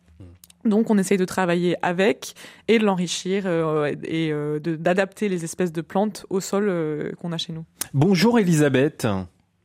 Donc, 0.66 0.90
on 0.90 0.98
essaye 0.98 1.16
de 1.16 1.24
travailler 1.24 1.76
avec 1.80 2.34
et 2.68 2.78
de 2.78 2.84
l'enrichir 2.84 3.44
euh, 3.46 3.92
et 4.04 4.30
euh, 4.30 4.58
de- 4.60 4.76
d'adapter 4.76 5.30
les 5.30 5.42
espèces 5.44 5.72
de 5.72 5.80
plantes 5.80 6.26
au 6.28 6.40
sol 6.40 6.66
euh, 6.68 7.12
qu'on 7.20 7.32
a 7.32 7.38
chez 7.38 7.54
nous. 7.54 7.64
Bonjour 7.94 8.38
Elisabeth. 8.38 9.06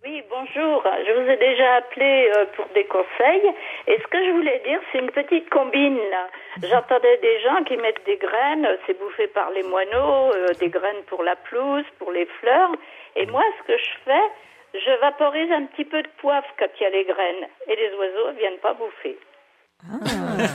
Oui, 0.05 0.21
bonjour. 0.29 0.83
Je 0.85 1.11
vous 1.21 1.29
ai 1.29 1.35
déjà 1.37 1.75
appelé 1.79 2.29
euh, 2.37 2.45
pour 2.55 2.65
des 2.73 2.85
conseils. 2.85 3.41
Et 3.87 3.97
ce 4.01 4.07
que 4.07 4.17
je 4.25 4.31
voulais 4.31 4.61
dire, 4.65 4.79
c'est 4.91 4.99
une 4.99 5.11
petite 5.11 5.49
combine. 5.49 5.99
J'entendais 6.63 7.17
des 7.17 7.39
gens 7.41 7.63
qui 7.65 7.77
mettent 7.77 8.03
des 8.05 8.17
graines, 8.17 8.65
euh, 8.65 8.77
c'est 8.87 8.97
bouffé 8.99 9.27
par 9.27 9.51
les 9.51 9.61
moineaux, 9.63 10.33
euh, 10.35 10.47
des 10.59 10.69
graines 10.69 11.03
pour 11.07 11.21
la 11.23 11.35
pelouse, 11.35 11.85
pour 11.99 12.11
les 12.11 12.25
fleurs. 12.39 12.71
Et 13.15 13.25
moi, 13.27 13.43
ce 13.59 13.67
que 13.71 13.77
je 13.77 13.89
fais, 14.05 14.25
je 14.73 14.99
vaporise 15.01 15.51
un 15.51 15.65
petit 15.65 15.85
peu 15.85 16.01
de 16.01 16.07
poivre 16.19 16.47
quand 16.57 16.65
il 16.79 16.83
y 16.83 16.85
a 16.87 16.89
les 16.89 17.03
graines. 17.05 17.47
Et 17.67 17.75
les 17.75 17.89
oiseaux 17.95 18.31
ne 18.33 18.37
viennent 18.37 18.57
pas 18.59 18.73
bouffer. 18.73 19.17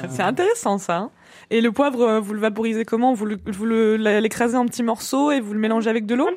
C'est 0.09 0.23
intéressant 0.23 0.79
ça. 0.79 0.97
hein. 0.97 1.11
Et 1.51 1.61
le 1.61 1.71
poivre, 1.71 2.03
euh, 2.03 2.21
vous 2.21 2.35
le 2.35 2.41
vaporisez 2.41 2.85
comment? 2.85 3.13
Vous 3.13 3.27
le- 3.27 3.37
vous 3.47 3.65
le- 3.67 3.97
l'écrasez 3.97 4.57
en 4.57 4.67
petits 4.67 4.83
morceaux 4.83 5.31
et 5.31 5.41
vous 5.41 5.53
le 5.53 5.61
mélangez 5.61 5.89
avec 5.89 6.05
de 6.07 6.15
l'eau? 6.17 6.31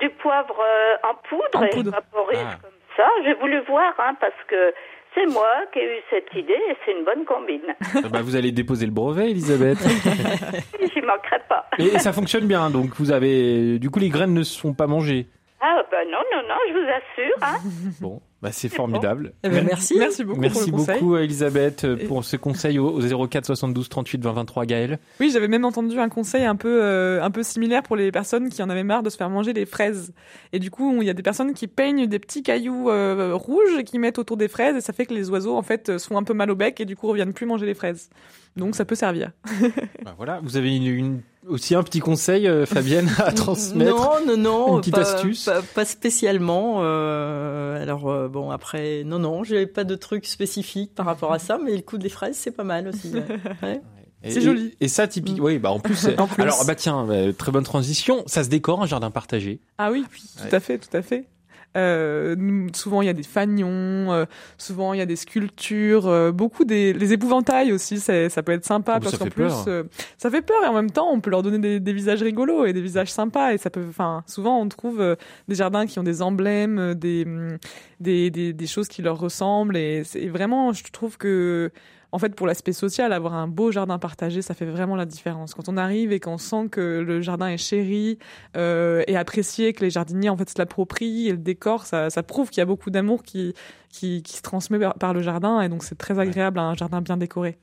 Du 0.00 0.10
poivre 0.10 0.58
euh, 0.60 0.96
en 1.08 1.14
poudre 1.28 1.44
En 1.54 1.62
et 1.62 1.70
poudre. 1.70 1.92
vaporise 1.92 2.40
Ah. 2.44 2.56
comme 2.60 2.70
ça. 2.96 3.08
J'ai 3.24 3.34
voulu 3.34 3.60
voir, 3.60 3.94
hein, 3.98 4.14
parce 4.20 4.34
que 4.48 4.74
c'est 5.14 5.26
moi 5.26 5.48
qui 5.72 5.78
ai 5.78 5.98
eu 5.98 6.00
cette 6.10 6.32
idée 6.34 6.52
et 6.52 6.76
c'est 6.84 6.92
une 6.92 7.04
bonne 7.04 7.24
combine. 7.24 7.74
Ah 8.04 8.08
bah, 8.08 8.22
vous 8.22 8.36
allez 8.36 8.52
déposer 8.52 8.86
le 8.86 8.92
brevet 8.92 9.30
Elisabeth. 9.30 9.78
J'y 10.80 11.00
manquerai 11.02 11.40
pas. 11.48 11.68
et, 11.78 11.98
ça 11.98 12.12
fonctionne 12.12 12.46
bien, 12.46 12.70
donc 12.70 12.96
vous 12.96 13.12
avez... 13.12 13.78
Du 13.78 13.90
coup 13.90 13.98
les 13.98 14.08
graines 14.08 14.34
ne 14.34 14.42
sont 14.42 14.74
pas 14.74 14.86
mangées. 14.86 15.26
Ah 15.60 15.82
ben 15.90 16.08
non, 16.10 16.18
non, 16.32 16.48
non, 16.48 16.54
je 16.68 16.72
vous 16.72 16.88
assure. 16.88 17.36
Hein. 17.42 17.58
Bon, 18.00 18.20
bah, 18.42 18.50
c'est 18.52 18.68
formidable. 18.68 19.32
Eh 19.44 19.48
ben, 19.48 19.64
merci. 19.64 19.94
Merci 19.98 20.24
beaucoup 20.24 20.40
Merci 20.40 20.70
pour 20.70 20.78
le 20.80 20.84
conseil. 20.84 21.00
beaucoup 21.00 21.16
Elisabeth 21.16 21.84
Et- 21.84 22.04
pour 22.06 22.24
ce 22.24 22.36
conseil 22.36 22.78
au, 22.78 22.88
au 23.00 23.26
04 23.28 23.46
72 23.46 23.88
38 23.88 24.22
20 24.24 24.32
23 24.32 24.66
Gaël. 24.66 24.98
Oui, 25.20 25.30
j'avais 25.32 25.46
même 25.48 25.64
entendu 25.64 25.98
un 25.98 26.08
conseil 26.08 26.44
un 26.44 26.56
peu 26.56 26.80
euh, 26.82 27.22
un 27.22 27.30
peu 27.30 27.42
similaire 27.42 27.82
pour 27.84 27.94
les 27.96 28.10
personnes 28.10 28.48
qui 28.50 28.62
en 28.62 28.68
avaient 28.68 28.82
marre 28.84 29.02
de 29.04 29.10
se 29.10 29.16
faire 29.16 29.30
manger 29.30 29.52
des 29.52 29.64
fraises. 29.64 30.12
Et 30.52 30.58
du 30.58 30.70
coup, 30.70 30.92
il 31.00 31.06
y 31.06 31.10
a 31.10 31.14
des 31.14 31.22
personnes 31.22 31.54
qui 31.54 31.68
peignent 31.68 32.06
des 32.06 32.18
petits 32.18 32.42
cailloux 32.42 32.90
euh, 32.90 33.32
rouges 33.34 33.84
qui 33.86 33.98
mettent 33.98 34.18
autour 34.18 34.36
des 34.36 34.48
fraises 34.48 34.76
et 34.76 34.80
ça 34.80 34.92
fait 34.92 35.06
que 35.06 35.14
les 35.14 35.30
oiseaux 35.30 35.56
en 35.56 35.62
fait 35.62 35.98
se 35.98 36.06
font 36.08 36.18
un 36.18 36.24
peu 36.24 36.34
mal 36.34 36.50
au 36.50 36.56
bec 36.56 36.80
et 36.80 36.84
du 36.84 36.96
coup 36.96 37.06
reviennent 37.06 37.32
plus 37.32 37.46
manger 37.46 37.66
les 37.66 37.74
fraises. 37.74 38.10
Donc 38.56 38.74
ça 38.76 38.84
peut 38.84 38.94
servir. 38.94 39.30
Bah, 40.04 40.14
voilà, 40.16 40.40
vous 40.42 40.56
avez 40.56 40.74
une, 40.76 40.86
une- 40.86 41.20
aussi 41.46 41.74
un 41.74 41.82
petit 41.82 42.00
conseil 42.00 42.46
euh, 42.48 42.66
Fabienne 42.66 43.08
à 43.18 43.32
transmettre. 43.32 43.96
Non, 43.96 44.26
non, 44.26 44.36
non, 44.36 44.74
Une 44.74 44.80
petite 44.80 44.94
pas, 44.94 45.00
astuce 45.02 45.44
pas, 45.44 45.62
pas 45.74 45.84
spécialement. 45.84 46.78
euh, 46.82 47.80
alors 47.82 48.10
euh, 48.10 48.28
bon, 48.28 48.50
après, 48.50 49.02
non, 49.04 49.18
non, 49.18 49.44
j'ai 49.44 49.66
pas 49.66 49.84
de 49.84 49.94
truc 49.94 50.26
spécifique 50.26 50.94
par 50.94 51.06
rapport 51.06 51.32
à 51.32 51.38
ça, 51.38 51.58
mais 51.64 51.74
le 51.76 51.82
coup 51.82 51.98
des 51.98 52.08
fraises, 52.08 52.36
c'est 52.36 52.50
pas 52.50 52.64
mal 52.64 52.88
aussi. 52.88 53.12
ouais. 53.62 53.80
C'est 54.24 54.40
joli. 54.40 54.76
Et, 54.80 54.86
ça 54.86 55.08
typique. 55.08 55.38
Oui, 55.42 55.58
bah 55.58 55.72
en 55.72 55.80
plus. 55.80 55.96
c'est- 55.96 56.20
En 56.20 56.28
plus. 56.28 56.44
Alors 56.44 56.64
bah 56.64 56.76
tiens, 56.76 57.04
bah, 57.06 57.32
très 57.36 57.50
bonne 57.50 57.64
transition. 57.64 58.22
Ça 58.26 58.44
se 58.44 58.48
décore 58.48 58.80
un 58.80 58.86
jardin 58.86 59.10
partagé. 59.10 59.58
Ah 59.78 59.90
oui, 59.90 60.04
tout 60.36 60.44
Ouais. 60.44 60.54
à 60.54 60.60
fait, 60.60 60.78
tout 60.78 60.96
à 60.96 61.02
fait. 61.02 61.24
Euh, 61.76 62.68
souvent 62.74 63.00
il 63.00 63.06
y 63.06 63.08
a 63.08 63.14
des 63.14 63.22
fanions, 63.22 64.12
euh, 64.12 64.26
souvent 64.58 64.92
il 64.92 64.98
y 64.98 65.00
a 65.00 65.06
des 65.06 65.16
sculptures, 65.16 66.06
euh, 66.06 66.30
beaucoup 66.30 66.64
des 66.64 66.92
les 66.92 67.12
épouvantails 67.12 67.72
aussi. 67.72 67.98
Ça 67.98 68.42
peut 68.42 68.52
être 68.52 68.64
sympa 68.64 68.96
Oh, 68.96 69.00
parce 69.02 69.16
qu'en 69.16 69.26
plus 69.26 69.52
ça 70.18 70.30
fait 70.30 70.42
peur 70.42 70.62
et 70.64 70.66
en 70.66 70.74
même 70.74 70.90
temps 70.90 71.10
on 71.10 71.20
peut 71.20 71.30
leur 71.30 71.42
donner 71.42 71.58
des, 71.58 71.80
des 71.80 71.92
visages 71.92 72.22
rigolos 72.22 72.66
et 72.66 72.72
des 72.72 72.82
visages 72.82 73.10
sympas 73.10 73.52
et 73.52 73.58
ça 73.58 73.70
peut. 73.70 73.84
Enfin 73.88 74.22
souvent 74.26 74.60
on 74.60 74.68
trouve 74.68 75.16
des 75.48 75.54
jardins 75.54 75.86
qui 75.86 75.98
ont 75.98 76.02
des 76.02 76.20
emblèmes, 76.20 76.94
des 76.94 77.26
des, 78.00 78.30
des, 78.30 78.52
des 78.52 78.66
choses 78.66 78.88
qui 78.88 79.00
leur 79.00 79.18
ressemblent 79.18 79.76
et 79.76 80.02
c'est 80.04 80.28
vraiment 80.28 80.72
je 80.72 80.84
trouve 80.92 81.16
que 81.16 81.70
en 82.12 82.18
fait, 82.18 82.34
pour 82.34 82.46
l'aspect 82.46 82.74
social, 82.74 83.12
avoir 83.12 83.32
un 83.32 83.48
beau 83.48 83.72
jardin 83.72 83.98
partagé, 83.98 84.42
ça 84.42 84.52
fait 84.52 84.66
vraiment 84.66 84.96
la 84.96 85.06
différence. 85.06 85.54
Quand 85.54 85.68
on 85.70 85.78
arrive 85.78 86.12
et 86.12 86.20
qu'on 86.20 86.36
sent 86.36 86.68
que 86.70 87.02
le 87.04 87.22
jardin 87.22 87.48
est 87.48 87.56
chéri 87.56 88.18
euh, 88.54 89.02
et 89.06 89.16
apprécié, 89.16 89.72
que 89.72 89.82
les 89.82 89.90
jardiniers 89.90 90.28
en 90.28 90.36
fait 90.36 90.50
se 90.50 90.58
l'approprient, 90.58 91.28
et 91.28 91.32
le 91.32 91.38
décor, 91.38 91.86
ça, 91.86 92.10
ça 92.10 92.22
prouve 92.22 92.50
qu'il 92.50 92.58
y 92.58 92.62
a 92.62 92.66
beaucoup 92.66 92.90
d'amour 92.90 93.22
qui, 93.22 93.54
qui, 93.88 94.22
qui 94.22 94.36
se 94.36 94.42
transmet 94.42 94.78
par, 95.00 95.14
le 95.14 95.22
jardin, 95.22 95.62
et 95.62 95.70
donc 95.70 95.82
c'est 95.84 95.96
très 95.96 96.18
agréable 96.18 96.58
un 96.58 96.74
jardin 96.74 97.00
bien 97.00 97.16
décoré. 97.16 97.56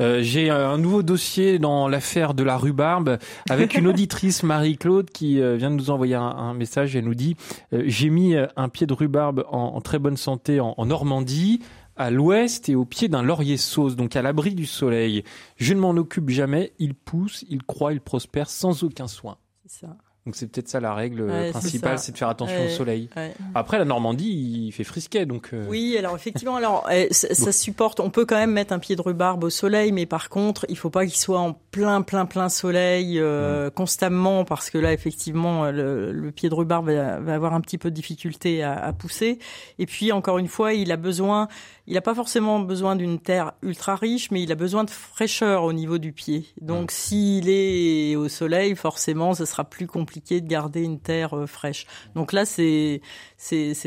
Euh, 0.00 0.22
J'ai 0.22 0.50
un 0.50 0.76
nouveau 0.76 1.04
dossier 1.04 1.60
dans 1.60 1.86
l'affaire 1.86 2.34
de 2.34 2.42
la 2.42 2.56
rhubarbe 2.56 3.18
avec 3.48 3.76
une 3.76 3.86
auditrice 3.88 4.42
Marie-Claude 4.42 5.10
qui 5.10 5.40
euh, 5.40 5.54
vient 5.54 5.70
de 5.70 5.76
nous 5.76 5.90
envoyer 5.90 6.16
un, 6.16 6.22
un 6.22 6.52
message. 6.52 6.96
Elle 6.96 7.04
nous 7.04 7.14
dit 7.14 7.36
euh, 7.72 7.84
J'ai 7.86 8.10
mis 8.10 8.34
un 8.34 8.68
pied 8.68 8.88
de 8.88 8.92
rhubarbe 8.92 9.44
en, 9.48 9.58
en 9.76 9.80
très 9.80 10.00
bonne 10.00 10.16
santé 10.16 10.58
en, 10.58 10.74
en 10.76 10.86
Normandie, 10.86 11.60
à 11.96 12.10
l'ouest 12.10 12.68
et 12.68 12.74
au 12.74 12.84
pied 12.84 13.08
d'un 13.08 13.22
laurier 13.22 13.56
sauce, 13.56 13.96
donc 13.96 14.16
à 14.16 14.22
l'abri 14.22 14.54
du 14.54 14.66
soleil. 14.66 15.24
Je 15.56 15.74
ne 15.74 15.80
m'en 15.80 15.90
occupe 15.90 16.30
jamais. 16.30 16.72
Il 16.78 16.94
pousse, 16.94 17.44
il 17.48 17.62
croît, 17.62 17.92
il 17.92 18.00
prospère 18.00 18.50
sans 18.50 18.82
aucun 18.84 19.08
soin. 19.08 19.38
C'est 19.66 19.86
ça. 19.86 19.96
Donc 20.26 20.34
c'est 20.34 20.48
peut-être 20.48 20.66
ça 20.68 20.80
la 20.80 20.92
règle 20.92 21.20
euh, 21.20 21.26
Ouais, 21.28 21.50
principale, 21.52 22.00
c'est 22.00 22.10
de 22.10 22.18
faire 22.18 22.28
attention 22.28 22.58
Ouais, 22.58 22.66
au 22.66 22.70
soleil. 22.76 23.08
ouais. 23.16 23.32
Après 23.54 23.78
la 23.78 23.84
Normandie, 23.84 24.64
il 24.66 24.72
fait 24.72 24.82
frisquet, 24.82 25.24
donc. 25.24 25.50
euh, 25.52 25.64
Oui, 25.68 25.94
alors 25.96 26.16
effectivement, 26.16 26.56
alors 26.56 26.84
eh, 26.92 27.06
ça, 27.12 27.32
ça 27.32 27.52
supporte. 27.52 28.00
On 28.00 28.10
peut 28.10 28.24
quand 28.26 28.34
même 28.34 28.50
mettre 28.50 28.72
un 28.72 28.80
pied 28.80 28.96
de 28.96 29.02
rhubarbe 29.02 29.44
au 29.44 29.50
soleil, 29.50 29.92
mais 29.92 30.04
par 30.04 30.28
contre, 30.28 30.66
il 30.68 30.76
faut 30.76 30.90
pas 30.90 31.06
qu'il 31.06 31.14
soit 31.16 31.38
en 31.38 31.52
plein, 31.52 32.02
plein, 32.02 32.26
plein 32.26 32.48
soleil 32.48 33.20
euh, 33.20 33.70
constamment, 33.70 34.44
parce 34.44 34.68
que 34.68 34.78
là, 34.78 34.92
effectivement, 34.92 35.70
le, 35.70 36.10
le 36.10 36.32
pied 36.32 36.48
de 36.48 36.54
rhubarbe 36.56 36.90
va, 36.90 37.20
va 37.20 37.34
avoir 37.34 37.54
un 37.54 37.60
petit 37.60 37.78
peu 37.78 37.90
de 37.90 37.94
difficulté 37.94 38.64
à, 38.64 38.72
à 38.74 38.92
pousser. 38.92 39.38
Et 39.78 39.86
puis, 39.86 40.10
encore 40.10 40.38
une 40.38 40.48
fois, 40.48 40.74
il 40.74 40.90
a 40.90 40.96
besoin. 40.96 41.46
Il 41.86 41.94
n'a 41.94 42.00
pas 42.00 42.14
forcément 42.14 42.58
besoin 42.60 42.96
d'une 42.96 43.20
terre 43.20 43.52
ultra 43.62 43.94
riche, 43.94 44.30
mais 44.30 44.42
il 44.42 44.50
a 44.50 44.56
besoin 44.56 44.84
de 44.84 44.90
fraîcheur 44.90 45.62
au 45.62 45.72
niveau 45.72 45.98
du 45.98 46.12
pied. 46.12 46.46
Donc, 46.60 46.90
s'il 46.90 47.48
est 47.48 48.16
au 48.16 48.28
soleil, 48.28 48.74
forcément, 48.74 49.34
ce 49.34 49.44
sera 49.44 49.64
plus 49.64 49.86
compliqué 49.86 50.40
de 50.40 50.48
garder 50.48 50.82
une 50.82 50.98
terre 50.98 51.36
euh, 51.36 51.46
fraîche. 51.46 51.86
Donc 52.16 52.32
là, 52.32 52.44
c'est 52.44 53.00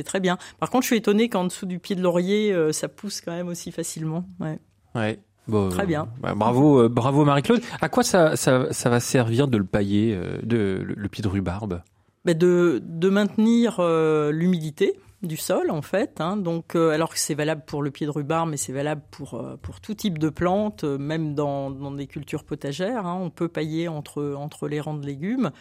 très 0.06 0.20
bien. 0.20 0.38
Par 0.60 0.70
contre, 0.70 0.84
je 0.84 0.88
suis 0.88 0.98
étonnée 0.98 1.28
qu'en 1.30 1.44
dessous 1.44 1.66
du 1.66 1.80
pied 1.80 1.96
de 1.96 2.02
laurier, 2.02 2.54
euh, 2.54 2.72
ça 2.72 2.88
pousse 2.88 3.20
quand 3.22 3.34
même 3.34 3.50
aussi 3.50 3.72
facilement. 3.72 4.24
Ouais. 4.40 4.60
Ouais. 4.96 5.20
Bon, 5.48 5.70
Très 5.70 5.88
bien. 5.88 6.08
bah, 6.22 6.36
bravo, 6.36 6.84
euh, 6.84 6.90
bravo 6.90 7.26
Marie-Claude. 7.26 7.62
À 7.82 7.90
quoi 7.90 8.04
ça, 8.04 8.36
ça, 8.36 8.72
ça 8.72 8.90
va 8.90 9.00
servir 9.00 9.48
de 9.48 9.58
le 9.58 9.64
pailler, 9.64 10.14
euh, 10.16 10.38
de, 10.44 10.84
le, 10.86 10.94
le 10.96 11.10
pied 11.10 11.24
de 11.24 11.28
rhubarbe? 11.28 11.82
Bah, 12.24 12.34
de 12.36 12.82
de 12.86 13.10
maintenir 13.10 13.78
euh, 13.80 14.32
l'humidité 14.32 15.00
du 15.22 15.38
sol 15.38 15.70
en 15.72 15.82
fait. 15.82 16.22
Hein. 16.22 16.38
Donc, 16.38 16.76
euh, 16.76 16.92
alors 16.92 17.10
que 17.10 17.20
c'est 17.20 17.34
valable 17.34 17.64
pour 17.66 17.82
le 17.82 17.92
pied 17.92 18.06
de 18.06 18.12
rhubarbe, 18.12 18.50
mais 18.50 18.58
c'est 18.58 18.72
valable 18.72 19.02
pour 19.12 19.36
euh, 19.36 19.58
pour 19.62 19.82
tout 19.82 19.94
type 19.94 20.18
de 20.18 20.30
plantes, 20.30 20.84
euh, 20.84 20.98
même 20.98 21.36
dans 21.36 21.70
dans 21.70 21.92
des 21.92 22.08
cultures 22.08 22.44
potagères. 22.44 23.06
Hein. 23.06 23.20
On 23.22 23.30
peut 23.30 23.48
pailler 23.48 23.88
entre 23.88 24.36
entre 24.36 24.68
les 24.68 24.80
rangs 24.80 24.94
de 24.94 25.06
légumes. 25.06 25.52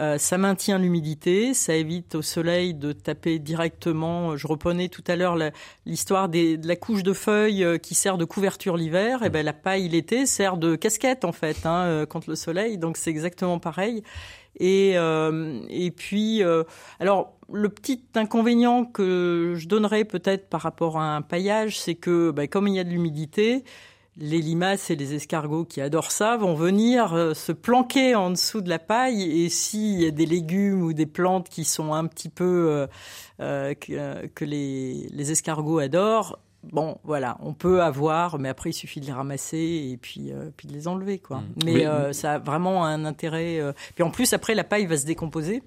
Euh, 0.00 0.16
ça 0.16 0.38
maintient 0.38 0.78
l'humidité, 0.78 1.54
ça 1.54 1.74
évite 1.74 2.14
au 2.14 2.22
soleil 2.22 2.72
de 2.72 2.92
taper 2.92 3.40
directement. 3.40 4.36
Je 4.36 4.46
reprenais 4.46 4.88
tout 4.88 5.02
à 5.08 5.16
l'heure 5.16 5.36
l'histoire 5.86 6.28
de 6.28 6.66
la 6.66 6.76
couche 6.76 7.02
de 7.02 7.12
feuilles 7.12 7.64
euh, 7.64 7.78
qui 7.78 7.96
sert 7.96 8.16
de 8.16 8.24
couverture 8.24 8.76
l'hiver. 8.76 9.24
Et 9.24 9.30
ben 9.30 9.44
la 9.44 9.52
paille 9.52 9.88
l'été 9.88 10.26
sert 10.26 10.56
de 10.56 10.76
casquette 10.76 11.24
en 11.24 11.32
fait 11.32 11.66
hein, 11.66 11.84
euh, 11.86 12.06
contre 12.06 12.30
le 12.30 12.36
soleil. 12.36 12.78
Donc 12.78 12.96
c'est 12.96 13.10
exactement 13.10 13.58
pareil. 13.58 14.04
Et 14.58 14.92
euh, 14.96 15.60
et 15.68 15.90
puis 15.90 16.42
euh, 16.42 16.64
alors 17.00 17.36
le 17.52 17.68
petit 17.68 18.02
inconvénient 18.14 18.84
que 18.84 19.54
je 19.56 19.68
donnerais 19.68 20.04
peut-être 20.04 20.48
par 20.48 20.60
rapport 20.62 20.98
à 20.98 21.16
un 21.16 21.22
paillage, 21.22 21.78
c'est 21.78 21.94
que 21.94 22.30
bah, 22.30 22.46
comme 22.46 22.68
il 22.68 22.74
y 22.74 22.78
a 22.78 22.84
de 22.84 22.90
l'humidité, 22.90 23.64
les 24.16 24.40
limaces 24.40 24.90
et 24.90 24.96
les 24.96 25.14
escargots 25.14 25.64
qui 25.64 25.80
adorent 25.80 26.10
ça 26.10 26.36
vont 26.36 26.54
venir 26.54 27.14
euh, 27.14 27.34
se 27.34 27.52
planquer 27.52 28.14
en 28.16 28.30
dessous 28.30 28.60
de 28.60 28.68
la 28.68 28.78
paille. 28.78 29.22
Et 29.44 29.48
s'il 29.48 30.02
y 30.02 30.06
a 30.06 30.10
des 30.10 30.26
légumes 30.26 30.82
ou 30.82 30.92
des 30.92 31.06
plantes 31.06 31.48
qui 31.48 31.64
sont 31.64 31.94
un 31.94 32.06
petit 32.06 32.28
peu 32.28 32.86
que, 33.38 34.44
les 34.44 35.30
escargots 35.30 35.78
adorent, 35.78 36.38
bon 36.72 36.98
voilà, 37.04 37.36
on 37.40 37.54
peut 37.54 37.82
avoir, 37.82 38.38
mais 38.38 38.48
après 38.48 38.70
il 38.70 38.74
suffit 38.74 39.00
de 39.00 39.06
les 39.06 39.12
ramasser 39.12 39.88
et 39.92 39.96
puis 39.96 40.32
puis 40.56 40.68
de 40.68 40.72
les 40.72 40.88
enlever 40.88 41.18
quoi. 41.18 41.38
Mmh. 41.38 41.44
Mais 41.64 41.86
euh, 41.86 42.12
ça 42.12 42.34
a 42.34 42.38
vraiment 42.38 42.84
un 42.84 43.04
intérêt. 43.04 43.58
euh, 43.60 43.72
Puis 43.94 44.04
en 44.04 44.10
plus 44.10 44.32
après 44.32 44.54
la 44.54 44.64
paille 44.64 44.86
va 44.86 44.96
se 44.96 45.06
décomposer. 45.06 45.62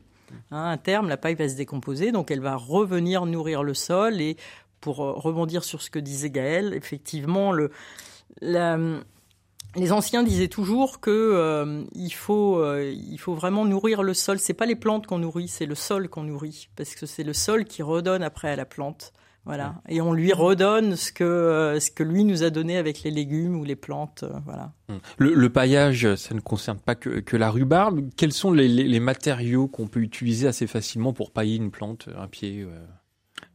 Hein, 0.51 0.69
à 0.71 0.77
terme, 0.77 1.09
la 1.09 1.17
paille 1.17 1.35
va 1.35 1.49
se 1.49 1.55
décomposer, 1.55 2.13
donc 2.13 2.31
elle 2.31 2.39
va 2.39 2.55
revenir 2.55 3.25
nourrir 3.25 3.63
le 3.63 3.73
sol. 3.73 4.21
Et 4.21 4.37
pour 4.79 5.01
euh, 5.03 5.11
rebondir 5.11 5.63
sur 5.63 5.81
ce 5.81 5.89
que 5.89 5.99
disait 5.99 6.29
Gaël, 6.29 6.73
effectivement, 6.73 7.51
le, 7.51 7.69
la- 8.41 8.79
les 9.75 9.91
anciens 9.93 10.23
disaient 10.23 10.47
toujours 10.49 10.99
que 10.99 11.11
euh, 11.11 11.83
il 11.95 12.13
faut 12.13 12.59
euh, 12.59 12.93
il 12.93 13.17
faut 13.19 13.33
vraiment 13.33 13.65
nourrir 13.65 14.03
le 14.03 14.13
sol. 14.13 14.39
C'est 14.39 14.53
pas 14.53 14.65
les 14.65 14.75
plantes 14.75 15.05
qu'on 15.07 15.19
nourrit, 15.19 15.47
c'est 15.47 15.65
le 15.65 15.75
sol 15.75 16.09
qu'on 16.09 16.23
nourrit, 16.23 16.69
parce 16.75 16.95
que 16.95 17.05
c'est 17.05 17.23
le 17.23 17.33
sol 17.33 17.65
qui 17.65 17.81
redonne 17.83 18.23
après 18.23 18.49
à 18.49 18.55
la 18.55 18.65
plante. 18.65 19.13
Voilà, 19.43 19.81
et 19.89 20.01
on 20.01 20.13
lui 20.13 20.33
redonne 20.33 20.95
ce 20.95 21.11
que 21.11 21.23
euh, 21.23 21.79
ce 21.79 21.89
que 21.89 22.03
lui 22.03 22.23
nous 22.25 22.43
a 22.43 22.51
donné 22.51 22.77
avec 22.77 23.01
les 23.01 23.09
légumes 23.09 23.59
ou 23.59 23.63
les 23.63 23.75
plantes. 23.75 24.21
euh, 24.23 24.37
voilà. 24.45 24.71
le, 25.17 25.33
le 25.33 25.49
paillage, 25.49 26.13
ça 26.15 26.35
ne 26.35 26.39
concerne 26.41 26.77
pas 26.77 26.93
que, 26.93 27.21
que 27.21 27.35
la 27.37 27.49
rhubarbe. 27.49 28.01
Quels 28.15 28.33
sont 28.33 28.51
les, 28.51 28.67
les, 28.67 28.83
les 28.83 28.99
matériaux 28.99 29.67
qu'on 29.67 29.87
peut 29.87 30.01
utiliser 30.01 30.47
assez 30.47 30.67
facilement 30.67 31.11
pour 31.11 31.31
pailler 31.31 31.55
une 31.55 31.71
plante, 31.71 32.07
un 32.15 32.27
pied 32.27 32.61
euh? 32.61 32.85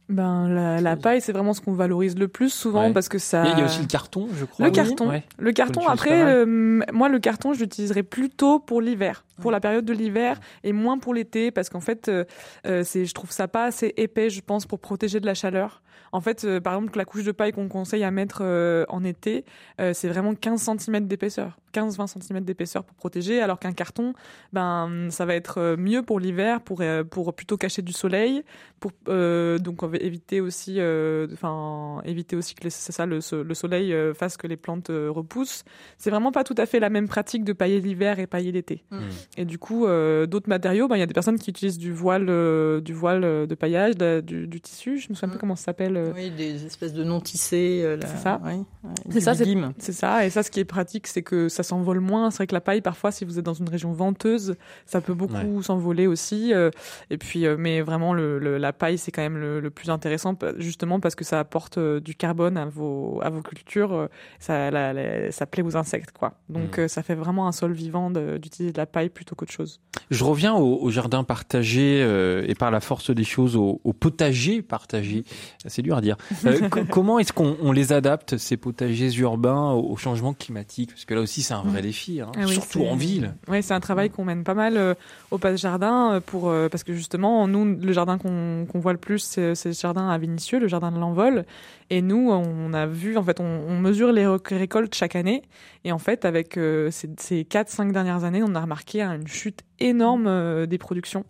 Ben 0.09 0.47
la, 0.47 0.79
la 0.79 0.95
paille, 0.95 1.19
c'est 1.21 1.33
vraiment 1.33 1.53
ce 1.53 1.59
qu'on 1.61 1.73
valorise 1.73 2.17
le 2.17 2.29
plus 2.29 2.49
souvent 2.49 2.87
Ouais. 2.87 2.93
parce 2.93 3.09
que 3.09 3.17
ça. 3.17 3.45
Il 3.45 3.59
y 3.59 3.61
a- 3.61 3.65
aussi 3.65 3.81
le 3.81 3.87
carton, 3.87 4.27
je 4.37 4.45
crois. 4.45 4.65
Le 4.65 4.71
Oui. 4.71 4.75
carton. 4.75 5.09
Ouais. 5.09 5.23
Le 5.37 5.51
carton, 5.51 5.85
après, 5.87 6.21
euh, 6.23 6.45
moi, 6.93 7.09
le 7.09 7.19
carton, 7.19 7.53
je 7.53 7.59
l'utiliserai 7.61 8.03
plutôt 8.03 8.59
pour 8.59 8.79
l'hiver, 8.81 9.25
pour 9.41 9.51
la 9.51 9.59
période 9.59 9.85
de 9.85 9.93
l'hiver, 9.93 10.39
et 10.63 10.73
moins 10.73 10.97
pour 10.97 11.13
l'été, 11.13 11.51
parce 11.51 11.69
qu'en 11.69 11.79
fait, 11.81 12.07
euh, 12.09 12.25
euh, 12.65 12.83
c'est, 12.83 13.05
je 13.05 13.13
trouve 13.13 13.31
ça 13.31 13.47
pas 13.47 13.65
assez 13.65 13.93
épais, 13.97 14.29
je 14.29 14.41
pense, 14.41 14.65
pour 14.65 14.79
protéger 14.79 15.19
de 15.19 15.25
la 15.25 15.33
chaleur. 15.33 15.81
En 16.13 16.21
fait, 16.21 16.45
euh, 16.45 16.61
par 16.61 16.75
exemple, 16.75 16.97
la 16.97 17.03
couche 17.05 17.25
de 17.25 17.31
paille 17.33 17.51
qu'on 17.51 17.67
conseille 17.67 18.03
à 18.03 18.11
mettre 18.11 18.39
euh, 18.41 18.85
en 18.87 19.03
été, 19.03 19.43
euh, 19.81 19.91
c'est 19.93 20.07
vraiment 20.07 20.35
15 20.35 20.61
cm 20.79 21.05
d'épaisseur, 21.05 21.57
15-20 21.73 22.21
cm 22.21 22.39
d'épaisseur 22.45 22.85
pour 22.85 22.95
protéger, 22.95 23.41
alors 23.41 23.59
qu'un 23.59 23.73
carton, 23.73 24.13
ben, 24.53 25.09
ça 25.11 25.25
va 25.25 25.35
être 25.35 25.75
mieux 25.77 26.03
pour 26.03 26.19
l'hiver, 26.19 26.61
pour, 26.61 26.79
euh, 26.81 27.03
pour 27.03 27.33
plutôt 27.33 27.57
cacher 27.57 27.81
du 27.81 27.91
soleil, 27.93 28.43
pour 28.79 28.91
euh, 29.09 29.57
donc 29.57 29.83
on 29.83 29.87
va 29.87 29.97
éviter 29.97 30.39
aussi, 30.39 30.75
euh, 30.79 31.27
enfin, 31.33 32.01
éviter 32.05 32.35
aussi 32.35 32.55
que 32.55 32.63
les- 32.63 32.69
c'est 32.69 32.91
ça, 32.93 33.05
le, 33.05 33.19
so- 33.19 33.43
le 33.43 33.53
soleil 33.53 33.93
euh, 33.93 34.13
fasse 34.13 34.37
que 34.37 34.47
les 34.47 34.57
plantes 34.57 34.89
euh, 34.89 35.09
repoussent. 35.11 35.65
C'est 35.97 36.09
vraiment 36.09 36.31
pas 36.31 36.43
tout 36.45 36.55
à 36.57 36.65
fait 36.65 36.79
la 36.79 36.89
même 36.89 37.07
pratique 37.09 37.43
de 37.43 37.53
pailler 37.53 37.81
l'hiver 37.81 38.19
et 38.19 38.27
pailler 38.27 38.51
l'été. 38.51 38.83
Mm. 38.91 38.99
Et 39.39 39.45
du 39.45 39.59
coup, 39.59 39.85
euh, 39.85 40.25
d'autres 40.25 40.49
matériaux, 40.49 40.87
ben, 40.87 40.95
il 40.95 40.99
y 40.99 41.03
a 41.03 41.05
des 41.05 41.13
personnes 41.13 41.37
qui 41.37 41.51
utilisent 41.51 41.77
du 41.77 41.91
voile, 41.93 42.25
euh, 42.27 42.81
du 42.81 42.91
voile 42.93 43.23
euh, 43.23 43.45
de 43.45 43.53
paillage, 43.53 43.95
de- 43.95 44.19
du, 44.19 44.47
du 44.47 44.59
tissu. 44.61 44.97
Je 44.97 45.09
me 45.09 45.13
souviens 45.15 45.29
plus 45.29 45.37
comment 45.37 45.55
ça 45.55 45.65
s'appelle. 45.65 45.95
euh, 45.95 46.11
Oui, 46.15 46.31
des 46.31 46.65
espèces 46.65 46.93
de 46.93 47.03
non 47.03 47.19
tissés. 47.19 47.81
euh, 47.83 47.97
C'est 48.01 48.17
ça. 48.17 48.41
ouais, 48.43 48.53
ouais, 48.53 48.89
C'est 49.11 49.21
ça, 49.21 49.35
c'est 49.35 49.91
ça. 49.91 50.25
Et 50.25 50.31
ça, 50.31 50.41
ce 50.41 50.49
qui 50.49 50.59
est 50.59 50.65
pratique, 50.65 51.05
c'est 51.05 51.21
que 51.21 51.49
ça 51.49 51.61
s'envole 51.61 51.99
moins. 51.99 52.31
C'est 52.31 52.37
vrai 52.37 52.47
que 52.47 52.55
la 52.55 52.61
paille, 52.61 52.81
parfois, 52.81 53.11
si 53.11 53.25
vous 53.25 53.37
êtes 53.37 53.45
dans 53.45 53.53
une 53.53 53.69
région 53.69 53.91
venteuse, 53.93 54.55
ça 54.87 55.01
peut 55.01 55.13
beaucoup 55.13 55.61
s'envoler 55.61 56.07
aussi. 56.07 56.51
euh, 56.53 56.71
Et 57.11 57.19
puis, 57.19 57.45
euh, 57.45 57.57
mais 57.59 57.81
vraiment, 57.81 58.13
le, 58.15 58.39
le- 58.39 58.57
la 58.57 58.73
paille, 58.73 58.97
c'est 58.97 59.11
quand 59.11 59.21
même 59.21 59.37
le, 59.37 59.59
le 59.59 59.69
plus 59.69 59.91
intéressant, 59.91 60.35
justement 60.57 60.99
parce 60.99 61.13
que 61.13 61.23
ça 61.23 61.39
apporte 61.39 61.77
euh, 61.77 61.99
du 61.99 62.15
carbone 62.15 62.57
à 62.57 62.65
vos, 62.65 63.19
à 63.21 63.29
vos 63.29 63.41
cultures. 63.43 63.93
euh, 63.93 64.07
Ça, 64.39 64.71
la- 64.71 64.93
la- 64.93 65.31
ça 65.31 65.45
plaît 65.45 65.61
aux 65.63 65.77
insectes, 65.77 66.11
quoi. 66.11 66.33
Donc, 66.49 66.77
Mm. 66.77 66.81
euh, 66.81 66.87
ça 66.87 67.03
fait 67.03 67.13
vraiment 67.15 67.47
un 67.47 67.51
sol 67.51 67.71
vivant 67.73 68.09
de- 68.09 68.37
d'utiliser 68.37 68.71
de 68.73 68.77
la 68.77 68.85
paille 68.85 69.09
plutôt 69.17 69.33
qu'autre 69.35 69.51
chose. 69.51 69.79
Je 70.11 70.23
reviens 70.23 70.53
au, 70.53 70.77
au 70.79 70.91
jardin 70.91 71.23
partagé 71.23 72.01
euh, 72.03 72.45
et 72.47 72.53
par 72.53 72.69
la 72.69 72.79
force 72.79 73.09
des 73.09 73.23
choses 73.23 73.55
au, 73.55 73.81
au 73.83 73.93
potager 73.93 74.61
partagé. 74.61 75.23
C'est 75.65 75.81
dur 75.81 75.97
à 75.97 76.01
dire. 76.01 76.17
Euh, 76.45 76.69
co- 76.69 76.85
comment 76.89 77.17
est-ce 77.19 77.33
qu'on 77.33 77.57
on 77.61 77.71
les 77.71 77.91
adapte 77.91 78.37
ces 78.37 78.57
potagers 78.57 79.11
urbains 79.17 79.71
au, 79.71 79.91
au 79.91 79.97
changement 79.97 80.33
climatique? 80.33 80.91
Parce 80.91 81.03
que 81.05 81.15
là 81.15 81.21
aussi 81.21 81.41
c'est 81.41 81.55
un 81.55 81.63
vrai 81.63 81.81
défi, 81.81 82.21
hein, 82.21 82.31
Ah 82.37 82.41
oui, 82.45 82.53
surtout 82.53 82.83
en 82.85 82.95
ville. 82.95 83.33
Oui, 83.47 83.63
c'est 83.63 83.73
un 83.73 83.79
travail 83.79 84.09
qu'on 84.11 84.23
mène 84.23 84.43
pas 84.43 84.53
mal 84.53 84.77
euh, 84.77 84.93
au 85.31 85.39
Passe 85.39 85.59
Jardin 85.59 86.13
euh, 86.13 86.19
pour 86.21 86.53
parce 86.71 86.83
que 86.83 86.93
justement 86.93 87.47
nous 87.47 87.65
le 87.65 87.91
jardin 87.91 88.17
qu'on 88.19 88.67
voit 88.75 88.93
le 88.93 88.99
plus 88.99 89.19
c'est 89.55 89.65
le 89.65 89.71
jardin 89.73 90.09
à 90.09 90.17
Vénissieux, 90.19 90.59
le 90.59 90.67
jardin 90.67 90.91
de 90.91 90.99
l'Envol 90.99 91.43
et 91.89 92.01
nous 92.03 92.29
on 92.31 92.73
a 92.73 92.85
vu 92.85 93.17
en 93.17 93.23
fait 93.23 93.39
on, 93.39 93.43
on 93.67 93.79
mesure 93.79 94.11
les 94.11 94.27
récoltes 94.27 94.93
chaque 94.93 95.15
année 95.15 95.41
et 95.83 95.91
en 95.91 95.97
fait 95.99 96.23
avec 96.25 96.53
ces, 96.91 97.09
ces 97.17 97.45
4 97.45 97.69
5 97.69 97.91
dernières 97.91 98.23
années, 98.23 98.43
on 98.43 98.53
a 98.55 98.61
remarqué 98.61 99.01
une 99.15 99.27
chute 99.27 99.61
énorme 99.79 100.27
euh, 100.27 100.65
des 100.65 100.77
productions. 100.77 101.25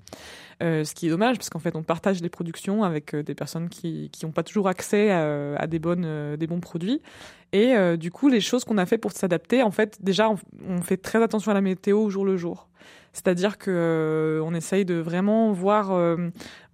Euh, 0.64 0.84
ce 0.84 0.96
qui 0.96 1.06
est 1.06 1.10
dommage 1.12 1.38
parce 1.38 1.52
qu'en 1.52 1.60
fait 1.60 1.76
on 1.76 1.84
partage 1.84 2.20
les 2.22 2.30
productions 2.30 2.84
avec 2.84 3.14
euh, 3.14 3.22
des 3.22 3.36
personnes 3.36 3.70
qui 3.70 4.10
qui 4.12 4.26
n'ont 4.26 4.32
pas 4.32 4.42
toujours 4.42 4.68
accès 4.68 5.12
à, 5.12 5.56
à 5.56 5.68
des 5.68 5.78
bonnes 5.78 6.04
euh, 6.04 6.36
des 6.36 6.48
bons 6.48 6.60
produits. 6.60 7.02
Et 7.54 7.76
du 7.98 8.12
coup 8.12 8.28
les 8.28 8.42
choses 8.42 8.66
qu'on 8.66 8.78
a 8.78 8.86
fait 8.86 8.98
pour 8.98 9.14
s'adapter 9.14 9.64
en 9.64 9.72
fait 9.72 10.04
déjà 10.04 10.30
on, 10.30 10.36
on 10.68 10.82
fait 10.82 10.98
très 10.98 11.24
attention 11.24 11.52
à 11.52 11.54
la 11.54 11.62
météo 11.62 12.02
au 12.02 12.10
jour 12.10 12.26
le 12.26 12.36
jour. 12.36 12.68
C'est-à-dire 13.14 13.58
que 13.58 14.42
on 14.44 14.54
essaye 14.54 14.84
de 14.84 14.96
vraiment 14.96 15.54
voir 15.54 15.98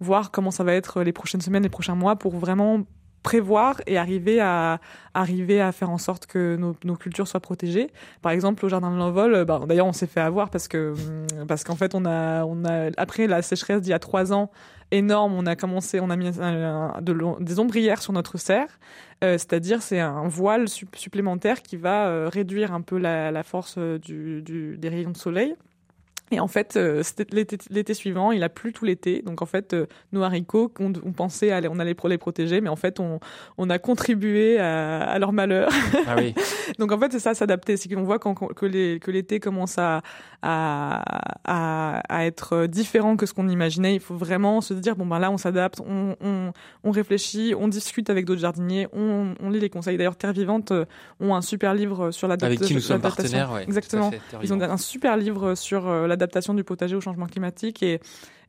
voir 0.00 0.32
comment 0.32 0.50
ça 0.50 0.64
va 0.64 0.74
être 0.74 1.04
les 1.04 1.12
prochaines 1.12 1.40
semaines 1.40 1.62
les 1.62 1.68
prochains 1.68 1.94
mois 1.94 2.16
pour 2.16 2.34
vraiment 2.36 2.82
prévoir 3.24 3.80
et 3.88 3.98
arriver 3.98 4.38
à 4.40 4.78
arriver 5.14 5.60
à 5.60 5.72
faire 5.72 5.90
en 5.90 5.98
sorte 5.98 6.26
que 6.26 6.54
nos, 6.56 6.76
nos 6.84 6.94
cultures 6.94 7.26
soient 7.26 7.40
protégées. 7.40 7.88
Par 8.22 8.30
exemple, 8.30 8.64
au 8.64 8.68
jardin 8.68 8.92
de 8.92 8.96
l'envol, 8.96 9.34
euh, 9.34 9.44
bah, 9.44 9.60
d'ailleurs, 9.66 9.86
on 9.86 9.92
s'est 9.92 10.06
fait 10.06 10.20
avoir 10.20 10.50
parce 10.50 10.68
que 10.68 10.92
hum, 10.92 11.46
parce 11.48 11.64
qu'en 11.64 11.74
fait, 11.74 11.96
on 11.96 12.04
a 12.04 12.44
on 12.44 12.64
a 12.64 12.90
après 12.96 13.26
la 13.26 13.42
sécheresse 13.42 13.80
d'il 13.82 13.90
y 13.90 13.94
a 13.94 13.98
trois 13.98 14.32
ans 14.32 14.50
énorme, 14.90 15.32
on 15.34 15.46
a 15.46 15.56
commencé, 15.56 15.98
on 15.98 16.10
a 16.10 16.16
mis 16.16 16.30
des 17.40 17.58
ombrières 17.58 18.02
sur 18.02 18.12
notre 18.12 18.36
serre, 18.38 18.78
euh, 19.24 19.32
c'est-à-dire 19.38 19.82
c'est 19.82 19.98
un 19.98 20.28
voile 20.28 20.68
sup- 20.68 20.94
supplémentaire 20.94 21.62
qui 21.62 21.76
va 21.76 22.06
euh, 22.06 22.28
réduire 22.30 22.72
un 22.72 22.82
peu 22.82 22.98
la, 22.98 23.32
la 23.32 23.42
force 23.42 23.78
du, 23.78 24.42
du, 24.42 24.76
des 24.76 24.88
rayons 24.90 25.10
de 25.10 25.16
soleil. 25.16 25.56
Et 26.30 26.40
en 26.40 26.48
fait, 26.48 26.76
euh, 26.76 27.02
l'été 27.70 27.94
suivant, 27.94 28.32
il 28.32 28.42
a 28.42 28.48
plu 28.48 28.72
tout 28.72 28.84
l'été. 28.84 29.22
Donc 29.22 29.42
en 29.42 29.46
fait, 29.46 29.74
euh, 29.74 29.86
nos 30.12 30.22
haricots, 30.22 30.72
on, 30.80 30.92
on 31.04 31.12
pensait 31.12 31.50
aller, 31.50 31.68
on 31.70 31.78
allait 31.78 31.94
les 32.08 32.18
protéger, 32.18 32.60
mais 32.60 32.70
en 32.70 32.76
fait, 32.76 32.98
on, 32.98 33.20
on 33.58 33.68
a 33.70 33.78
contribué 33.78 34.58
à, 34.58 35.02
à 35.02 35.18
leur 35.18 35.32
malheur. 35.32 35.68
Ah 36.06 36.14
oui. 36.16 36.34
Donc 36.78 36.92
en 36.92 36.98
fait, 36.98 37.12
c'est 37.12 37.18
ça, 37.18 37.34
s'adapter. 37.34 37.76
C'est 37.76 37.92
qu'on 37.92 38.02
voit 38.02 38.18
que 38.18 39.10
l'été 39.10 39.38
commence 39.38 39.78
à, 39.78 40.02
à, 40.42 41.02
à, 41.44 42.00
à 42.08 42.24
être 42.24 42.66
différent 42.66 43.16
que 43.16 43.26
ce 43.26 43.34
qu'on 43.34 43.48
imaginait. 43.48 43.94
Il 43.94 44.00
faut 44.00 44.16
vraiment 44.16 44.60
se 44.60 44.74
dire, 44.74 44.96
bon 44.96 45.06
ben 45.06 45.18
là, 45.18 45.30
on 45.30 45.38
s'adapte, 45.38 45.80
on, 45.86 46.16
on, 46.20 46.52
on 46.84 46.90
réfléchit, 46.90 47.54
on 47.58 47.68
discute 47.68 48.10
avec 48.10 48.24
d'autres 48.24 48.40
jardiniers, 48.40 48.88
on, 48.92 49.34
on 49.40 49.50
lit 49.50 49.60
les 49.60 49.70
conseils. 49.70 49.96
D'ailleurs, 49.96 50.16
Terre 50.16 50.32
Vivante 50.32 50.72
euh, 50.72 50.84
ont 51.20 51.34
un 51.34 51.42
super 51.42 51.74
livre 51.74 52.10
sur 52.10 52.28
l'adaptation. 52.28 52.60
Avec 52.60 52.68
qui 52.68 52.74
nous 52.74 52.80
sommes 52.80 53.00
partenaires, 53.00 53.52
ouais, 53.52 53.62
Exactement. 53.62 54.10
Ils 54.42 54.52
ont 54.52 54.60
un 54.60 54.76
super 54.78 55.16
livre 55.16 55.54
sur 55.54 55.86
euh, 55.86 56.06
l'adaptation 56.14 56.54
du 56.54 56.64
potager 56.64 56.96
au 56.96 57.00
changement 57.00 57.26
climatique 57.26 57.82
et, 57.82 58.00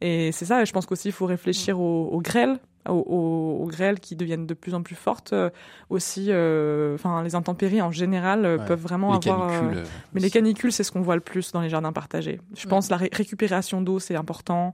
et 0.02 0.32
c'est 0.32 0.46
ça. 0.46 0.62
Et 0.62 0.66
je 0.66 0.72
pense 0.74 0.86
qu'aussi 0.86 1.10
il 1.10 1.12
faut 1.12 1.26
réfléchir 1.26 1.80
aux, 1.80 2.08
aux 2.08 2.22
grêles, 2.22 2.58
aux, 2.88 3.66
grêles 3.70 4.00
qui 4.00 4.16
deviennent 4.16 4.46
de 4.46 4.54
plus 4.54 4.74
en 4.76 4.84
plus 4.84 4.96
fortes. 4.96 5.34
euh, 5.34 5.50
aussi, 5.90 6.28
euh, 6.30 6.94
enfin 6.96 7.24
les 7.24 7.34
intempéries 7.36 7.82
en 7.82 7.92
général 7.92 8.46
euh, 8.46 8.58
Ouais. 8.58 8.66
peuvent 8.66 8.82
vraiment 8.82 9.12
Les 9.20 9.30
avoir. 9.30 9.50
canicules, 9.60 9.84
mais 10.14 10.22
les 10.22 10.30
canicules, 10.30 10.72
c'est 10.72 10.84
ce 10.84 10.92
qu'on 10.92 11.02
voit 11.02 11.16
le 11.16 11.22
plus 11.22 11.52
dans 11.52 11.62
les 11.62 11.70
jardins 11.70 11.92
partagés. 11.94 12.40
Je 12.56 12.66
Mm. 12.68 12.70
pense 12.70 12.90
la 12.90 12.98
ré- 12.98 13.10
récupération 13.12 13.82
d'eau, 13.82 14.00
c'est 14.00 14.16
important. 14.16 14.74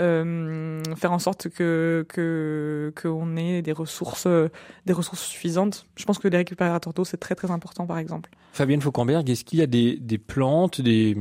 Euh, 0.00 0.80
faire 0.96 1.12
en 1.12 1.18
sorte 1.18 1.48
que 1.50 2.06
que 2.08 2.92
qu'on 3.00 3.36
ait 3.36 3.60
des 3.60 3.72
ressources 3.72 4.24
euh, 4.26 4.48
des 4.86 4.94
ressources 4.94 5.20
suffisantes. 5.22 5.86
Je 5.96 6.04
pense 6.06 6.18
que 6.18 6.28
les 6.28 6.38
récupérateurs 6.38 6.94
d'eau 6.94 7.04
c'est 7.04 7.18
très 7.18 7.34
très 7.34 7.50
important 7.50 7.86
par 7.86 7.98
exemple. 7.98 8.30
Fabienne 8.52 8.80
Fauquemberg, 8.80 9.28
est-ce 9.28 9.44
qu'il 9.44 9.58
y 9.58 9.62
a 9.62 9.66
des, 9.66 9.98
des 9.98 10.16
plantes, 10.18 10.80
des, 10.80 11.14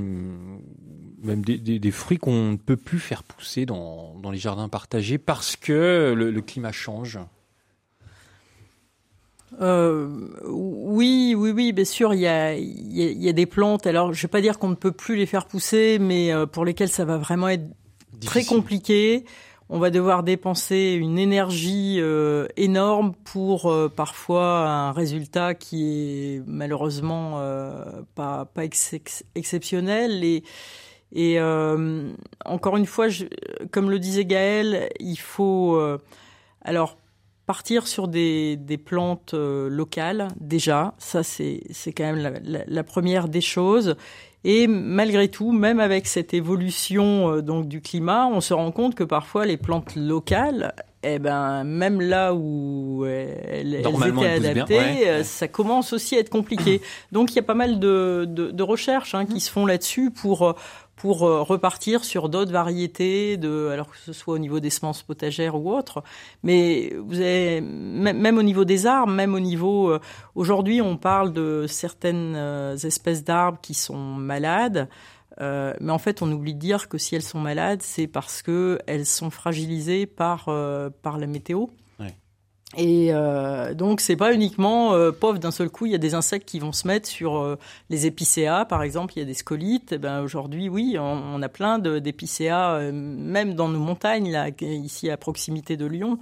même 1.22 1.44
des, 1.44 1.58
des, 1.58 1.80
des 1.80 1.92
fruits 1.92 2.18
qu'on 2.18 2.52
ne 2.52 2.58
peut 2.58 2.78
plus 2.78 3.00
faire 3.00 3.24
pousser 3.24 3.66
dans, 3.66 4.16
dans 4.22 4.32
les 4.32 4.38
jardins 4.38 4.70
partagés 4.70 5.18
parce 5.18 5.56
que 5.56 6.14
le, 6.16 6.32
le 6.32 6.42
climat 6.42 6.72
change 6.72 7.20
Euh, 9.60 10.08
oui, 10.48 11.36
oui, 11.38 11.52
oui, 11.52 11.74
bien 11.74 11.84
sûr, 11.84 12.14
il 12.14 12.22
y 12.22 12.28
a, 12.28 12.56
il 12.56 12.94
y, 12.94 13.04
a, 13.04 13.10
il 13.12 13.22
y 13.22 13.28
a 13.28 13.34
des 13.34 13.46
plantes. 13.46 13.86
Alors, 13.86 14.14
je 14.14 14.22
vais 14.22 14.30
pas 14.30 14.42
dire 14.42 14.58
qu'on 14.58 14.70
ne 14.70 14.76
peut 14.76 14.94
plus 14.94 15.18
les 15.18 15.26
faire 15.26 15.46
pousser, 15.46 16.00
mais 16.00 16.32
euh, 16.32 16.46
pour 16.46 16.64
lesquelles 16.64 16.90
ça 16.90 17.04
va 17.04 17.18
vraiment 17.18 17.50
être 17.50 17.66
très 18.22 18.46
compliqué. 18.46 19.26
On 19.68 19.78
va 19.78 19.90
devoir 19.90 20.24
dépenser 20.24 20.94
une 21.00 21.20
énergie 21.20 21.98
euh, 22.00 22.48
énorme 22.56 23.14
pour 23.26 23.70
euh, 23.70 23.90
parfois 23.90 24.68
un 24.68 24.92
résultat 24.94 25.54
qui 25.54 26.36
est 26.36 26.44
malheureusement 26.46 27.42
pas 28.16 28.46
pas 28.46 28.64
ex- 28.66 28.94
ex- 28.94 29.24
exceptionnel 29.36 30.24
et 30.24 30.44
et 31.14 31.40
euh, 31.40 32.10
encore 32.46 32.78
une 32.78 32.86
fois, 32.86 33.10
je, 33.10 33.26
comme 33.72 33.90
le 33.90 34.00
disait 34.00 34.26
Gaël, 34.26 34.90
il 35.00 35.18
faut 35.18 35.76
euh, 35.76 35.98
alors 36.62 36.98
partir 37.46 37.88
sur 37.88 38.08
des, 38.08 38.56
des 38.56 38.78
plantes 38.78 39.34
euh, 39.34 39.68
locales 39.70 40.30
déjà. 40.40 40.94
Ça, 41.00 41.24
c'est 41.24 41.64
c'est 41.72 41.92
quand 41.92 42.06
même 42.06 42.18
la, 42.18 42.32
la, 42.44 42.64
la 42.66 42.84
première 42.84 43.28
des 43.28 43.42
choses. 43.42 43.96
Et 44.44 44.66
malgré 44.68 45.28
tout, 45.28 45.52
même 45.52 45.80
avec 45.80 46.08
cette 46.08 46.34
évolution 46.34 47.30
euh, 47.30 47.42
donc 47.42 47.68
du 47.68 47.82
climat, 47.82 48.28
on 48.28 48.42
se 48.42 48.54
rend 48.54 48.72
compte 48.72 48.96
que 48.96 49.04
parfois 49.04 49.46
les 49.46 49.58
plantes 49.58 49.96
locales, 49.96 50.74
eh 51.04 51.20
ben 51.20 51.64
même 51.64 52.02
là 52.02 52.34
où 52.34 53.06
elles, 53.06 53.76
elles 53.76 53.76
étaient 53.76 54.12
bien, 54.12 54.32
adaptées, 54.32 54.78
ouais, 54.78 55.08
euh, 55.08 55.24
ça 55.24 55.48
commence 55.48 55.94
aussi 55.94 56.16
à 56.16 56.20
être 56.20 56.32
compliqué. 56.32 56.82
Donc 57.12 57.34
il 57.34 57.36
y 57.36 57.40
a 57.40 57.44
pas 57.44 57.54
mal 57.54 57.80
de, 57.80 58.26
de, 58.28 58.50
de 58.50 58.64
recherches 58.64 59.14
hein, 59.14 59.26
qui 59.26 59.40
se 59.40 59.52
font 59.52 59.66
là-dessus 59.68 60.10
pour 60.10 60.56
pour 61.02 61.24
euh, 61.24 61.42
repartir 61.42 62.04
sur 62.06 62.30
d'autres 62.30 62.52
variétés, 62.52 63.36
de, 63.36 63.70
alors 63.70 63.90
que 63.90 63.98
ce 63.98 64.14
soit 64.14 64.36
au 64.36 64.38
niveau 64.38 64.60
des 64.60 64.70
semences 64.70 65.02
potagères 65.02 65.56
ou 65.56 65.74
autres. 65.74 66.04
Mais 66.44 66.94
vous 66.96 67.16
avez, 67.16 67.60
même 67.60 68.38
au 68.38 68.44
niveau 68.44 68.66
des 68.66 68.86
arbres, 68.86 69.12
même 69.12 69.34
au 69.34 69.40
niveau, 69.40 69.90
euh, 69.90 70.00
aujourd'hui 70.36 70.80
on 70.80 70.98
parle 70.98 71.34
de 71.34 71.66
certaines 71.68 72.36
euh, 72.36 72.78
espèces 72.78 73.24
d'arbres 73.24 73.58
qui 73.64 73.74
sont 73.74 73.98
malades. 73.98 74.88
Mais 75.40 75.90
en 75.90 75.98
fait, 75.98 76.22
on 76.22 76.32
oublie 76.32 76.54
de 76.54 76.60
dire 76.60 76.88
que 76.88 77.00
si 77.00 77.16
elles 77.16 77.24
sont 77.24 77.40
malades, 77.40 77.82
c'est 77.82 78.06
parce 78.06 78.44
que 78.44 78.78
elles 78.86 79.08
sont 79.08 79.32
fragilisées 79.32 80.06
par 80.06 80.48
par 81.02 81.18
la 81.18 81.26
météo. 81.26 81.66
Et 82.78 83.10
euh, 83.12 83.74
donc, 83.74 84.00
c'est 84.00 84.16
pas 84.16 84.34
uniquement 84.34 84.94
euh, 84.94 85.12
pauvre 85.12 85.40
d'un 85.40 85.52
seul 85.52 85.70
coup. 85.70 85.86
Il 85.88 85.92
y 85.92 85.96
a 85.96 85.98
des 85.98 86.14
insectes 86.14 86.48
qui 86.48 86.60
vont 86.60 86.72
se 86.72 86.88
mettre 86.88 87.08
sur 87.08 87.38
euh, 87.38 87.58
les 87.90 88.06
épicéas, 88.06 88.64
par 88.64 88.82
exemple. 88.82 89.14
Il 89.16 89.20
y 89.20 89.22
a 89.24 89.26
des 89.26 89.34
scolites. 89.34 89.92
Eh 89.92 89.98
ben 89.98 90.22
aujourd'hui, 90.22 90.70
oui, 90.70 90.96
on, 90.98 91.04
on 91.04 91.42
a 91.42 91.50
plein 91.50 91.80
d'épicéas, 91.80 92.76
euh, 92.76 92.92
même 92.94 93.56
dans 93.56 93.68
nos 93.68 93.80
montagnes, 93.80 94.32
là, 94.32 94.48
ici 94.62 95.10
à 95.10 95.18
proximité 95.18 95.76
de 95.76 95.86
Lyon, 95.86 96.18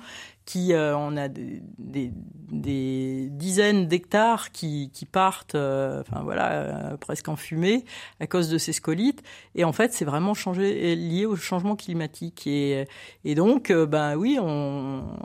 euh, 0.58 0.95
on 0.97 1.18
a 1.18 1.28
des, 1.28 2.12
dizaines 2.52 3.88
d'hectares 3.88 4.52
qui, 4.52 4.89
partent, 5.12 5.56
euh, 5.56 6.02
enfin 6.02 6.22
voilà, 6.24 6.52
euh, 6.52 6.97
presque 6.97 7.28
en 7.30 7.36
fumée 7.36 7.86
à 8.20 8.28
cause 8.28 8.50
de 8.50 8.58
ces 8.58 8.74
scolites. 8.74 9.22
Et 9.56 9.64
en 9.64 9.74
fait, 9.74 9.93
c'est 9.93 10.06
vraiment 10.06 10.34
lié 10.56 11.26
au 11.26 11.36
changement 11.36 11.76
climatique. 11.76 12.47
Et, 12.47 12.88
donc, 13.36 13.72
ben 13.72 14.16
oui, 14.16 14.39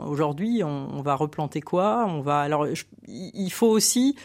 aujourd'hui, 0.05 0.63
on, 0.63 1.01
va 1.01 1.15
replanter 1.15 1.61
quoi? 1.61 2.05
On 2.07 2.21
va 2.21 2.39
alors, 2.39 2.67
il 3.07 3.51
faut 3.51 3.67
aussi. 3.67 4.15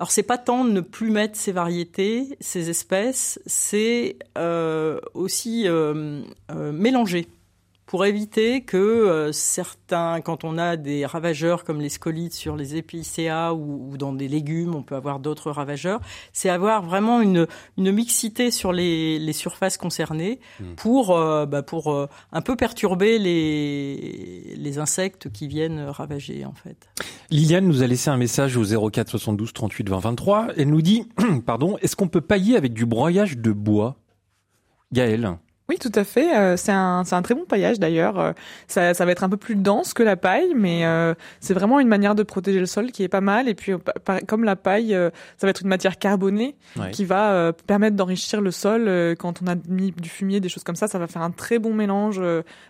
Alors 0.00 0.10
c'est 0.10 0.24
pas 0.24 0.38
tant 0.38 0.64
de 0.64 0.70
ne 0.70 0.80
plus 0.80 1.10
mettre 1.10 1.38
ces 1.38 1.52
variétés, 1.52 2.36
ces 2.40 2.68
espèces, 2.68 3.40
c'est 3.46 4.18
aussi 5.14 5.66
mélanger 6.52 7.28
pour 7.86 8.06
éviter 8.06 8.62
que 8.62 8.76
euh, 8.76 9.32
certains, 9.32 10.20
quand 10.20 10.44
on 10.44 10.58
a 10.58 10.76
des 10.76 11.06
ravageurs 11.06 11.64
comme 11.64 11.80
les 11.80 11.88
scolites 11.88 12.34
sur 12.34 12.56
les 12.56 12.76
épicéas 12.76 13.52
ou, 13.52 13.90
ou 13.90 13.96
dans 13.96 14.12
des 14.12 14.28
légumes, 14.28 14.74
on 14.74 14.82
peut 14.82 14.96
avoir 14.96 15.20
d'autres 15.20 15.50
ravageurs, 15.50 16.00
c'est 16.32 16.48
avoir 16.48 16.82
vraiment 16.82 17.20
une, 17.20 17.46
une 17.76 17.92
mixité 17.92 18.50
sur 18.50 18.72
les, 18.72 19.18
les 19.18 19.32
surfaces 19.32 19.76
concernées 19.76 20.40
Mm. 20.60 20.74
pour, 20.76 21.16
euh, 21.16 21.46
bah, 21.46 21.62
pour 21.62 21.92
euh, 21.92 22.06
un 22.32 22.40
peu 22.40 22.56
perturber 22.56 23.18
les, 23.18 24.54
les 24.56 24.78
insectes 24.78 25.30
qui 25.30 25.48
viennent 25.48 25.80
ravager 25.80 26.44
en 26.44 26.52
fait. 26.52 26.76
Liliane 27.30 27.66
nous 27.66 27.82
a 27.82 27.86
laissé 27.86 28.10
un 28.10 28.16
message 28.16 28.56
au 28.56 28.90
04 28.90 29.10
72 29.10 29.52
38 29.52 29.88
20 29.88 29.98
23. 29.98 30.48
Elle 30.56 30.68
nous 30.68 30.82
dit, 30.82 31.08
pardon, 31.46 31.76
est-ce 31.82 31.96
qu'on 31.96 32.08
peut 32.08 32.20
pailler 32.20 32.56
avec 32.56 32.72
du 32.72 32.86
broyage 32.86 33.38
de 33.38 33.52
bois? 33.52 33.96
Gaël 34.92 35.38
Oui, 35.70 35.78
tout 35.78 35.90
à 35.94 36.04
fait. 36.04 36.36
Euh, 36.36 36.56
c'est 36.58 36.72
un, 36.72 37.04
c'est 37.04 37.14
un 37.14 37.22
très 37.22 37.34
bon 37.34 37.46
paillage 37.46 37.78
d'ailleurs. 37.80 38.18
Euh, 38.18 38.32
ça, 38.68 38.92
ça 38.92 39.04
va 39.06 39.12
être 39.12 39.24
un 39.24 39.30
peu 39.30 39.38
plus 39.38 39.56
dense 39.56 39.94
que 39.94 40.02
la 40.02 40.14
paille, 40.14 40.52
mais 40.54 40.84
euh, 40.84 41.14
c'est 41.40 41.54
vraiment 41.54 41.80
une 41.80 41.88
manière 41.88 42.14
de 42.14 42.22
protéger 42.22 42.60
le 42.60 42.66
sol 42.66 42.92
qui 42.92 43.02
est 43.02 43.08
pas 43.08 43.22
mal. 43.22 43.48
Et 43.48 43.54
puis, 43.54 43.72
comme 44.26 44.44
la 44.44 44.56
paille, 44.56 44.90
ça 45.38 45.46
va 45.46 45.48
être 45.48 45.62
une 45.62 45.68
matière 45.68 45.98
carbonée 45.98 46.54
Ouais. 46.78 46.90
qui 46.90 47.04
va 47.06 47.52
permettre 47.66 47.96
d'enrichir 47.96 48.40
le 48.42 48.50
sol. 48.50 48.88
Quand 49.18 49.40
on 49.42 49.46
a 49.46 49.54
mis 49.68 49.92
du 49.92 50.08
fumier, 50.08 50.40
des 50.40 50.48
choses 50.50 50.64
comme 50.64 50.76
ça, 50.76 50.86
ça 50.86 50.98
va 50.98 51.06
faire 51.06 51.22
un 51.22 51.30
très 51.30 51.58
bon 51.58 51.72
mélange, 51.72 52.20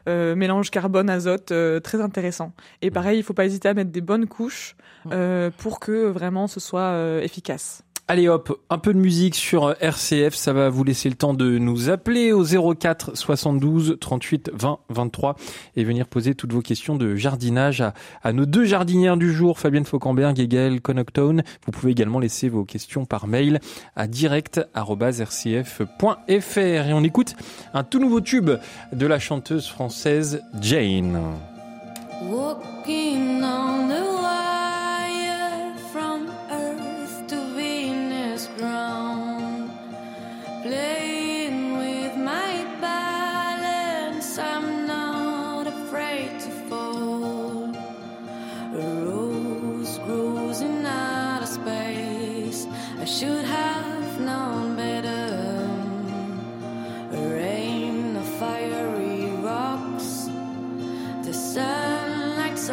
mélange 0.07 0.71
carbone-azote 0.71 1.53
très 1.83 2.01
intéressant. 2.01 2.53
Et 2.83 2.91
pareil, 2.91 3.19
il 3.19 3.23
faut 3.23 3.35
pas 3.35 3.45
hésiter 3.47 3.69
à 3.69 3.75
mettre 3.75 3.91
des 3.91 4.01
bonnes 4.03 4.27
couches 4.27 4.77
euh, 5.11 5.51
pour 5.59 5.81
que 5.81 6.07
vraiment 6.07 6.47
ce 6.47 6.61
soit 6.61 6.97
efficace. 7.23 7.83
Allez 8.07 8.29
hop, 8.29 8.61
un 8.69 8.77
peu 8.77 8.93
de 8.93 8.99
musique 8.99 9.35
sur 9.35 9.75
RCF, 9.81 10.35
ça 10.35 10.53
va 10.53 10.69
vous 10.69 10.85
laisser 10.85 11.09
le 11.09 11.15
temps 11.15 11.33
de 11.33 11.57
nous 11.57 11.89
appeler 11.89 12.33
au 12.33 12.45
04 12.45 13.17
72 13.17 13.97
38 13.99 14.51
20 14.53 14.79
23 14.91 15.37
et 15.77 15.85
venir 15.85 16.07
poser 16.07 16.35
toutes 16.35 16.53
vos 16.53 16.61
questions 16.61 16.97
de 16.97 17.17
jardinage 17.17 17.83
à, 18.23 18.35
nos 18.35 18.45
deux 18.45 18.67
jardinières 18.67 19.17
du 19.17 19.33
jour, 19.33 19.59
Fabienne 19.59 19.87
Fauquemberg 19.87 20.39
et 20.39 20.47
Gaëlle. 20.47 20.81
Vous 20.85 21.73
pouvez 21.73 21.93
également 21.93 22.19
laisser 22.19 22.51
vos 22.51 22.67
questions 22.67 23.07
par 23.07 23.27
mail 23.27 23.59
à 23.97 24.07
direct.rcf.fr 24.07 26.59
et 26.59 26.93
on 26.93 27.05
écoute 27.05 27.37
un 27.73 27.85
tout 27.85 28.01
nouveau 28.01 28.21
tube 28.21 28.51
de 28.93 29.07
la 29.07 29.19
chanteuse 29.19 29.67
française 29.67 30.43
Jane. 30.61 31.23
Walking 32.23 33.43
on 33.43 33.89
the 33.89 34.04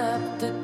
up 0.01 0.39
the 0.39 0.60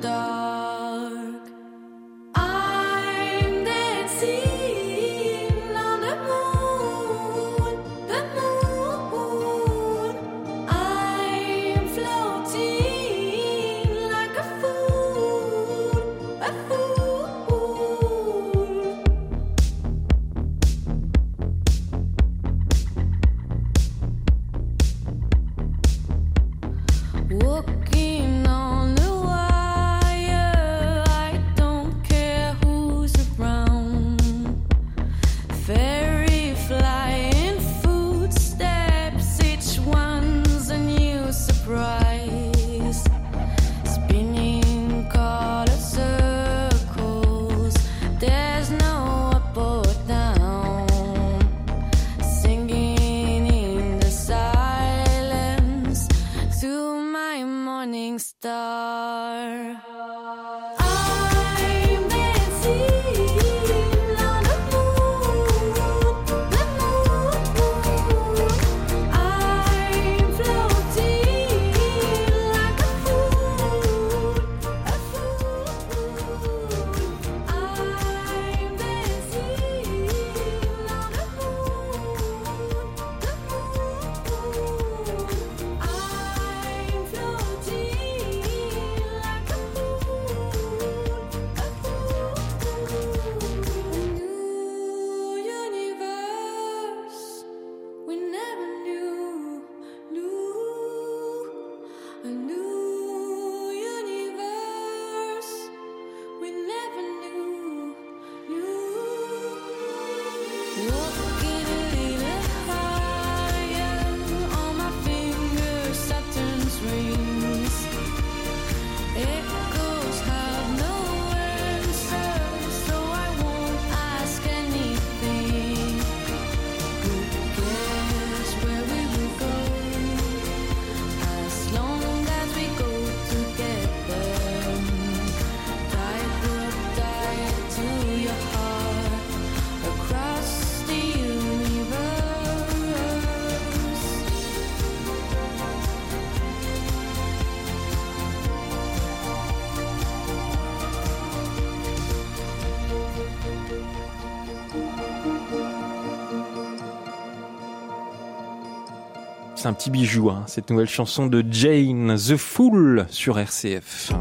C'est 159.57 159.67
un 159.67 159.73
petit 159.73 159.89
bijou, 159.89 160.29
hein, 160.29 160.43
cette 160.45 160.69
nouvelle 160.69 160.87
chanson 160.87 161.25
de 161.25 161.43
Jane, 161.49 162.15
The 162.15 162.37
Fool 162.37 163.07
sur 163.09 163.39
RCF. 163.39 164.13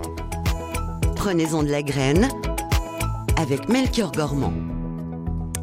Prenez-en 1.15 1.63
de 1.63 1.69
la 1.69 1.83
graine 1.83 2.31
avec 3.37 3.69
Melchior 3.69 4.13
Gormand. 4.13 4.55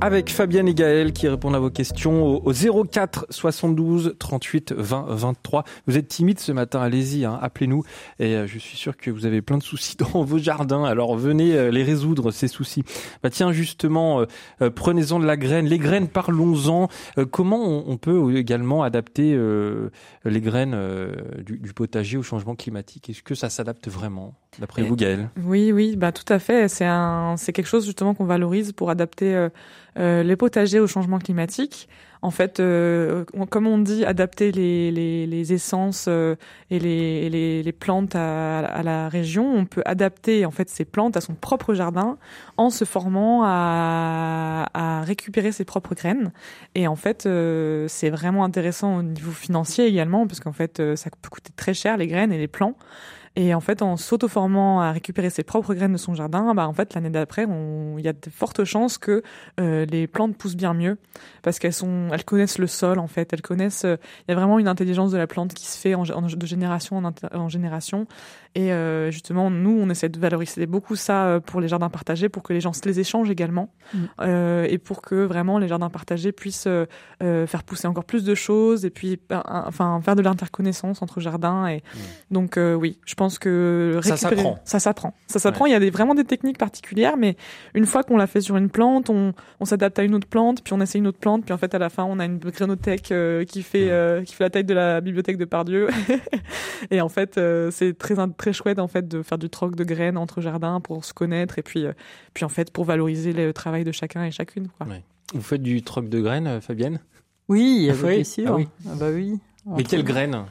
Avec 0.04 0.30
Fabienne 0.32 0.68
et 0.68 0.74
Gaël 0.74 1.14
qui 1.14 1.30
répondent 1.30 1.56
à 1.56 1.60
vos 1.60 1.70
questions 1.70 2.26
au, 2.26 2.42
au 2.44 2.84
04 2.84 3.26
72 3.30 4.18
38 4.20 4.74
20 4.74 5.06
23. 5.08 5.64
Vous 5.88 5.98
êtes 5.98 6.10
timide 6.10 6.42
ce 6.42 6.52
matin, 6.52 6.82
allez-y, 6.82 7.24
hein, 7.24 7.40
appelez-nous. 7.42 7.86
Et 8.20 8.36
euh, 8.36 8.46
je 8.46 8.60
suis 8.60 8.76
sûr 8.76 8.98
que 8.98 9.10
vous 9.10 9.26
avez 9.26 9.42
plein 9.42 9.58
de 9.58 9.64
soucis 9.64 9.96
dans 10.14 10.26
vos 10.26 10.40
jardins. 10.40 10.84
Alors 10.84 11.16
venez 11.16 11.56
euh, 11.56 11.72
les 11.72 11.84
résoudre 11.84 12.32
ces 12.32 12.50
soucis. 12.50 12.84
Bah 13.24 13.30
tiens 13.30 13.54
justement, 13.54 14.26
euh, 14.62 14.70
prenez-en 14.70 15.22
de 15.22 15.26
la 15.26 15.38
graine. 15.38 15.68
Les 15.68 15.80
graines, 15.80 16.10
parlons-en. 16.10 16.90
Comment 17.32 17.64
on, 17.90 17.96
peut 17.96 18.36
également 18.36 18.84
adapter 18.84 19.40
les 20.26 20.42
graines 20.42 20.78
du, 21.46 21.60
du 21.60 21.74
potager 21.74 22.18
au 22.18 22.24
changement 22.24 22.56
climatique? 22.56 23.10
Est-ce 23.10 23.24
que 23.24 23.36
ça 23.36 23.50
s'adapte 23.50 23.88
vraiment, 23.88 24.36
d'après 24.60 24.84
vous, 24.84 24.96
Gaël 24.96 25.30
Oui, 25.44 25.72
oui, 25.72 25.96
bah 25.96 26.12
tout 26.12 26.32
à 26.32 26.40
fait. 26.40 26.68
C'est 26.68 26.86
un, 26.86 27.36
c'est 27.38 27.54
quelque 27.54 27.68
chose 27.68 27.86
justement 27.86 28.14
qu'on 28.14 28.26
valorise 28.26 28.72
pour 28.72 28.90
adapter 28.90 29.34
euh, 29.36 29.50
euh, 30.00 30.24
les 30.24 30.36
potagers 30.36 30.80
au 30.80 30.88
changement 30.88 31.20
climatique. 31.20 31.88
En 32.22 32.32
fait, 32.32 32.62
euh, 32.62 33.26
on- 33.34 33.46
comme 33.46 33.68
on 33.68 33.78
dit, 33.78 34.06
adapter 34.06 34.54
les, 34.54 34.92
les, 34.92 35.28
les 35.28 35.52
essences 35.54 36.06
euh, 36.08 36.36
et 36.70 36.80
les, 36.80 37.30
les, 37.30 37.62
les 37.64 37.72
plantes 37.74 38.16
à, 38.16 38.60
à 38.60 38.82
la 38.82 39.10
région. 39.10 39.54
On 39.54 39.66
peut 39.66 39.82
adapter 39.86 40.46
en 40.46 40.52
fait 40.52 40.70
ces 40.70 40.86
plantes 40.86 41.18
à 41.18 41.22
son 41.22 41.34
propre 41.34 41.74
jardin 41.74 42.18
en 42.56 42.70
se 42.70 42.86
formant 42.86 43.44
à, 43.44 44.70
à 44.74 45.02
récupérer 45.02 45.52
ses 45.52 45.66
propres 45.66 45.96
graines. 45.96 46.32
Et 46.76 46.88
en 46.88 46.96
fait, 46.96 47.26
euh, 47.26 47.88
c'est 47.90 48.10
vraiment 48.10 48.46
intéressant 48.46 48.98
au 49.00 49.04
niveau 49.04 49.32
financier 49.32 49.86
également, 49.86 50.26
parce 50.26 50.40
qu'en 50.40 50.54
fait, 50.54 50.80
euh, 50.80 50.96
ça 50.96 51.10
peut 51.22 51.30
coûter 51.30 51.52
très 51.56 51.74
cher 51.74 51.98
les 51.98 52.08
graines 52.08 52.32
et 52.32 52.38
les 52.38 52.48
plants. 52.48 52.78
Et 53.36 53.56
en 53.56 53.62
fait, 53.62 53.82
en 53.82 53.98
s'auto-formant 53.98 54.82
à 54.82 54.92
récupérer 54.92 55.32
ses 55.32 55.44
propres 55.44 55.74
graines 55.74 55.94
de 55.94 55.98
son 55.98 56.14
jardin, 56.14 56.54
bah 56.54 56.68
en 56.68 56.74
fait 56.74 56.94
l'année 56.94 57.10
d'après, 57.10 57.48
il 57.98 58.04
y 58.04 58.08
a 58.08 58.14
de 58.14 58.30
fortes 58.32 58.64
chances 58.64 59.00
que 59.00 59.24
euh, 59.60 59.86
les 59.86 60.06
plantes 60.06 60.38
poussent 60.38 60.56
bien 60.56 60.76
mieux 60.76 60.98
parce 61.42 61.58
qu'elles 61.58 61.74
sont, 61.74 62.10
elles 62.12 62.26
connaissent 62.26 62.60
le 62.60 62.68
sol 62.68 63.00
en 63.00 63.08
fait, 63.08 63.34
elles 63.34 63.42
connaissent. 63.42 63.86
euh, 63.86 63.98
Il 64.28 64.32
y 64.32 64.34
a 64.34 64.36
vraiment 64.36 64.60
une 64.60 64.68
intelligence 64.68 65.12
de 65.12 65.18
la 65.18 65.26
plante 65.26 65.56
qui 65.56 65.66
se 65.66 65.78
fait 65.80 65.96
de 65.96 66.46
génération 66.46 67.02
en 67.34 67.50
génération. 67.50 68.06
Et 68.56 68.72
euh, 68.72 69.10
justement, 69.10 69.50
nous, 69.50 69.72
on 69.82 69.90
essaie 69.90 70.10
de 70.10 70.20
valoriser 70.20 70.68
beaucoup 70.68 70.96
ça 70.96 71.26
euh, 71.26 71.40
pour 71.40 71.60
les 71.60 71.68
jardins 71.68 71.90
partagés, 71.90 72.30
pour 72.30 72.44
que 72.44 72.54
les 72.54 72.62
gens 72.62 72.72
se 72.74 72.82
les 72.86 73.00
échangent 73.00 73.32
également, 73.32 73.74
Mm. 73.94 73.98
euh, 74.22 74.68
et 74.70 74.78
pour 74.78 75.02
que 75.02 75.16
vraiment 75.26 75.58
les 75.58 75.68
jardins 75.68 75.90
partagés 75.90 76.32
puissent 76.32 76.68
euh, 76.68 76.86
euh, 77.24 77.46
faire 77.48 77.64
pousser 77.64 77.88
encore 77.88 78.06
plus 78.06 78.24
de 78.24 78.36
choses, 78.36 78.86
et 78.86 78.90
puis, 78.92 79.20
euh, 79.32 79.40
enfin, 79.46 80.00
faire 80.04 80.16
de 80.16 80.22
l'interconnaissance 80.22 81.02
entre 81.02 81.20
jardins. 81.20 81.68
Et 81.68 81.82
donc, 82.32 82.58
euh, 82.58 82.74
oui, 82.76 83.00
je 83.06 83.16
pense 83.16 83.40
que 83.40 83.96
Mm. 83.98 84.02
Ça 84.04 84.14
récupérer- 84.16 84.36
s'apprend. 84.36 84.60
Ça 84.66 84.80
s'apprend. 84.80 85.14
Ça 85.28 85.40
s'apprend. 85.40 85.66
Il 85.66 85.72
y 85.72 85.76
a 85.76 85.80
des, 85.80 85.90
vraiment 85.90 86.14
des 86.16 86.24
techniques 86.24 86.58
particulières, 86.60 87.18
mais 87.18 87.36
une 87.74 87.86
fois 87.88 88.04
qu'on 88.04 88.18
l'a 88.18 88.28
fait 88.28 88.42
sur 88.42 88.56
une 88.58 88.70
plante, 88.70 89.10
on, 89.10 89.34
on 89.60 89.66
s'adapte 89.66 89.98
à 90.00 90.04
une 90.04 90.14
autre 90.16 90.28
plante, 90.28 90.64
puis 90.64 90.74
on 90.74 90.82
essaie 90.82 91.00
une 91.00 91.08
autre 91.08 91.20
plante, 91.20 91.44
puis 91.46 91.54
en 91.54 91.58
fait 91.58 91.74
à 91.74 91.80
la 91.80 91.90
fin 91.90 92.04
on 92.04 92.20
a 92.20 92.26
une 92.26 92.38
grénothèque 92.38 93.12
euh, 93.12 93.44
qui 93.46 93.64
fait 93.64 93.90
euh, 93.90 94.24
qui 94.24 94.36
fait 94.36 94.44
la 94.44 94.50
taille 94.52 94.64
de 94.64 94.74
la 94.74 95.02
bibliothèque 95.02 95.38
de 95.38 95.46
Pardieu. 95.46 95.88
et 96.92 97.02
en 97.02 97.10
fait 97.10 97.38
euh, 97.38 97.72
c'est 97.72 97.98
très 97.98 98.20
très 98.44 98.52
chouette 98.52 98.80
en 98.80 98.90
fait 98.90 99.08
de 99.08 99.22
faire 99.24 99.38
du 99.38 99.50
troc 99.50 99.76
de 99.76 99.86
graines 99.86 100.18
entre 100.18 100.42
jardins 100.42 100.82
pour 100.82 101.06
se 101.06 101.14
connaître 101.14 101.58
et 101.60 101.62
puis 101.64 101.86
euh, 101.86 101.94
puis 102.34 102.44
en 102.44 102.50
fait 102.50 102.72
pour 102.72 102.84
valoriser 102.84 103.32
le 103.32 103.54
travail 103.54 103.86
de 103.86 103.94
chacun 103.94 104.26
et 104.26 104.32
chacune. 104.32 104.68
Quoi. 104.68 104.88
Vous 105.34 105.42
faites 105.42 105.64
du 105.64 105.82
troc 105.82 106.10
de 106.10 106.20
graines, 106.20 106.48
euh, 106.48 106.60
Fabienne? 106.60 107.00
Oui, 107.48 107.90
Ah 107.90 107.94
bah, 107.94 108.08
oui? 108.10 108.46
Ah 108.46 108.54
oui. 108.54 108.68
Ah 108.86 108.96
bah 108.96 109.10
oui. 109.14 109.40
Mais 109.66 109.84
quelles 109.84 110.04
graines 110.04 110.46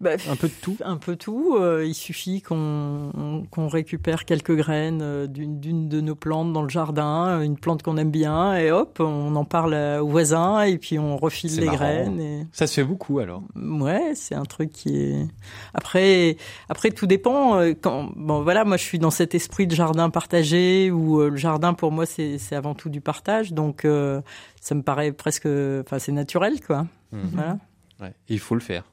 Bah, 0.00 0.12
Un 0.30 0.36
peu 0.36 0.48
de 0.48 0.54
tout 0.62 0.76
Un 0.82 0.96
peu 0.96 1.14
tout. 1.16 1.56
euh, 1.58 1.84
il 1.86 1.92
suffit 1.94 2.40
qu'on 2.40 3.44
qu'on 3.50 3.68
récupère 3.68 4.24
quelques 4.24 4.56
graines 4.56 5.00
euh, 5.02 5.26
d'une 5.26 5.60
d'une 5.60 5.88
de 5.90 6.00
nos 6.00 6.14
plantes 6.14 6.54
dans 6.54 6.62
le 6.62 6.70
jardin, 6.70 7.26
euh, 7.28 7.40
une 7.42 7.58
plante 7.58 7.82
qu'on 7.82 7.98
aime 7.98 8.10
bien, 8.10 8.54
et 8.56 8.70
hop, 8.72 8.98
on 9.00 9.36
en 9.36 9.44
parle 9.44 9.74
aux 9.74 10.08
voisins, 10.08 10.62
et 10.62 10.78
puis 10.78 10.98
on 10.98 11.18
refile 11.18 11.54
les 11.58 11.66
marrant. 11.66 11.76
graines. 11.76 12.20
Et... 12.20 12.46
Ça 12.52 12.66
se 12.66 12.74
fait 12.74 12.84
beaucoup 12.84 13.18
alors. 13.18 13.42
Ouais, 13.54 14.12
c'est 14.14 14.34
un 14.34 14.44
truc 14.46 14.70
qui 14.72 14.96
est. 14.96 15.28
Après, 15.74 16.36
après 16.70 16.90
tout 16.90 17.06
dépend. 17.06 17.60
Quand 17.82 18.10
bon, 18.16 18.42
voilà, 18.42 18.64
moi 18.64 18.78
je 18.78 18.84
suis 18.84 18.98
dans 18.98 19.10
cet 19.10 19.34
esprit 19.34 19.66
de 19.66 19.74
jardin 19.74 20.08
partagé 20.08 20.90
où 20.90 21.20
le 21.20 21.36
jardin 21.36 21.74
pour 21.74 21.92
moi 21.92 22.06
c'est 22.06 22.38
c'est 22.38 22.56
avant 22.56 22.74
tout 22.74 22.88
du 22.88 23.02
partage, 23.02 23.52
donc 23.52 23.84
euh, 23.84 24.22
ça 24.62 24.74
me 24.74 24.82
paraît 24.82 25.12
presque, 25.12 25.46
enfin 25.46 25.98
c'est 25.98 26.12
naturel 26.12 26.60
quoi. 26.66 26.86
Mhm. 27.12 27.20
Voilà. 27.34 27.58
Ouais, 28.00 28.14
et 28.30 28.32
il 28.34 28.38
faut 28.38 28.54
le 28.54 28.62
faire. 28.62 28.84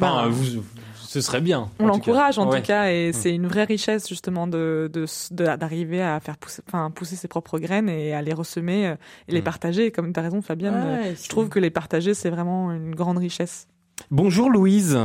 Enfin, 0.00 0.28
vous, 0.28 0.62
ce 0.94 1.20
serait 1.20 1.40
bien. 1.40 1.68
On 1.80 1.88
en 1.88 1.92
tout 1.94 2.00
cas. 2.00 2.10
l'encourage 2.12 2.38
en 2.38 2.48
Ouais. 2.50 2.60
tout 2.60 2.66
cas 2.66 2.90
et 2.90 3.10
Mm. 3.10 3.12
c'est 3.12 3.34
une 3.34 3.46
vraie 3.46 3.64
richesse 3.64 4.08
justement 4.08 4.46
de 4.46 4.90
de- 4.92 5.06
de- 5.34 5.56
d'arriver 5.56 6.02
à 6.02 6.20
faire 6.20 6.36
pousser 6.36 6.62
enfin 6.68 6.90
pousser 6.90 7.16
ses 7.16 7.28
propres 7.28 7.58
graines 7.58 7.88
et 7.88 8.12
à 8.14 8.22
les 8.22 8.34
ressemer 8.34 8.88
euh, 8.88 8.94
et 9.28 9.32
les 9.32 9.40
Mm. 9.40 9.44
partager 9.44 9.90
comme 9.90 10.12
tu 10.12 10.20
as 10.20 10.22
raison 10.22 10.42
Fabienne 10.42 10.74
Ouais, 10.74 11.08
euh, 11.08 11.14
je 11.20 11.28
trouve 11.28 11.48
que 11.48 11.58
les 11.58 11.70
partager 11.70 12.14
c'est 12.14 12.30
vraiment 12.30 12.72
une 12.72 12.94
grande 12.94 13.18
richesse. 13.18 13.66
Bonjour 14.10 14.50
Louise. 14.50 14.98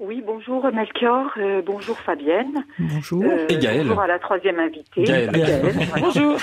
Oui, 0.00 0.22
bonjour 0.24 0.64
Melchior, 0.72 1.26
euh, 1.38 1.60
bonjour 1.66 1.98
Fabienne. 1.98 2.64
Bonjour. 2.78 3.22
Euh, 3.24 3.46
Et 3.48 3.58
Gaëlle. 3.58 3.82
Bonjour 3.88 4.00
à 4.00 4.06
la 4.06 4.18
troisième 4.20 4.58
invitée. 4.60 5.02
Gaëlle. 5.02 5.30
voilà. 5.34 6.00
Bonjour. 6.00 6.36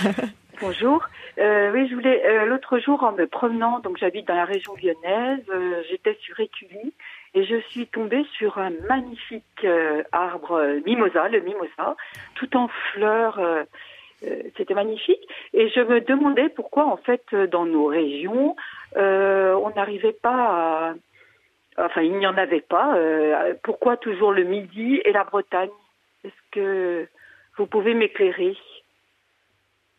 Bonjour. 0.61 1.03
Euh, 1.38 1.71
oui, 1.73 1.88
je 1.89 1.95
voulais 1.95 2.21
euh, 2.26 2.45
l'autre 2.45 2.80
jour 2.80 3.03
en 3.03 3.11
me 3.13 3.28
promenant, 3.28 3.80
donc 3.82 3.97
j'habite 3.97 4.26
dans 4.28 4.36
la 4.36 4.45
région 4.45 4.73
lyonnaise, 4.82 5.43
euh, 5.53 5.82
j'étais 5.89 6.17
sur 6.21 6.39
Écully 6.39 6.93
et 7.36 7.43
je 7.43 7.57
suis 7.69 7.86
tombée 7.88 8.25
sur 8.38 8.57
un 8.57 8.71
magnifique 8.88 9.63
euh, 9.65 10.03
arbre 10.11 10.53
euh, 10.53 10.79
mimosa, 10.86 11.27
le 11.27 11.41
mimosa, 11.41 11.95
tout 12.36 12.55
en 12.57 12.69
fleurs. 12.91 13.38
euh, 13.39 13.63
C'était 14.55 14.73
magnifique 14.73 15.21
et 15.53 15.67
je 15.69 15.81
me 15.81 15.99
demandais 15.99 16.49
pourquoi 16.49 16.86
en 16.86 16.97
fait 16.97 17.36
dans 17.51 17.65
nos 17.65 17.86
régions 17.88 18.55
on 18.95 19.69
n'arrivait 19.75 20.19
pas 20.27 20.41
à 20.47 20.93
enfin 21.77 22.01
il 22.01 22.17
n'y 22.17 22.25
en 22.25 22.38
avait 22.38 22.61
pas 22.61 22.97
pourquoi 23.61 23.97
toujours 23.97 24.31
le 24.31 24.45
Midi 24.45 25.01
et 25.03 25.11
la 25.11 25.25
Bretagne? 25.25 25.75
Est-ce 26.23 26.41
que 26.51 27.07
vous 27.57 27.67
pouvez 27.67 27.93
m'éclairer? 27.93 28.55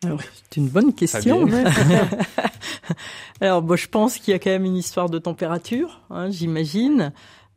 Alors, 0.03 0.21
C'est 0.21 0.57
une 0.57 0.69
bonne 0.69 0.93
question. 0.93 1.47
Alors, 3.41 3.61
bon, 3.61 3.75
je 3.75 3.87
pense 3.87 4.17
qu'il 4.17 4.31
y 4.31 4.35
a 4.35 4.39
quand 4.39 4.51
même 4.51 4.65
une 4.65 4.75
histoire 4.75 5.09
de 5.09 5.19
température, 5.19 6.01
hein, 6.09 6.29
j'imagine, 6.29 7.13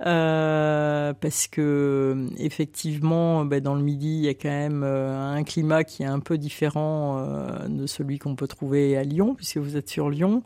Euh, 0.06 1.12
parce 1.12 1.46
que 1.46 2.28
effectivement, 2.38 3.44
ben, 3.44 3.60
dans 3.60 3.74
le 3.74 3.82
Midi, 3.82 4.16
il 4.20 4.24
y 4.24 4.28
a 4.28 4.34
quand 4.34 4.48
même 4.48 4.82
euh, 4.82 5.34
un 5.34 5.44
climat 5.44 5.84
qui 5.84 6.02
est 6.02 6.06
un 6.06 6.20
peu 6.20 6.38
différent 6.38 7.18
euh, 7.18 7.68
de 7.68 7.86
celui 7.86 8.18
qu'on 8.18 8.34
peut 8.34 8.48
trouver 8.48 8.96
à 8.96 9.02
Lyon, 9.02 9.34
puisque 9.34 9.58
vous 9.58 9.76
êtes 9.76 9.90
sur 9.90 10.08
Lyon. 10.08 10.42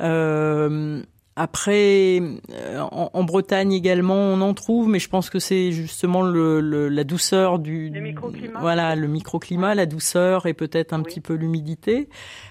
Euh, 0.00 1.00
après, 1.38 2.20
euh, 2.52 2.80
en, 2.80 3.10
en 3.12 3.24
Bretagne 3.24 3.72
également, 3.72 4.14
on 4.16 4.40
en 4.40 4.52
trouve, 4.54 4.88
mais 4.88 4.98
je 4.98 5.08
pense 5.08 5.30
que 5.30 5.38
c'est 5.38 5.72
justement 5.72 6.22
le, 6.22 6.60
le- 6.60 6.88
la 6.88 7.04
douceur 7.04 7.58
du, 7.58 7.90
Le 7.90 8.00
microclimat. 8.00 8.58
voilà, 8.60 8.96
le 8.96 9.06
microclimat, 9.06 9.74
la 9.74 9.86
douceur 9.86 10.46
et 10.46 10.54
peut-être 10.54 10.92
un 10.92 11.02
petit 11.02 11.20
peu 11.20 11.34
l'humidité. 11.34 12.08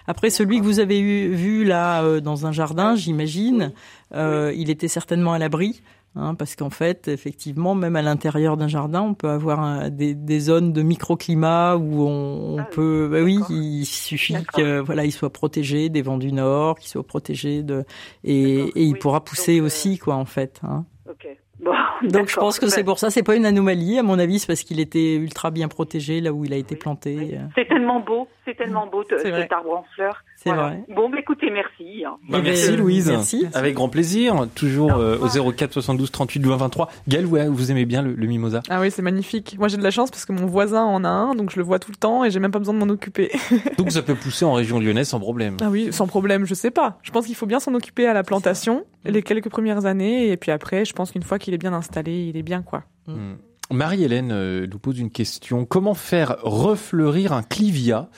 Après, 0.07 0.29
celui 0.29 0.59
que 0.59 0.63
vous 0.63 0.79
avez 0.79 0.99
eu, 0.99 1.29
vu 1.33 1.65
là 1.65 2.01
euh, 2.03 2.21
dans 2.21 2.45
un 2.45 2.51
jardin, 2.51 2.95
j'imagine, 2.95 3.73
euh, 4.15 4.53
il 4.55 4.69
était 4.69 4.87
certainement 4.87 5.33
à 5.33 5.39
l'abri. 5.39 5.81
Hein, 6.17 6.35
parce 6.35 6.55
qu'en 6.55 6.69
fait, 6.69 7.07
effectivement, 7.07 7.75
même 7.75 7.95
à 7.95 8.01
l'intérieur 8.01 8.57
d'un 8.57 8.67
jardin, 8.67 9.01
on 9.01 9.13
peut 9.13 9.29
avoir 9.29 9.59
un- 9.59 9.89
des, 9.89 10.13
des 10.15 10.39
zones 10.39 10.73
de 10.73 10.81
microclimat 10.81 11.77
où 11.77 12.03
on, 12.07 12.57
on 12.59 12.63
peut, 12.71 13.07
bah 13.11 13.21
oui, 13.21 13.39
il 13.49 13.85
suffit 13.85 14.35
que 14.53 14.79
voilà, 14.79 15.05
il 15.05 15.11
soit 15.11 15.31
protégé 15.31 15.89
des 15.89 16.01
vents 16.01 16.17
du 16.17 16.31
nord, 16.31 16.77
qu'il 16.79 16.89
soit 16.89 17.05
protégé 17.05 17.63
de, 17.63 17.85
et, 18.23 18.59
et 18.75 18.83
il 18.83 18.97
pourra 18.97 19.23
pousser 19.23 19.61
aussi, 19.61 19.97
quoi, 19.97 20.15
en 20.15 20.25
fait. 20.25 20.59
hein. 20.63 20.85
Ok. 21.09 21.27
Bon, 21.59 21.71
Donc 22.09 22.29
je 22.29 22.35
pense 22.35 22.59
que 22.59 22.67
c'est 22.67 22.81
Ben, 22.83 22.85
pour 22.85 22.99
ça, 22.99 23.09
c'est 23.09 23.23
pas 23.23 23.35
une 23.35 23.45
anomalie, 23.45 23.97
à 23.97 24.03
mon 24.03 24.19
avis, 24.19 24.39
c'est 24.39 24.47
parce 24.47 24.61
qu'il 24.61 24.79
était 24.79 25.15
ultra 25.15 25.49
bien 25.49 25.67
protégé 25.67 26.21
là 26.21 26.31
où 26.31 26.45
il 26.45 26.53
a 26.53 26.57
été 26.57 26.75
planté. 26.75 27.31
euh. 27.37 27.47
C'est 27.55 27.67
tellement 27.67 27.99
beau, 27.99 28.27
c'est 28.45 28.55
tellement 28.55 28.85
beau 28.87 29.03
vrai. 29.09 29.41
cet 29.41 29.51
arbre 29.51 29.71
en 29.77 29.85
fleurs. 29.95 30.23
C'est 30.39 30.49
Voilà. 30.49 30.67
vrai. 30.67 30.83
Bon, 30.95 31.09
bah, 31.09 31.17
écoutez, 31.19 31.49
merci. 31.49 32.05
hein. 32.05 32.17
Bah, 32.29 32.37
Eh 32.39 32.41
ben, 32.41 32.43
merci 32.43 32.75
Louise. 32.77 33.09
merci. 33.09 33.47
Avec 33.55 33.73
grand 33.73 33.89
plaisir. 33.89 34.47
Toujours 34.53 34.93
euh, 34.93 35.17
au 35.17 35.51
04 35.51 35.73
72 35.73 36.11
38 36.11 36.45
20 36.45 36.57
23. 36.57 36.89
Gaël, 37.07 37.25
ouais, 37.25 37.47
vous 37.47 37.71
aimez 37.71 37.85
bien 37.85 38.03
le, 38.03 38.13
le 38.13 38.27
mimosa 38.27 38.61
Ah 38.69 38.79
oui 38.79 38.91
c'est 38.91 39.01
magnifique. 39.01 39.55
Moi 39.57 39.67
j'ai 39.67 39.77
de 39.77 39.83
la 39.83 39.89
chance 39.89 40.11
parce 40.11 40.25
que 40.25 40.33
mon 40.33 40.45
voisin 40.45 40.83
en 40.83 41.03
a 41.03 41.09
un 41.09 41.33
donc 41.33 41.49
je 41.49 41.57
le 41.57 41.63
vois 41.63 41.79
tout 41.79 41.89
le 41.89 41.97
temps 41.97 42.23
et 42.23 42.29
j'ai 42.29 42.39
même 42.39 42.51
pas 42.51 42.59
besoin 42.59 42.75
de 42.75 42.79
m'en 42.79 42.91
occuper. 42.93 43.31
Donc 43.79 43.91
ça 43.91 44.03
peut 44.03 44.13
pousser 44.15 44.45
en 44.45 44.53
région 44.53 44.79
lyonnaise 44.79 45.07
sans 45.07 45.19
problème. 45.19 45.57
Ah 45.59 45.69
oui, 45.71 45.91
sans 45.91 46.05
problème, 46.07 46.45
je 46.45 46.53
sais 46.53 46.69
pas. 46.71 46.99
Je 47.01 47.09
pense 47.11 47.25
qu'il 47.25 47.35
faut 47.35 47.45
bien 47.47 47.59
s'en 47.59 47.73
occuper 47.73 48.05
à 48.05 48.13
la 48.13 48.23
plantation, 48.23 48.85
les 49.05 49.23
quelques 49.23 49.49
premières 49.49 49.85
années, 49.87 50.29
et 50.29 50.37
puis 50.37 50.51
après, 50.51 50.85
je 50.85 50.93
pense 50.93 51.11
qu'une 51.11 51.23
fois 51.23 51.39
qu'il 51.39 51.53
est 51.55 51.57
bien 51.59 51.73
installé, 51.73 52.27
il 52.29 52.37
est 52.37 52.43
bien, 52.43 52.61
quoi. 52.61 52.83
Hmm. 53.07 53.33
Marie-Hélène 53.71 54.31
euh, 54.31 54.67
nous 54.71 54.79
pose 54.79 54.99
une 54.99 55.11
question. 55.11 55.65
Comment 55.65 55.93
faire 55.93 56.37
refleurir 56.43 57.33
un 57.33 57.43
clivia 57.43 58.09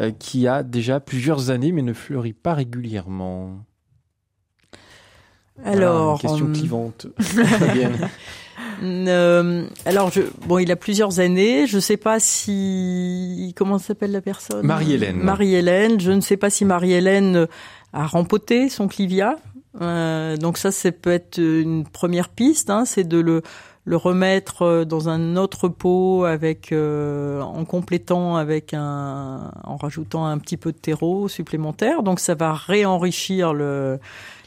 euh, 0.00 0.10
qui 0.10 0.46
a 0.46 0.62
déjà 0.62 1.00
plusieurs 1.00 1.50
années 1.50 1.72
mais 1.72 1.82
ne 1.82 1.92
fleurit 1.92 2.32
pas 2.32 2.54
régulièrement 2.54 3.64
Voilà, 5.56 5.76
Alors, 5.76 6.12
une 6.14 6.20
question 6.20 6.46
euh, 6.48 6.52
clivante. 6.52 7.06
Fabienne. 7.20 8.08
Euh, 8.82 9.66
alors, 9.84 10.10
je, 10.10 10.22
bon, 10.46 10.58
il 10.58 10.70
a 10.70 10.76
plusieurs 10.76 11.20
années. 11.20 11.66
Je 11.66 11.78
sais 11.78 11.96
pas 11.96 12.20
si 12.20 13.54
comment 13.56 13.78
s'appelle 13.78 14.12
la 14.12 14.20
personne? 14.20 14.66
Marie-Hélène. 14.66 15.16
Marie-Hélène. 15.16 16.00
Je 16.00 16.12
ne 16.12 16.20
sais 16.20 16.36
pas 16.36 16.50
si 16.50 16.64
Marie-Hélène 16.64 17.46
a 17.92 18.06
rempoté 18.06 18.68
son 18.68 18.88
clivia. 18.88 19.36
Euh, 19.80 20.36
donc 20.36 20.58
ça, 20.58 20.70
ça 20.72 20.92
peut 20.92 21.12
être 21.12 21.38
une 21.38 21.84
première 21.84 22.28
piste. 22.28 22.70
Hein, 22.70 22.84
c'est 22.84 23.04
de 23.04 23.18
le 23.18 23.42
le 23.86 23.96
remettre 23.96 24.62
euh, 24.62 24.84
dans 24.84 25.08
un 25.08 25.36
autre 25.36 25.68
pot 25.68 26.24
avec 26.24 26.72
euh, 26.72 27.40
en 27.40 27.64
complétant 27.64 28.36
avec 28.36 28.74
un 28.74 29.52
en 29.62 29.76
rajoutant 29.76 30.26
un 30.26 30.38
petit 30.38 30.56
peu 30.56 30.72
de 30.72 30.76
terreau 30.76 31.28
supplémentaire. 31.28 32.02
Donc 32.02 32.20
ça 32.20 32.34
va 32.34 32.52
réenrichir 32.52 33.54
le 33.54 33.98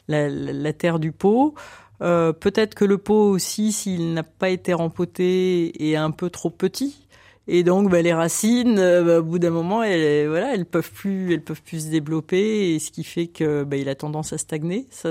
la, 0.10 0.74
terre 0.74 1.00
du 1.00 1.12
pot. 1.12 1.56
Euh, 2.02 2.34
Peut-être 2.34 2.76
que 2.76 2.86
le 2.86 2.98
pot 2.98 3.30
aussi, 3.30 3.72
s'il 3.72 4.14
n'a 4.14 4.24
pas 4.24 4.50
été 4.50 4.74
rempoté, 4.74 5.90
est 5.90 5.96
un 5.96 6.12
peu 6.12 6.30
trop 6.30 6.50
petit. 6.50 7.08
Et 7.52 7.64
donc, 7.64 7.89
bah, 7.89 8.02
les 8.04 8.14
racines, 8.14 8.78
euh, 8.78 9.04
bah, 9.04 9.20
au 9.20 9.24
bout 9.24 9.39
d'un 9.39 9.50
moment, 9.50 9.82
elles, 9.82 10.28
voilà, 10.28 10.54
elles 10.54 10.66
peuvent 10.68 10.91
plus, 10.93 11.34
elles 11.34 11.41
peuvent 11.41 11.64
plus 11.64 11.88
se 11.88 11.91
développer, 11.91 12.76
et 12.76 12.80
ce 12.80 12.91
qui 12.91 13.04
fait 13.04 13.26
que 13.26 13.64
bah, 13.64 13.76
il 13.76 13.89
a 13.89 13.95
tendance 13.95 14.34
à 14.34 14.38
stagner. 14.38 14.86
Ça, 14.91 15.10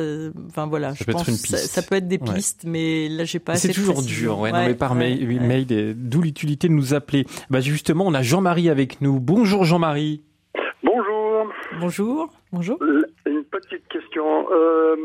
enfin 0.49 0.69
voilà, 0.69 0.91
Ça 0.91 0.97
je 1.01 1.05
peut 1.05 1.11
être 1.11 1.19
pense 1.19 1.29
une 1.29 1.35
ça, 1.35 1.57
piste. 1.57 1.71
ça 1.71 1.83
peut 1.83 1.97
être 1.97 2.07
des 2.07 2.19
Ouais. 2.19 2.35
pistes, 2.35 2.63
mais 2.65 3.09
là, 3.09 3.25
j'ai 3.25 3.41
pas. 3.41 3.55
C'est 3.57 3.69
assez 3.71 3.81
de 3.81 3.85
toujours 3.87 4.03
dur, 4.03 4.39
ouais, 4.39 4.53
non, 4.53 4.59
mais 4.67 4.75
par 4.75 4.93
ouais, 4.93 4.99
mail, 4.99 5.29
ouais. 5.29 5.41
mail, 5.47 5.73
et 5.73 5.95
d'où 5.95 6.23
l'utilité 6.23 6.69
de 6.69 6.73
nous 6.75 6.95
appeler. 6.95 7.25
Bah 7.51 7.61
justement, 7.61 8.05
on 8.07 8.15
a 8.15 8.23
Jean-Marie 8.23 8.71
avec 8.71 9.01
nous. 9.01 9.19
Bonjour 9.19 9.65
Jean-Marie. 9.65 10.23
Bonjour. 10.85 11.47
Bonjour. 11.81 12.29
Bonjour. 12.53 12.79
Une 13.27 13.45
petite 13.45 13.87
question. 13.89 14.47
Euh, 14.53 14.97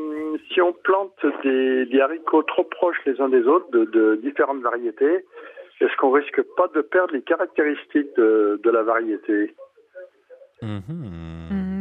si 0.54 0.62
on 0.62 0.74
plante 0.84 1.14
des, 1.44 1.86
des 1.88 2.00
haricots 2.00 2.44
trop 2.44 2.64
proches 2.64 2.98
les 3.06 3.20
uns 3.22 3.30
des 3.30 3.42
autres, 3.44 3.70
de, 3.72 3.86
de 3.86 4.20
différentes 4.24 4.62
variétés, 4.62 5.26
est-ce 5.82 5.96
qu'on 5.98 6.12
risque 6.12 6.42
pas 6.56 6.68
de 6.76 6.82
perdre 6.82 7.14
les 7.14 7.22
caractéristiques 7.22 8.16
de, 8.18 8.60
de 8.64 8.70
la 8.70 8.84
variété? 8.84 9.56
Hum, 10.62 10.82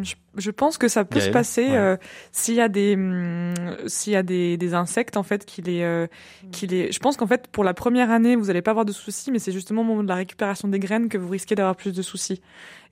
je 0.04 0.14
je 0.36 0.50
pense 0.50 0.78
que 0.78 0.88
ça 0.88 1.04
peut 1.04 1.20
se 1.20 1.28
passer 1.28 1.68
ouais. 1.68 1.76
euh, 1.76 1.96
s'il 2.32 2.54
y 2.54 2.60
a 2.60 2.68
des 2.68 2.94
hum, 2.94 3.52
s'il 3.86 4.14
y 4.14 4.16
a 4.16 4.22
des, 4.22 4.56
des 4.56 4.72
insectes 4.74 5.18
en 5.18 5.22
fait 5.22 5.44
qui 5.44 5.60
les 5.60 5.82
euh, 5.82 6.06
qui 6.52 6.66
les 6.66 6.90
je 6.90 6.98
pense 7.00 7.18
qu'en 7.18 7.26
fait 7.26 7.48
pour 7.48 7.64
la 7.64 7.74
première 7.74 8.10
année 8.10 8.34
vous 8.34 8.48
allez 8.48 8.62
pas 8.62 8.70
avoir 8.70 8.86
de 8.86 8.92
soucis 8.92 9.30
mais 9.30 9.38
c'est 9.38 9.52
justement 9.52 9.82
au 9.82 9.84
moment 9.84 10.02
de 10.02 10.08
la 10.08 10.14
récupération 10.14 10.68
des 10.68 10.78
graines 10.78 11.10
que 11.10 11.18
vous 11.18 11.28
risquez 11.28 11.54
d'avoir 11.54 11.76
plus 11.76 11.92
de 11.92 12.00
soucis 12.00 12.40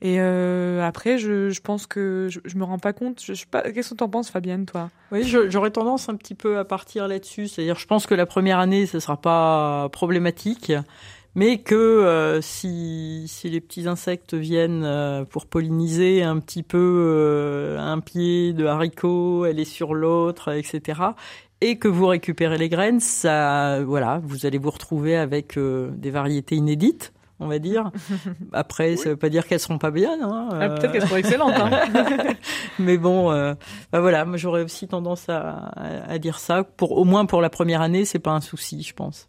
et 0.03 0.17
euh, 0.19 0.85
après 0.85 1.17
je, 1.17 1.49
je 1.49 1.61
pense 1.61 1.87
que 1.87 2.27
je, 2.29 2.39
je 2.45 2.55
me 2.57 2.63
rends 2.63 2.79
pas 2.79 2.93
compte 2.93 3.21
je, 3.23 3.33
je 3.33 3.39
sais 3.39 3.47
pas 3.49 3.63
qu'est-ce 3.71 3.89
que 3.91 3.95
t'en 3.95 4.09
penses 4.09 4.29
Fabienne 4.29 4.67
toi? 4.67 4.91
Oui, 5.11 5.23
j'aurais 5.25 5.71
tendance 5.71 6.07
un 6.07 6.15
petit 6.15 6.35
peu 6.35 6.57
à 6.57 6.63
partir 6.63 7.07
là-dessus. 7.07 7.47
C'est-à-dire, 7.49 7.77
je 7.77 7.85
pense 7.85 8.07
que 8.07 8.15
la 8.15 8.25
première 8.25 8.59
année, 8.59 8.85
ce 8.85 8.99
sera 9.01 9.17
pas 9.19 9.89
problématique, 9.89 10.71
mais 11.35 11.59
que 11.59 11.75
euh, 11.75 12.41
si, 12.41 13.25
si 13.27 13.49
les 13.49 13.61
petits 13.61 13.87
insectes 13.87 14.33
viennent 14.33 14.83
euh, 14.83 15.23
pour 15.23 15.45
polliniser 15.45 16.23
un 16.23 16.39
petit 16.39 16.63
peu 16.63 16.77
euh, 16.77 17.79
un 17.79 17.99
pied 17.99 18.53
de 18.53 18.65
haricot, 18.65 19.45
elle 19.45 19.59
est 19.59 19.65
sur 19.65 19.93
l'autre, 19.93 20.51
etc. 20.53 21.01
Et 21.61 21.77
que 21.77 21.87
vous 21.87 22.07
récupérez 22.07 22.57
les 22.57 22.69
graines, 22.69 22.99
ça, 22.99 23.81
voilà, 23.83 24.19
vous 24.23 24.45
allez 24.45 24.57
vous 24.57 24.71
retrouver 24.71 25.15
avec 25.15 25.57
euh, 25.57 25.91
des 25.91 26.11
variétés 26.11 26.55
inédites. 26.55 27.13
On 27.43 27.47
va 27.47 27.57
dire. 27.57 27.91
Après, 28.53 28.95
ça 28.97 29.09
veut 29.09 29.15
pas 29.17 29.29
dire 29.29 29.47
qu'elles 29.47 29.59
seront 29.59 29.79
pas 29.79 29.89
bien. 29.89 30.11
Hein, 30.21 30.49
Ah, 30.51 30.69
peut-être 30.69 30.91
qu'elles 30.91 31.01
seront 31.07 31.15
excellentes, 31.17 31.55
hein. 31.55 31.71
Mais 32.79 32.99
bon, 32.99 33.31
euh, 33.31 33.55
bah 33.91 33.99
voilà, 33.99 34.25
moi 34.25 34.37
j'aurais 34.37 34.63
aussi 34.63 34.87
tendance 34.87 35.27
à, 35.27 35.49
à, 35.75 36.11
à 36.11 36.17
dire 36.19 36.37
ça. 36.37 36.63
Pour 36.63 36.91
au 36.91 37.03
moins 37.03 37.25
pour 37.25 37.41
la 37.41 37.49
première 37.49 37.81
année, 37.81 38.05
c'est 38.05 38.19
pas 38.19 38.29
un 38.29 38.41
souci, 38.41 38.83
je 38.83 38.93
pense. 38.93 39.27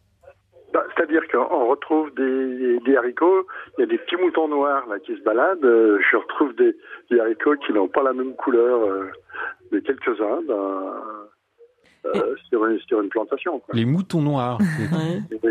Qu'on 1.73 1.97
retrouve 2.03 2.15
des, 2.15 2.79
des 2.81 2.97
haricots, 2.97 3.47
il 3.79 3.81
y 3.81 3.85
a 3.85 3.87
des 3.87 3.97
petits 3.99 4.17
moutons 4.17 4.47
noirs 4.49 4.87
là 4.89 4.99
qui 4.99 5.17
se 5.17 5.23
baladent. 5.23 5.65
euh, 5.65 5.99
je 6.11 6.17
retrouve 6.17 6.55
des, 6.57 6.77
des 7.11 7.19
haricots 7.21 7.57
qui 7.67 7.73
n'ont 7.73 7.89
pas 7.89 8.03
la 8.03 8.13
même 8.13 8.35
couleur, 8.35 8.83
euh, 8.83 9.11
de 9.73 9.79
quelques-uns, 9.81 10.41
ben, 10.47 10.95
euh, 12.07 12.35
sur, 12.51 12.67
une, 12.67 12.79
sur 12.81 13.01
une 13.01 13.09
plantation. 13.09 13.61
Quoi. 13.61 13.75
Les 13.75 13.85
moutons 13.85 14.21
noirs. 14.21 14.59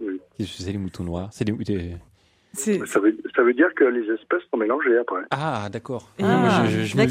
Oui. 0.00 0.20
Qu'est-ce 0.36 0.56
que 0.58 0.62
c'est 0.64 0.72
les 0.72 0.78
moutons 0.78 1.04
noirs? 1.04 1.28
C'est 1.32 1.44
des, 1.44 1.52
des- 1.52 1.96
Ça, 2.86 3.00
veut, 3.00 3.16
ça 3.34 3.42
veut 3.42 3.54
dire 3.54 3.68
que 3.76 3.84
les 3.84 4.02
espèces 4.12 4.42
sont 4.50 4.56
mélangées 4.58 4.98
après. 4.98 5.22
Ah, 5.30 5.68
d'accord. 5.72 6.08
Ah, 6.22 6.64
je, 6.66 6.70
je- 6.70 6.76
je 6.82 6.84
je 6.86 6.96
me 6.96 7.04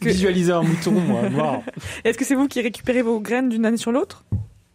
que- 0.00 0.08
visualisais 0.08 0.52
un 0.52 0.62
mouton, 0.62 0.90
moi, 0.92 1.28
noir. 1.30 1.60
est-ce 2.04 2.18
que 2.18 2.24
c'est 2.24 2.34
vous 2.34 2.48
qui 2.48 2.60
récupérez 2.60 3.02
vos 3.02 3.18
graines 3.20 3.48
d'une 3.48 3.64
année 3.64 3.76
sur 3.76 3.92
l'autre? 3.92 4.24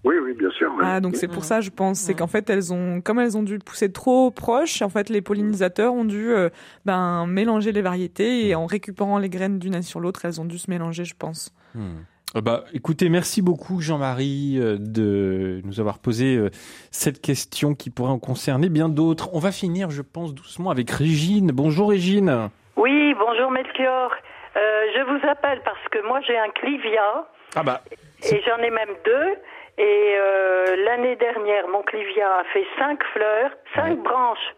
Oui, 0.04 0.16
oui, 0.24 0.34
bien 0.34 0.50
sûr. 0.52 0.72
oui. 0.78 0.84
Ah, 0.86 1.02
donc 1.02 1.16
c'est 1.16 1.28
pour 1.28 1.44
ça, 1.44 1.60
je 1.60 1.70
pense, 1.70 2.00
c'est 2.00 2.14
qu'en 2.14 2.28
fait, 2.28 2.50
elles 2.50 2.72
ont, 2.72 3.02
comme 3.02 3.20
elles 3.20 3.36
ont 3.38 3.44
dû 3.44 3.60
pousser 3.60 3.92
trop 3.92 4.32
proches, 4.32 4.82
en 4.82 4.90
fait, 4.90 5.10
les 5.10 5.22
pollinisateurs 5.22 5.94
ont 5.94 6.06
dû 6.06 6.30
euh, 6.32 6.50
ben, 6.86 7.26
mélanger 7.28 7.72
les 7.72 7.82
variétés 7.82 8.48
et 8.48 8.56
en 8.56 8.66
récupérant 8.66 9.18
les 9.18 9.30
graines 9.30 9.60
d'une 9.60 9.74
année 9.76 9.84
sur 9.84 10.00
l'autre, 10.00 10.24
elles 10.26 10.40
ont 10.40 10.46
dû 10.46 10.58
se 10.58 10.70
mélanger, 10.70 11.04
je 11.04 11.16
pense. 11.18 11.54
Hmm. 11.76 11.98
Euh, 12.36 12.42
Bah, 12.42 12.66
écoutez, 12.74 13.10
merci 13.10 13.42
beaucoup 13.42 13.82
Jean-Marie 13.82 14.58
euh, 14.60 14.78
de 14.80 15.62
nous 15.64 15.80
avoir 15.80 15.98
posé 16.00 16.36
euh, 16.36 16.50
cette 16.92 17.22
question 17.22 17.74
qui 17.74 17.90
pourrait 17.90 18.12
en 18.12 18.20
concerner 18.20 18.70
bien 18.70 18.90
d'autres. 18.90 19.30
On 19.34 19.40
va 19.40 19.52
finir, 19.52 19.90
je 19.90 20.02
pense, 20.02 20.34
doucement 20.34 20.70
avec 20.70 20.92
Régine. 20.92 21.52
Bonjour 21.54 21.90
Régine. 21.90 22.50
Oui, 22.76 23.16
bonjour 23.18 23.50
Melchior. 23.52 24.12
Euh, 24.56 24.60
je 24.96 25.02
vous 25.04 25.28
appelle 25.28 25.62
parce 25.64 25.84
que 25.92 26.06
moi 26.08 26.20
j'ai 26.28 26.38
un 26.38 26.50
clivia 26.50 27.28
Ah 27.56 27.64
bah, 27.64 27.82
et 28.24 28.42
j'en 28.46 28.58
ai 28.64 28.72
même 28.72 28.96
deux. 29.06 29.36
Et 29.78 30.16
euh, 30.18 30.76
l'année 30.86 31.16
dernière, 31.18 31.68
mon 31.68 31.84
clivia 31.84 32.38
a 32.40 32.44
fait 32.46 32.66
cinq 32.80 33.04
fleurs, 33.14 33.52
cinq 33.76 33.98
branches, 34.00 34.56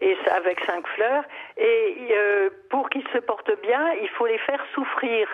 et 0.00 0.16
ça- 0.24 0.36
avec 0.36 0.58
cinq 0.64 0.86
fleurs. 0.88 1.24
Et 1.58 2.08
euh, 2.12 2.48
pour 2.70 2.88
qu'ils 2.88 3.06
se 3.12 3.18
portent 3.18 3.60
bien, 3.62 3.92
il 4.00 4.08
faut 4.10 4.26
les 4.26 4.38
faire 4.38 4.62
souffrir. 4.74 5.28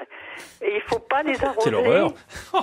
Et 0.62 0.74
il 0.76 0.80
faut 0.82 0.98
pas 0.98 1.22
les 1.22 1.42
arroser. 1.44 1.70
Quelle 1.70 1.74
horreur. 1.74 2.10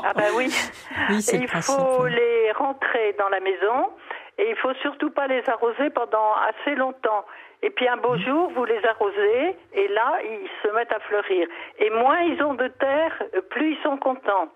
Ah 0.04 0.14
bah 0.14 0.24
oui. 0.36 0.50
C'est 1.22 1.38
il 1.38 1.46
principe, 1.48 1.76
faut 1.80 2.06
les 2.08 2.52
rentrer 2.52 3.14
dans 3.18 3.30
la 3.30 3.40
maison 3.40 3.90
et 4.38 4.50
il 4.50 4.56
faut 4.58 4.74
surtout 4.82 5.12
pas 5.12 5.28
les 5.28 5.48
arroser 5.50 5.90
pendant 5.92 6.34
assez 6.50 6.76
longtemps. 6.76 7.26
Et 7.64 7.70
puis 7.70 7.88
un 7.88 7.98
beau 7.98 8.18
jour, 8.18 8.52
vous 8.56 8.66
les 8.66 8.84
arrosez 8.86 9.56
et 9.74 9.88
là, 9.90 10.18
ils 10.24 10.50
se 10.64 10.74
mettent 10.74 10.92
à 10.92 11.00
fleurir. 11.02 11.48
Et 11.80 11.90
moins 11.92 12.20
ils 12.22 12.42
ont 12.44 12.56
de 12.56 12.68
terre, 12.68 13.24
plus 13.52 13.74
ils 13.74 13.84
sont 13.84 13.98
contents. 13.98 14.50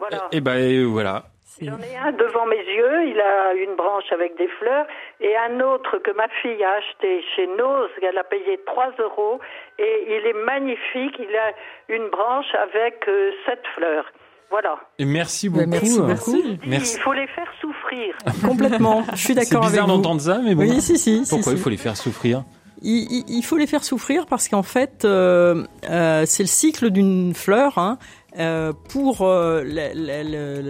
Voilà. 0.00 0.26
Et 0.32 0.40
ben 0.40 0.56
euh, 0.56 0.84
voilà. 0.86 1.24
J'en 1.60 1.78
ai 1.78 1.94
un 2.02 2.12
devant 2.12 2.46
mes 2.46 2.56
yeux, 2.56 3.08
il 3.08 3.20
a 3.20 3.52
une 3.52 3.76
branche 3.76 4.10
avec 4.12 4.34
des 4.38 4.48
fleurs, 4.58 4.86
et 5.20 5.36
un 5.36 5.60
autre 5.60 5.98
que 5.98 6.10
ma 6.12 6.26
fille 6.40 6.62
a 6.64 6.72
acheté 6.78 7.22
chez 7.36 7.46
Nose, 7.48 7.90
elle 8.00 8.16
a 8.16 8.24
payé 8.24 8.58
3 8.66 8.92
euros, 8.98 9.38
et 9.78 10.04
il 10.08 10.26
est 10.26 10.44
magnifique, 10.46 11.16
il 11.18 11.36
a 11.36 11.52
une 11.94 12.08
branche 12.08 12.46
avec 12.54 13.06
euh, 13.08 13.30
sept 13.46 13.60
fleurs. 13.76 14.06
Voilà. 14.50 14.78
Et 14.98 15.04
merci 15.04 15.50
Bah, 15.50 15.58
beaucoup. 15.58 15.70
merci 15.70 15.98
euh, 16.00 16.14
beaucoup. 16.14 16.58
Merci. 16.66 16.96
Il 16.96 17.00
faut 17.02 17.12
les 17.12 17.26
faire 17.26 17.52
souffrir. 17.60 18.16
Complètement. 18.46 19.04
Je 19.12 19.16
suis 19.16 19.34
d'accord 19.34 19.64
C'est 19.64 19.70
bizarre 19.70 19.84
avec 19.84 19.96
vous. 19.96 20.02
d'entendre 20.02 20.20
ça, 20.22 20.38
mais 20.42 20.54
bon. 20.54 20.62
Oui, 20.62 20.80
si, 20.80 20.96
si. 20.98 21.22
Pourquoi 21.28 21.52
si. 21.52 21.58
il 21.58 21.62
faut 21.62 21.70
les 21.70 21.76
faire 21.76 21.96
souffrir? 21.96 22.42
Il, 22.82 23.06
il- 23.12 23.24
il 23.38 23.42
faut 23.42 23.58
les 23.58 23.66
faire 23.66 23.84
souffrir 23.84 24.24
parce 24.26 24.48
qu'en 24.48 24.62
fait, 24.62 25.04
euh, 25.04 25.62
euh, 25.90 26.22
c'est 26.26 26.42
le 26.42 26.48
cycle 26.48 26.88
d'une 26.90 27.34
fleur. 27.34 27.76
Hein. 27.76 27.98
Euh, 28.38 28.72
pour 28.88 29.22
euh, 29.22 29.62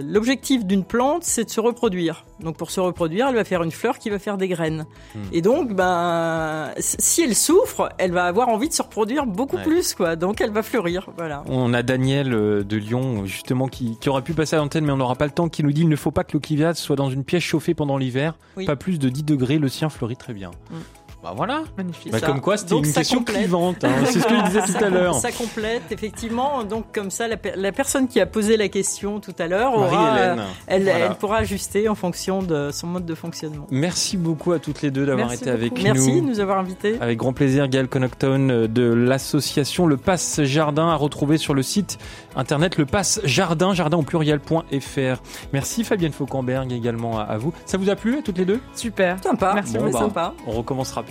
l'objectif 0.07 0.65
d'une 0.65 0.83
plante, 0.83 1.23
c'est 1.23 1.45
de 1.45 1.49
se 1.49 1.59
reproduire. 1.59 2.25
Donc 2.39 2.57
pour 2.57 2.71
se 2.71 2.79
reproduire, 2.79 3.27
elle 3.27 3.35
va 3.35 3.43
faire 3.43 3.61
une 3.61 3.71
fleur 3.71 3.99
qui 3.99 4.09
va 4.09 4.17
faire 4.19 4.37
des 4.37 4.47
graines. 4.47 4.85
Hmm. 5.15 5.19
Et 5.31 5.41
donc, 5.41 5.73
ben, 5.73 6.71
si 6.79 7.21
elle 7.21 7.35
souffre, 7.35 7.89
elle 7.97 8.11
va 8.11 8.25
avoir 8.25 8.49
envie 8.49 8.67
de 8.67 8.73
se 8.73 8.81
reproduire 8.81 9.25
beaucoup 9.25 9.57
Ouais. 9.57 9.63
plus, 9.63 9.93
quoi. 9.93 10.15
Donc 10.15 10.41
elle 10.41 10.51
va 10.51 10.63
fleurir, 10.63 11.09
voilà. 11.17 11.43
On 11.47 11.73
a 11.73 11.83
Daniel 11.83 12.33
euh, 12.33 12.63
de 12.63 12.77
Lyon, 12.77 13.25
justement, 13.25 13.67
qui, 13.67 13.97
qui 13.99 14.09
aurait 14.09 14.21
pu 14.23 14.33
passer 14.33 14.55
à 14.55 14.59
l'antenne, 14.59 14.85
mais 14.85 14.91
on 14.91 14.97
n'aura 14.97 15.15
pas 15.15 15.25
le 15.25 15.31
temps, 15.31 15.49
qui 15.49 15.63
nous 15.63 15.71
dit 15.71 15.81
il 15.81 15.89
ne 15.89 15.95
faut 15.95 16.11
pas 16.11 16.23
que 16.23 16.33
le 16.33 16.39
clivia 16.39 16.73
soit 16.73 16.95
dans 16.95 17.09
une 17.09 17.23
pièce 17.23 17.43
chauffée 17.43 17.73
pendant 17.73 17.97
l'hiver. 17.97 18.35
Oui. 18.57 18.65
Pas 18.65 18.75
plus 18.75 18.97
de 18.97 19.09
10 19.09 19.23
degrés, 19.23 19.59
le 19.59 19.67
sien 19.69 19.89
fleurit 19.89 20.17
très 20.17 20.33
bien. 20.33 20.51
Mm. 20.71 20.75
Bah 21.23 21.33
voilà. 21.35 21.61
Magnifique. 21.77 22.11
Bah, 22.11 22.19
Ça. 22.19 22.25
comme 22.25 22.41
quoi, 22.41 22.57
c'était 22.57 22.75
une 22.75 22.91
question 22.91 23.19
complète. 23.19 23.37
clivante. 23.37 23.83
hein. 23.83 23.89
C'est 24.05 24.19
ce 24.19 24.27
que 24.27 24.35
je 24.35 24.43
disais 24.45 24.61
tout 24.61 24.71
Ça 24.71 24.85
à 24.87 24.89
l'heure. 24.89 25.13
Ça 25.15 25.31
complète, 25.31 25.83
effectivement. 25.91 26.63
Donc, 26.63 26.85
comme 26.93 27.11
ça, 27.11 27.27
la, 27.27 27.37
per- 27.37 27.53
la 27.55 27.71
personne 27.71 28.07
qui 28.07 28.19
a 28.19 28.25
posé 28.25 28.57
la 28.57 28.69
question 28.69 29.19
tout 29.19 29.35
à 29.37 29.47
l'heure 29.47 29.73
euh, 29.79 30.35
elle, 30.67 30.83
Voilà. 30.83 30.99
elle 30.99 31.15
pourra 31.15 31.37
ajuster 31.37 31.87
en 31.89 31.95
fonction 31.95 32.41
de 32.41 32.69
son 32.71 32.87
mode 32.87 33.05
de 33.05 33.13
fonctionnement. 33.13 33.67
Merci 33.69 34.17
beaucoup 34.17 34.51
à 34.51 34.59
toutes 34.59 34.81
les 34.81 34.89
deux 34.89 35.05
d'avoir 35.05 35.31
été 35.31 35.49
avec 35.51 35.69
beaucoup. 35.73 35.83
Merci 35.83 36.11
de 36.15 36.21
nous. 36.21 36.27
nous 36.29 36.39
avoir 36.39 36.57
invités. 36.57 36.97
Avec 36.99 37.17
grand 37.19 37.33
plaisir, 37.33 37.67
Gaël 37.67 37.87
Connaughton 37.87 38.49
euh, 38.49 38.67
de 38.67 38.83
l'association 38.91 39.85
Le 39.85 39.97
Passe 39.97 40.41
Jardin 40.43 40.87
à 40.89 40.95
retrouver 40.95 41.37
sur 41.37 41.53
le 41.53 41.61
site 41.61 41.99
internet 42.35 42.77
Le 42.77 42.85
Passe 42.87 43.19
Jardin, 43.25 43.73
jardin 43.75 43.97
au 43.97 44.01
pluriel.fr. 44.03 45.21
Merci 45.53 45.83
Fabienne 45.83 46.13
Fauquemberg 46.13 46.71
également 46.71 47.19
à, 47.19 47.23
à 47.23 47.37
vous. 47.37 47.53
Ça 47.65 47.77
vous 47.77 47.89
a 47.89 47.95
plu 47.95 48.17
à 48.17 48.21
toutes 48.21 48.37
les 48.37 48.45
deux? 48.45 48.59
Super. 48.73 49.17
Sympa. 49.23 49.51
Merci 49.53 49.77
Bon, 49.77 49.89
bah, 49.91 49.99
sympa. 49.99 50.33
On 50.47 50.51
recommencera 50.51 51.03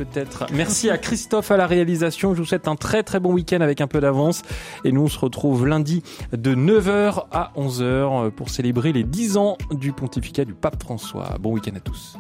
Merci 0.53 0.91
à 0.91 0.99
Christophe 0.99 1.51
à 1.51 1.57
la 1.57 1.67
réalisation. 1.67 2.35
Je 2.35 2.41
vous 2.41 2.47
souhaite 2.47 2.69
un 2.69 2.77
très 2.77 3.03
très 3.03 3.21
bon 3.21 3.33
week-end 3.33 3.61
avec 3.61 3.81
un 3.81 3.87
peu 3.87 4.01
d'avance. 4.01 4.43
Et 4.85 4.93
nous, 4.93 5.03
on 5.03 5.09
se 5.09 5.19
retrouve 5.19 5.67
lundi 5.67 6.03
de 6.33 6.55
9h 6.55 7.27
à 7.31 7.53
11h 7.57 8.31
pour 8.31 8.51
célébrer 8.51 8.93
les 8.93 9.05
10 9.05 9.37
ans 9.37 9.57
du 9.71 9.93
pontificat 9.93 10.45
du 10.45 10.55
pape 10.55 10.83
François. 10.83 11.37
Bon 11.41 11.53
week-end 11.53 11.77
à 11.77 11.81
tous. 11.81 12.19